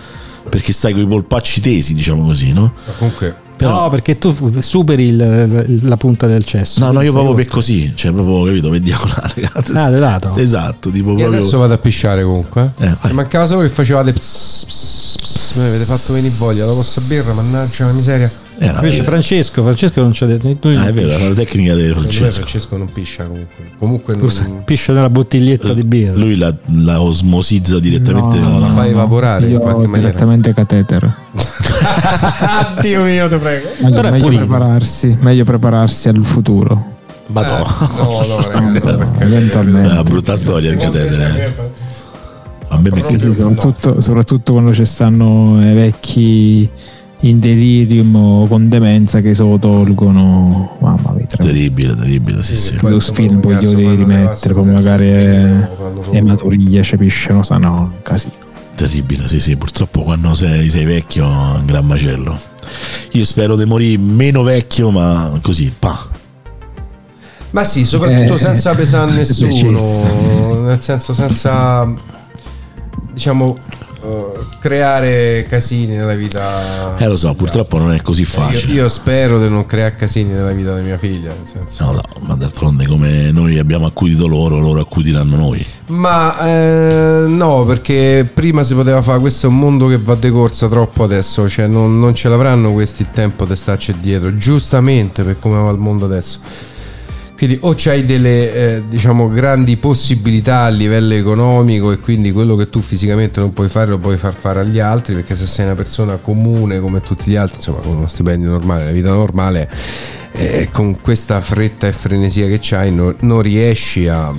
[0.49, 2.73] perché stai con i polpacci tesi diciamo così no?
[2.86, 6.81] Ma comunque, però- No, perché tu superi il- la punta del cesso.
[6.81, 10.36] no no io proprio per così cioè proprio capito per diagonale Ah, di lato.
[10.36, 12.73] esatto tipo io proprio adesso vado a pisciare comunque.
[12.78, 12.97] Eh.
[13.07, 14.12] Ci mancava solo che facevate.
[14.12, 16.65] Pss, pss, pss, mi avete fatto venire voglia.
[16.65, 18.31] La vostra birra, mannaggia la miseria.
[18.60, 21.28] Eh, no, Invece eh, Francesco, Francesco non ci ha detto tu ah, è vero è
[21.28, 23.64] la tecnica me Francesco Francesco non piscia comunque.
[23.78, 26.14] Comunque non, piscia nella bottiglietta di birra.
[26.16, 26.52] lui la,
[26.82, 30.09] la osmosizza direttamente No, con la fai evaporare in qualche maniera.
[30.09, 31.16] direttamente cateter.
[32.80, 33.68] Dio mio, te prego.
[33.80, 36.97] Meglio, Però meglio prepararsi, meglio prepararsi al futuro.
[37.26, 37.59] Ma no.
[37.98, 39.90] No, no, ragazzi, no, perché- Eventualmente.
[39.93, 41.55] Una brutta storia il catetere.
[42.68, 43.35] A me mi Sì, sì, No.
[43.35, 46.68] soprattutto, soprattutto quando ci stanno i vecchi
[47.20, 50.77] in delirium o con demenza che se lo tolgono.
[50.81, 52.74] Mamma mia, terribile, terribile, sì, sì.
[52.77, 55.09] poi, lo spin poi devi le rimettere, poi magari
[56.12, 58.47] ematuriglia, capisce, non sa, no, casino.
[58.74, 62.39] Terribile, sì, sì, purtroppo quando sei, sei vecchio è un gran macello.
[63.12, 66.07] Io spero di morire meno vecchio, ma così, pa.
[67.51, 71.93] Ma sì, soprattutto Eh, senza pesare nessuno, nel senso senza
[73.12, 73.59] diciamo
[74.60, 76.97] creare casini nella vita.
[76.98, 78.72] Eh lo so, purtroppo non è così Io, facile.
[78.72, 81.35] io spero di non creare casini nella vita di mia figlia.
[81.80, 85.64] No, no, ma d'altronde come noi abbiamo accudito loro, loro accudiranno noi.
[85.89, 90.30] Ma eh, no, perché prima si poteva fare, questo è un mondo che va de
[90.30, 95.22] corsa troppo adesso, cioè non, non ce l'avranno questi il tempo di starci dietro, giustamente
[95.22, 96.40] per come va il mondo adesso.
[97.39, 102.69] Quindi o c'hai delle eh, diciamo grandi possibilità a livello economico e quindi quello che
[102.69, 105.77] tu fisicamente non puoi fare lo puoi far fare agli altri perché se sei una
[105.77, 109.70] persona comune come tutti gli altri, insomma con uno stipendio normale, la vita normale,
[110.32, 114.35] eh, con questa fretta e frenesia che c'hai non, non riesci a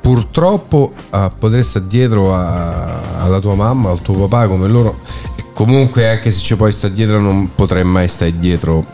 [0.00, 4.98] purtroppo a poter stare dietro a- alla tua mamma, al tuo papà come loro.
[5.36, 8.84] E comunque anche se ci puoi stare dietro non potrai mai stare dietro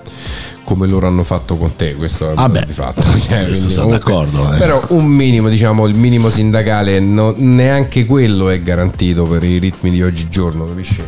[0.67, 4.53] come loro hanno fatto con te questo è Ah beh, di fatto cioè, sono d'accordo,
[4.53, 4.59] eh.
[4.59, 9.91] però un minimo diciamo il minimo sindacale no- neanche quello è garantito per i ritmi
[9.91, 11.01] di oggigiorno capisci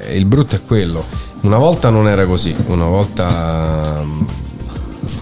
[0.00, 1.04] Eh, il brutto è quello
[1.42, 4.22] una volta non era così una volta mm,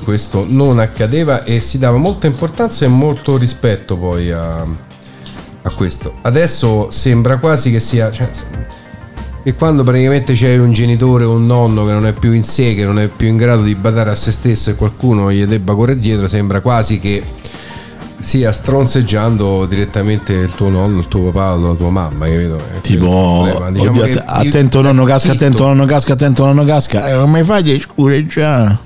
[0.02, 6.14] questo non accadeva e si dava molta importanza e molto rispetto poi a, a questo.
[6.22, 8.10] Adesso sembra quasi che sia...
[8.10, 8.30] Cioè,
[9.48, 12.74] che quando praticamente c'è un genitore o un nonno che non è più in sé,
[12.74, 15.74] che non è più in grado di badare a se stesso e qualcuno gli debba
[15.74, 17.22] correre dietro, sembra quasi che
[18.20, 22.60] stia stronzeggiando direttamente il tuo nonno, il tuo papà o la tua mamma, capito?
[22.74, 23.66] È Tipo.
[23.70, 27.08] Diciamo oddio, attento nonno casca, attento nonno casca, attento nonno casca.
[27.08, 28.78] Eh, come fai a scureggiare?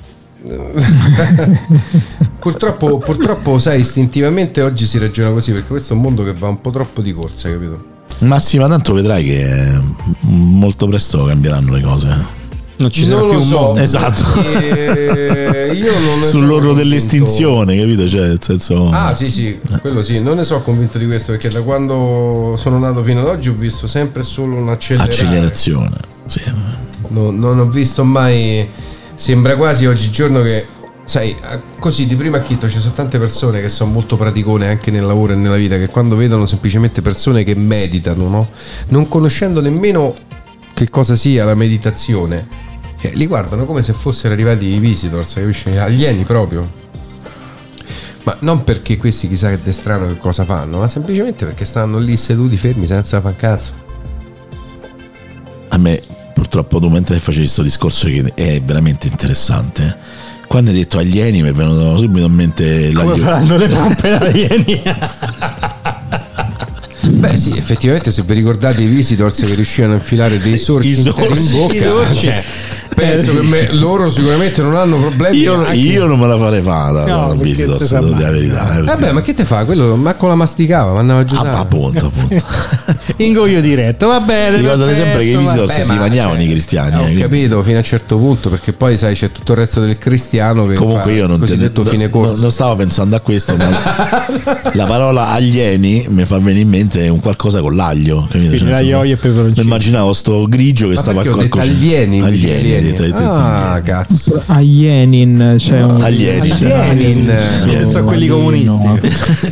[2.38, 6.48] Purtroppo, purtroppo, sai, istintivamente oggi si ragiona così perché questo è un mondo che va
[6.48, 7.91] un po' troppo di corsa, capito?
[8.22, 9.80] Massima, tanto vedrai che
[10.20, 12.40] molto presto cambieranno le cose.
[12.76, 13.58] Non ci sarà non più un so.
[13.60, 13.80] mondo.
[13.80, 14.22] Esatto.
[14.40, 16.74] Io non ne sono Sull'orlo convinto.
[16.74, 18.08] dell'estinzione, capito?
[18.08, 18.90] Cioè, nel senso.
[18.90, 22.78] Ah, sì, sì, quello sì, non ne sono convinto di questo perché da quando sono
[22.78, 25.28] nato fino ad oggi ho visto sempre solo un'accelerazione.
[25.28, 25.96] accelerazione.
[26.26, 26.40] Sì.
[27.08, 28.68] No- non ho visto mai.
[29.14, 30.66] Sembra quasi oggigiorno che.
[31.04, 31.36] Sai,
[31.78, 35.32] così di prima acchito ci sono tante persone che sono molto praticone anche nel lavoro
[35.32, 38.48] e nella vita, che quando vedono semplicemente persone che meditano, no?
[38.88, 40.14] non conoscendo nemmeno
[40.72, 42.46] che cosa sia la meditazione,
[43.00, 45.70] eh, li guardano come se fossero arrivati i visitors, capisci?
[45.76, 46.80] Alieni proprio.
[48.22, 51.98] Ma non perché questi chissà che è strano che cosa fanno, ma semplicemente perché stanno
[51.98, 53.72] lì seduti fermi senza far cazzo.
[55.68, 56.00] A me,
[56.32, 59.98] purtroppo, tu mentre facevi questo discorso che è veramente interessante,
[60.52, 64.10] quando hai detto alieni mi è venuto subito in mente Come l'aglio- faranno le pompe
[64.10, 64.82] da alieni?
[67.04, 71.22] Beh sì, effettivamente se vi ricordate i visitors che riuscivano a infilare dei sorci, sorci,
[71.40, 72.20] in bocca, i sorci.
[72.20, 72.44] cioè,
[72.94, 75.38] penso che me- loro sicuramente non hanno problemi.
[75.38, 78.24] Io, anche- io non me la farei fare No, da visitor, si sa devo dire
[78.26, 78.76] la verità.
[78.78, 79.64] eh, Vabbè, ma che te fa?
[79.64, 81.34] Quello manco la masticava, ma andava giù.
[81.36, 82.44] Ah, appunto, appunto.
[83.18, 84.56] Ingoio diretto, va bene.
[84.58, 86.96] Ricordate perfetto, sempre che i va- visitors Beh, si ma, mangiavano cioè, i cristiani.
[86.96, 89.80] Ho eh, capito fino a un certo punto, perché poi sai c'è tutto il resto
[89.80, 92.40] del cristiano che Comunque fa io non, te- cosiddetto no- fine no- corso.
[92.42, 93.68] non stavo pensando a questo, ma
[94.72, 98.28] la parola alieni mi fa venire in mente un qualcosa con l'aglio.
[98.30, 99.52] Cioè, nel aglio senso, e peperoncino.
[99.56, 101.74] mi immaginavo sto grigio che Ma stava ho a detto cuocere.
[101.74, 102.20] alieni?
[102.20, 102.26] che
[102.82, 104.42] Alieni, ho detto Ah, cazzo.
[104.46, 106.00] A Yenin c'è un.
[106.02, 106.50] Alieni.
[106.50, 107.32] Alienin.
[107.68, 108.88] Sì, sono quelli comunisti.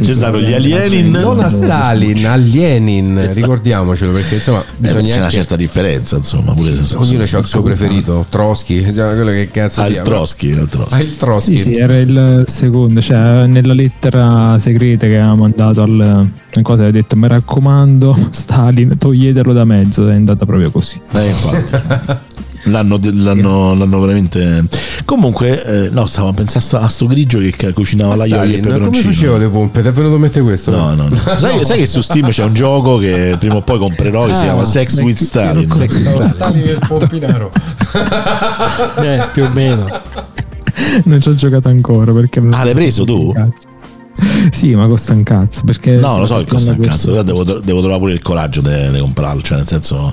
[0.03, 1.09] Ci sono gli alieni.
[1.11, 6.17] Non a Stalin, a Lenin, ricordiamocelo perché insomma Eh, bisogna c'è una anche certa differenza,
[6.17, 6.53] insomma.
[6.55, 10.03] Pure se Ognuno ha il suo preferito, Trotsky, già, quello che cazzo Ah, sia, il
[10.07, 10.95] Trotsky, il Trotsky.
[10.99, 11.59] Ah, il Trotsky.
[11.59, 16.29] Sì, sì, era il secondo, cioè nella lettera segreta che aveva mandato al
[16.63, 21.01] cosa aveva detto mi raccomando Stalin toglietelo da mezzo, è andata proprio così.
[21.13, 22.29] Eh, infatti.
[22.65, 24.67] L'hanno, l'hanno, l'hanno veramente.
[25.07, 28.85] Comunque, eh, no, stavo a pensare a sto grigio che cucinava l'aglio e Stalin, il
[28.85, 29.81] come facevo le pompe?
[29.81, 30.71] Ti è venuto a mettere questo?
[30.71, 31.17] No, no, no.
[31.39, 34.41] Sai, sai che su Steam c'è un gioco che prima o poi comprerò che si
[34.41, 35.71] Ah, chiama Sex with Stalin.
[35.71, 36.63] Sex with Stalin.
[36.67, 37.51] E il pompinaro.
[39.03, 39.87] Eh, più o meno.
[41.05, 43.33] Non ci ho giocato ancora perché Ah, l'hai preso tu?
[43.33, 43.69] Cazzo.
[44.51, 47.23] Sì, ma costa un cazzo perché No, lo so che costa un cazzo.
[47.23, 49.43] Devo, devo trovare pure il coraggio di comprarlo.
[49.43, 50.13] Cioè, nel senso,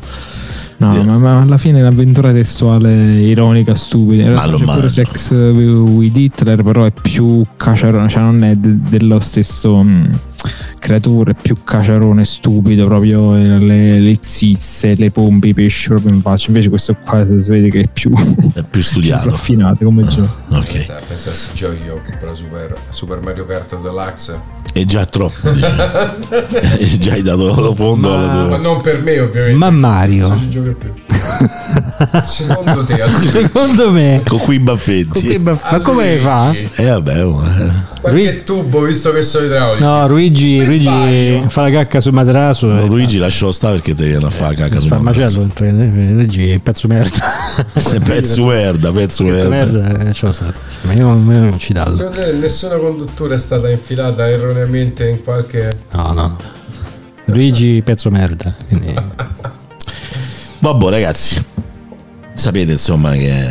[0.79, 4.23] No, ma, ma alla fine è un'avventura testuale ironica, stupida.
[4.23, 4.89] In realtà c'è pure.
[4.89, 9.83] Sex with Hitler, però è più caciarone, cioè non è de- dello stesso
[10.95, 16.21] è più caciarone stupido, proprio eh, le, le zizze, le pompe, i pesci proprio in
[16.21, 16.47] faccia.
[16.47, 18.11] Invece questo qua si vede che è più
[18.53, 19.29] È più studiato.
[19.29, 20.29] raffinato come gioco.
[20.49, 20.85] Ok.
[21.07, 24.39] Pensassi giochi io per la Super, Super Mario Kart Deluxe.
[24.73, 25.49] È già troppo.
[25.51, 26.97] dice.
[26.99, 28.45] già hai dato lo fondo alla tua.
[28.45, 29.57] Ma non per me, ovviamente.
[29.57, 30.93] Ma Mario, Non ci gioca più.
[32.23, 35.21] Secondo te, secondo me, Con quei con baffetti.
[35.21, 36.45] che baff- ma come fa?
[36.51, 37.71] Luigi, E vabbè, oh, eh.
[38.01, 39.83] Qualche tubo, visto che sono idraulici.
[39.83, 42.67] No, Luigi, Luigi fa la cacca sul materasso.
[42.67, 45.49] No, Luigi lascialo stare perché ti viene a fare caca fa sul il macello.
[45.59, 47.17] eh, Luigi è pezzo merda.
[48.07, 49.87] Pezzo merda, pezzo merda.
[49.99, 50.53] eh, lascialo stare.
[50.83, 51.95] Ma io non, ci dato.
[51.95, 55.71] Secondo te nessuna conduttura è stata infilata erroneamente in qualche...
[55.91, 56.37] No, no.
[57.25, 58.53] Luigi pezzo merda.
[58.67, 58.93] Quindi...
[60.59, 61.43] Vabbè ragazzi,
[62.33, 63.45] sapete insomma che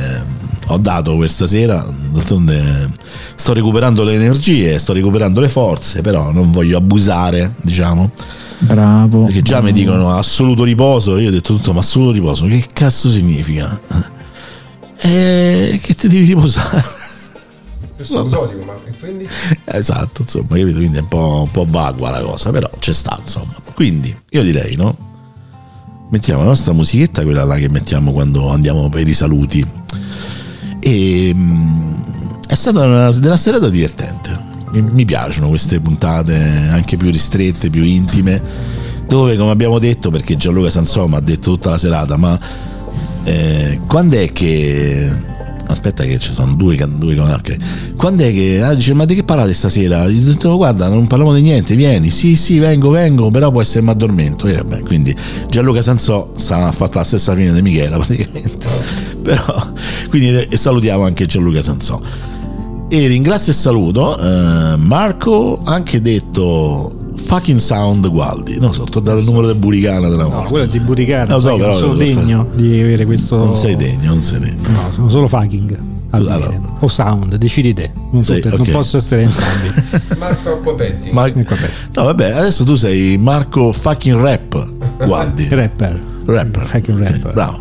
[0.69, 2.91] ho dato questa sera, d'altronde
[3.35, 8.11] sto recuperando le energie, sto recuperando le forze, però non voglio abusare, diciamo,
[8.59, 9.25] Bravo.
[9.25, 13.09] perché già mi dicono assoluto riposo, io ho detto tutto ma assoluto riposo, che cazzo
[13.11, 13.81] significa?
[14.99, 16.83] Eh, che ti devi riposare?
[17.95, 19.29] Questo episodio, ma quindi...
[19.65, 20.79] Esatto, insomma, capito?
[20.79, 23.55] Quindi è un po', un po' vagua la cosa, però c'è sta, insomma.
[23.75, 25.16] Quindi, io direi, no?
[26.09, 29.65] Mettiamo la nostra musichetta, quella là che mettiamo quando andiamo per i saluti.
[30.79, 31.95] E mm,
[32.47, 34.39] è stata una della serata divertente.
[34.71, 36.35] Mi, mi piacciono queste puntate
[36.71, 38.41] anche più ristrette, più intime,
[39.07, 42.39] dove, come abbiamo detto, perché Gianluca Sansò mi ha detto tutta la serata, ma
[43.25, 45.11] eh, quando è che
[45.77, 47.95] aspetta che ci sono due, due con- ok.
[47.97, 50.09] quando è che ah, dice ma di che parlate stasera?
[50.09, 52.11] Gli ho detto guarda non parliamo di niente vieni.
[52.11, 55.15] Sì sì vengo vengo però può essere mi addormento e vabbè quindi
[55.49, 58.69] Gianluca Sansò ha fatto la stessa fine di Michela praticamente.
[59.23, 59.73] Però
[60.09, 62.01] quindi eh, salutiamo anche Gianluca Sansò.
[62.89, 69.01] E ringrazio e saluto eh, Marco anche detto fucking sound Gualdi non so ti ho
[69.01, 71.33] dato il numero del Buricana della No, morte quello è di Buricana.
[71.35, 73.37] Lo so, però- non sono degno di avere questo.
[73.37, 75.79] non sei degno non sei degno No, sono solo fucking.
[76.11, 76.49] allora.
[76.81, 77.91] O sound, decidi te.
[78.13, 78.57] Non, Sì, tutte- ok.
[78.59, 79.69] non posso essere entrambi.
[80.19, 81.11] Marco Appopetti.
[81.11, 81.71] Ma- Ecco, vabbè.
[81.95, 84.69] no vabbè adesso tu sei Marco fucking rap
[85.05, 86.01] Gualdi Rapper.
[86.27, 87.33] rapper Fucking rapper.
[87.33, 87.61] bravo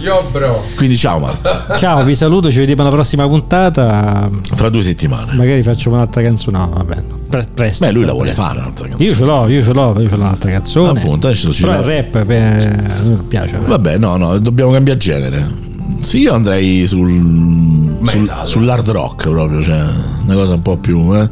[0.00, 0.62] Yo, bro.
[0.76, 4.30] quindi ciao Marco Ciao, vi saluto, ci vediamo alla prossima puntata.
[4.54, 6.56] fra due settimane Magari facciamo un'altra canzone.
[6.58, 7.02] No, vabbè.
[7.28, 7.84] Pre- presto.
[7.84, 8.42] beh lui la vuole presto.
[8.46, 11.00] fare un'altra canzone Io ce l'ho, io ce l'ho, io ce l'ho un'altra canzone.
[11.00, 13.54] Appunto, adesso ci Però il rap me non piace.
[13.56, 13.68] il rap.
[13.68, 15.66] vabbè no no dobbiamo cambiare genere
[16.00, 19.80] sì io andrei sul, sul sull'hard rock proprio cioè
[20.24, 21.28] una cosa un po' più eh,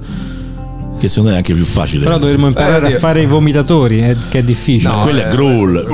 [0.99, 3.99] che secondo me è anche più facile Però dovremmo imparare Eh, a fare i vomitatori,
[3.99, 4.95] eh, che è difficile.
[4.95, 5.87] No, quello è eh, growl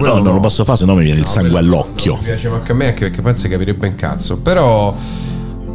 [0.00, 2.72] no non lo posso fare se no mi viene il sangue all'occhio Mi piace manco
[2.72, 4.38] a me anche perché penso capirebbe un cazzo.
[4.38, 4.94] Però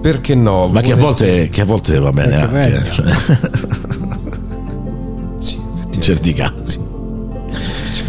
[0.02, 0.68] perché no?
[0.70, 2.91] ma che a volte, che a volte va bene Perché anche meglio.
[2.91, 3.06] cioè,
[5.40, 5.60] Sì,
[5.91, 6.80] in certi casi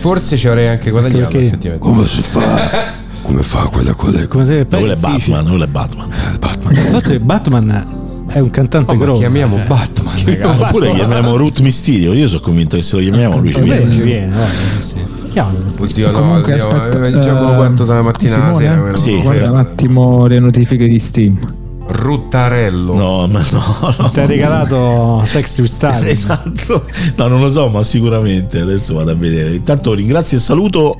[0.00, 1.86] Forse ci avrei anche guadagnato Perché- effettivamente.
[1.86, 2.98] Come si fa?
[3.22, 4.96] Come fa quella le Come se Ma quello è.
[4.96, 6.74] Batman quello è Batman il Batman?
[6.74, 7.98] Forse Batman
[8.30, 9.18] è un cantante Oh, ma growl.
[9.18, 9.66] chiamiamo cioè.
[9.66, 10.62] Batman, ragazzi.
[10.62, 14.00] oppure chiamiamo Ruth Mysterio io sono convinto che se lo chiamiamo lui ci viene ci
[14.02, 14.96] viene, guarda, sì.
[15.30, 15.58] Chiamalo.
[15.78, 18.64] Oddio, no, Comunque, andiamo, aspetta, eh, già me lo eh, guardo dalla mattina alla Simone,
[18.64, 18.80] sera.
[18.80, 18.96] quello.
[18.96, 19.20] Sì.
[19.22, 21.38] Guarda un attimo le notifiche di Steam.
[21.86, 22.94] Ruttarello.
[22.94, 24.08] no ma no, no.
[24.10, 26.08] Ti ha regalato Sex with Stalin.
[26.08, 26.84] Esatto,
[27.16, 29.54] no, non lo so, ma sicuramente adesso vado a vedere.
[29.54, 30.96] Intanto ringrazio e saluto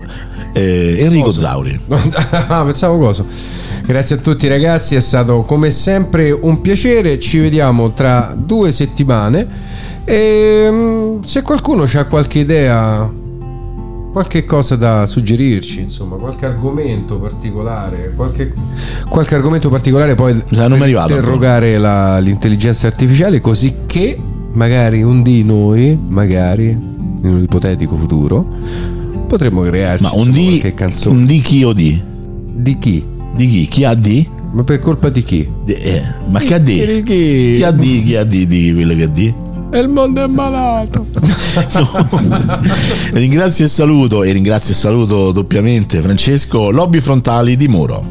[0.53, 1.39] eh, Enrico Cosa?
[1.41, 1.81] Zauri.
[2.49, 3.25] ah, pensavo cosa.
[3.85, 7.19] Grazie a tutti ragazzi, è stato come sempre un piacere.
[7.19, 9.69] Ci vediamo tra due settimane.
[10.05, 13.11] E mm, se qualcuno ha qualche idea,
[14.13, 18.53] qualche cosa da suggerirci, insomma, qualche argomento particolare, qualche,
[19.09, 24.19] qualche argomento particolare, poi Sa, non mi è arrivato interrogare la- l'intelligenza artificiale così che
[24.53, 28.47] magari un di noi, magari in un ipotetico futuro,
[29.27, 31.17] potremmo crearci Ma un di, qualche canzone.
[31.17, 32.03] un di chi o di?
[32.53, 33.05] Di chi?
[33.41, 33.69] Di chi?
[33.69, 34.29] Chi ha di?
[34.53, 35.49] Ma per colpa di chi?
[35.65, 36.85] Di- eh, ma che ha di?
[36.85, 37.55] Di chi?
[37.57, 38.03] Chi ha di?
[38.05, 39.33] Chi ha di di quello che ha di?
[39.71, 41.07] E il mondo è malato.
[43.13, 48.03] ringrazio e saluto e ringrazio e saluto doppiamente Francesco Lobby Frontali di Muro.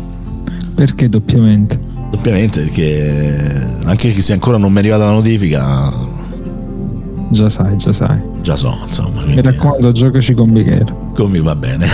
[0.74, 1.80] Perché doppiamente?
[2.10, 6.08] Doppiamente perché anche se ancora non mi è arrivata la notifica,
[7.30, 8.20] Già sai, già sai.
[8.42, 10.92] già so, insomma, Mi raccomando, giocaci con Michele.
[11.14, 11.86] come va bene.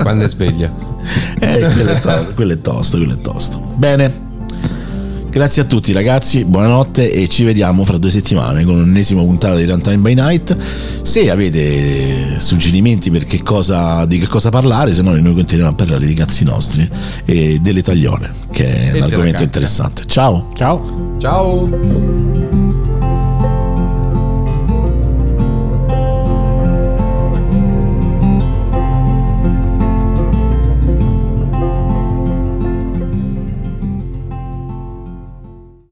[0.00, 0.94] Quando è sveglia.
[1.38, 3.58] Eh, quello, è to- quello è tosto, quello è tosto.
[3.76, 4.24] Bene.
[5.36, 9.66] Grazie a tutti ragazzi, buonanotte e ci vediamo fra due settimane con un'ennesima puntata di
[9.66, 10.56] Runtime by Night.
[11.02, 15.74] Se avete suggerimenti per che cosa, di che cosa parlare, se no noi continuiamo a
[15.74, 16.88] parlare di cazzi nostri
[17.26, 20.04] e delle taglione, che è un della argomento interessante.
[20.06, 20.52] Ciao!
[20.54, 21.16] Ciao.
[21.18, 22.15] Ciao.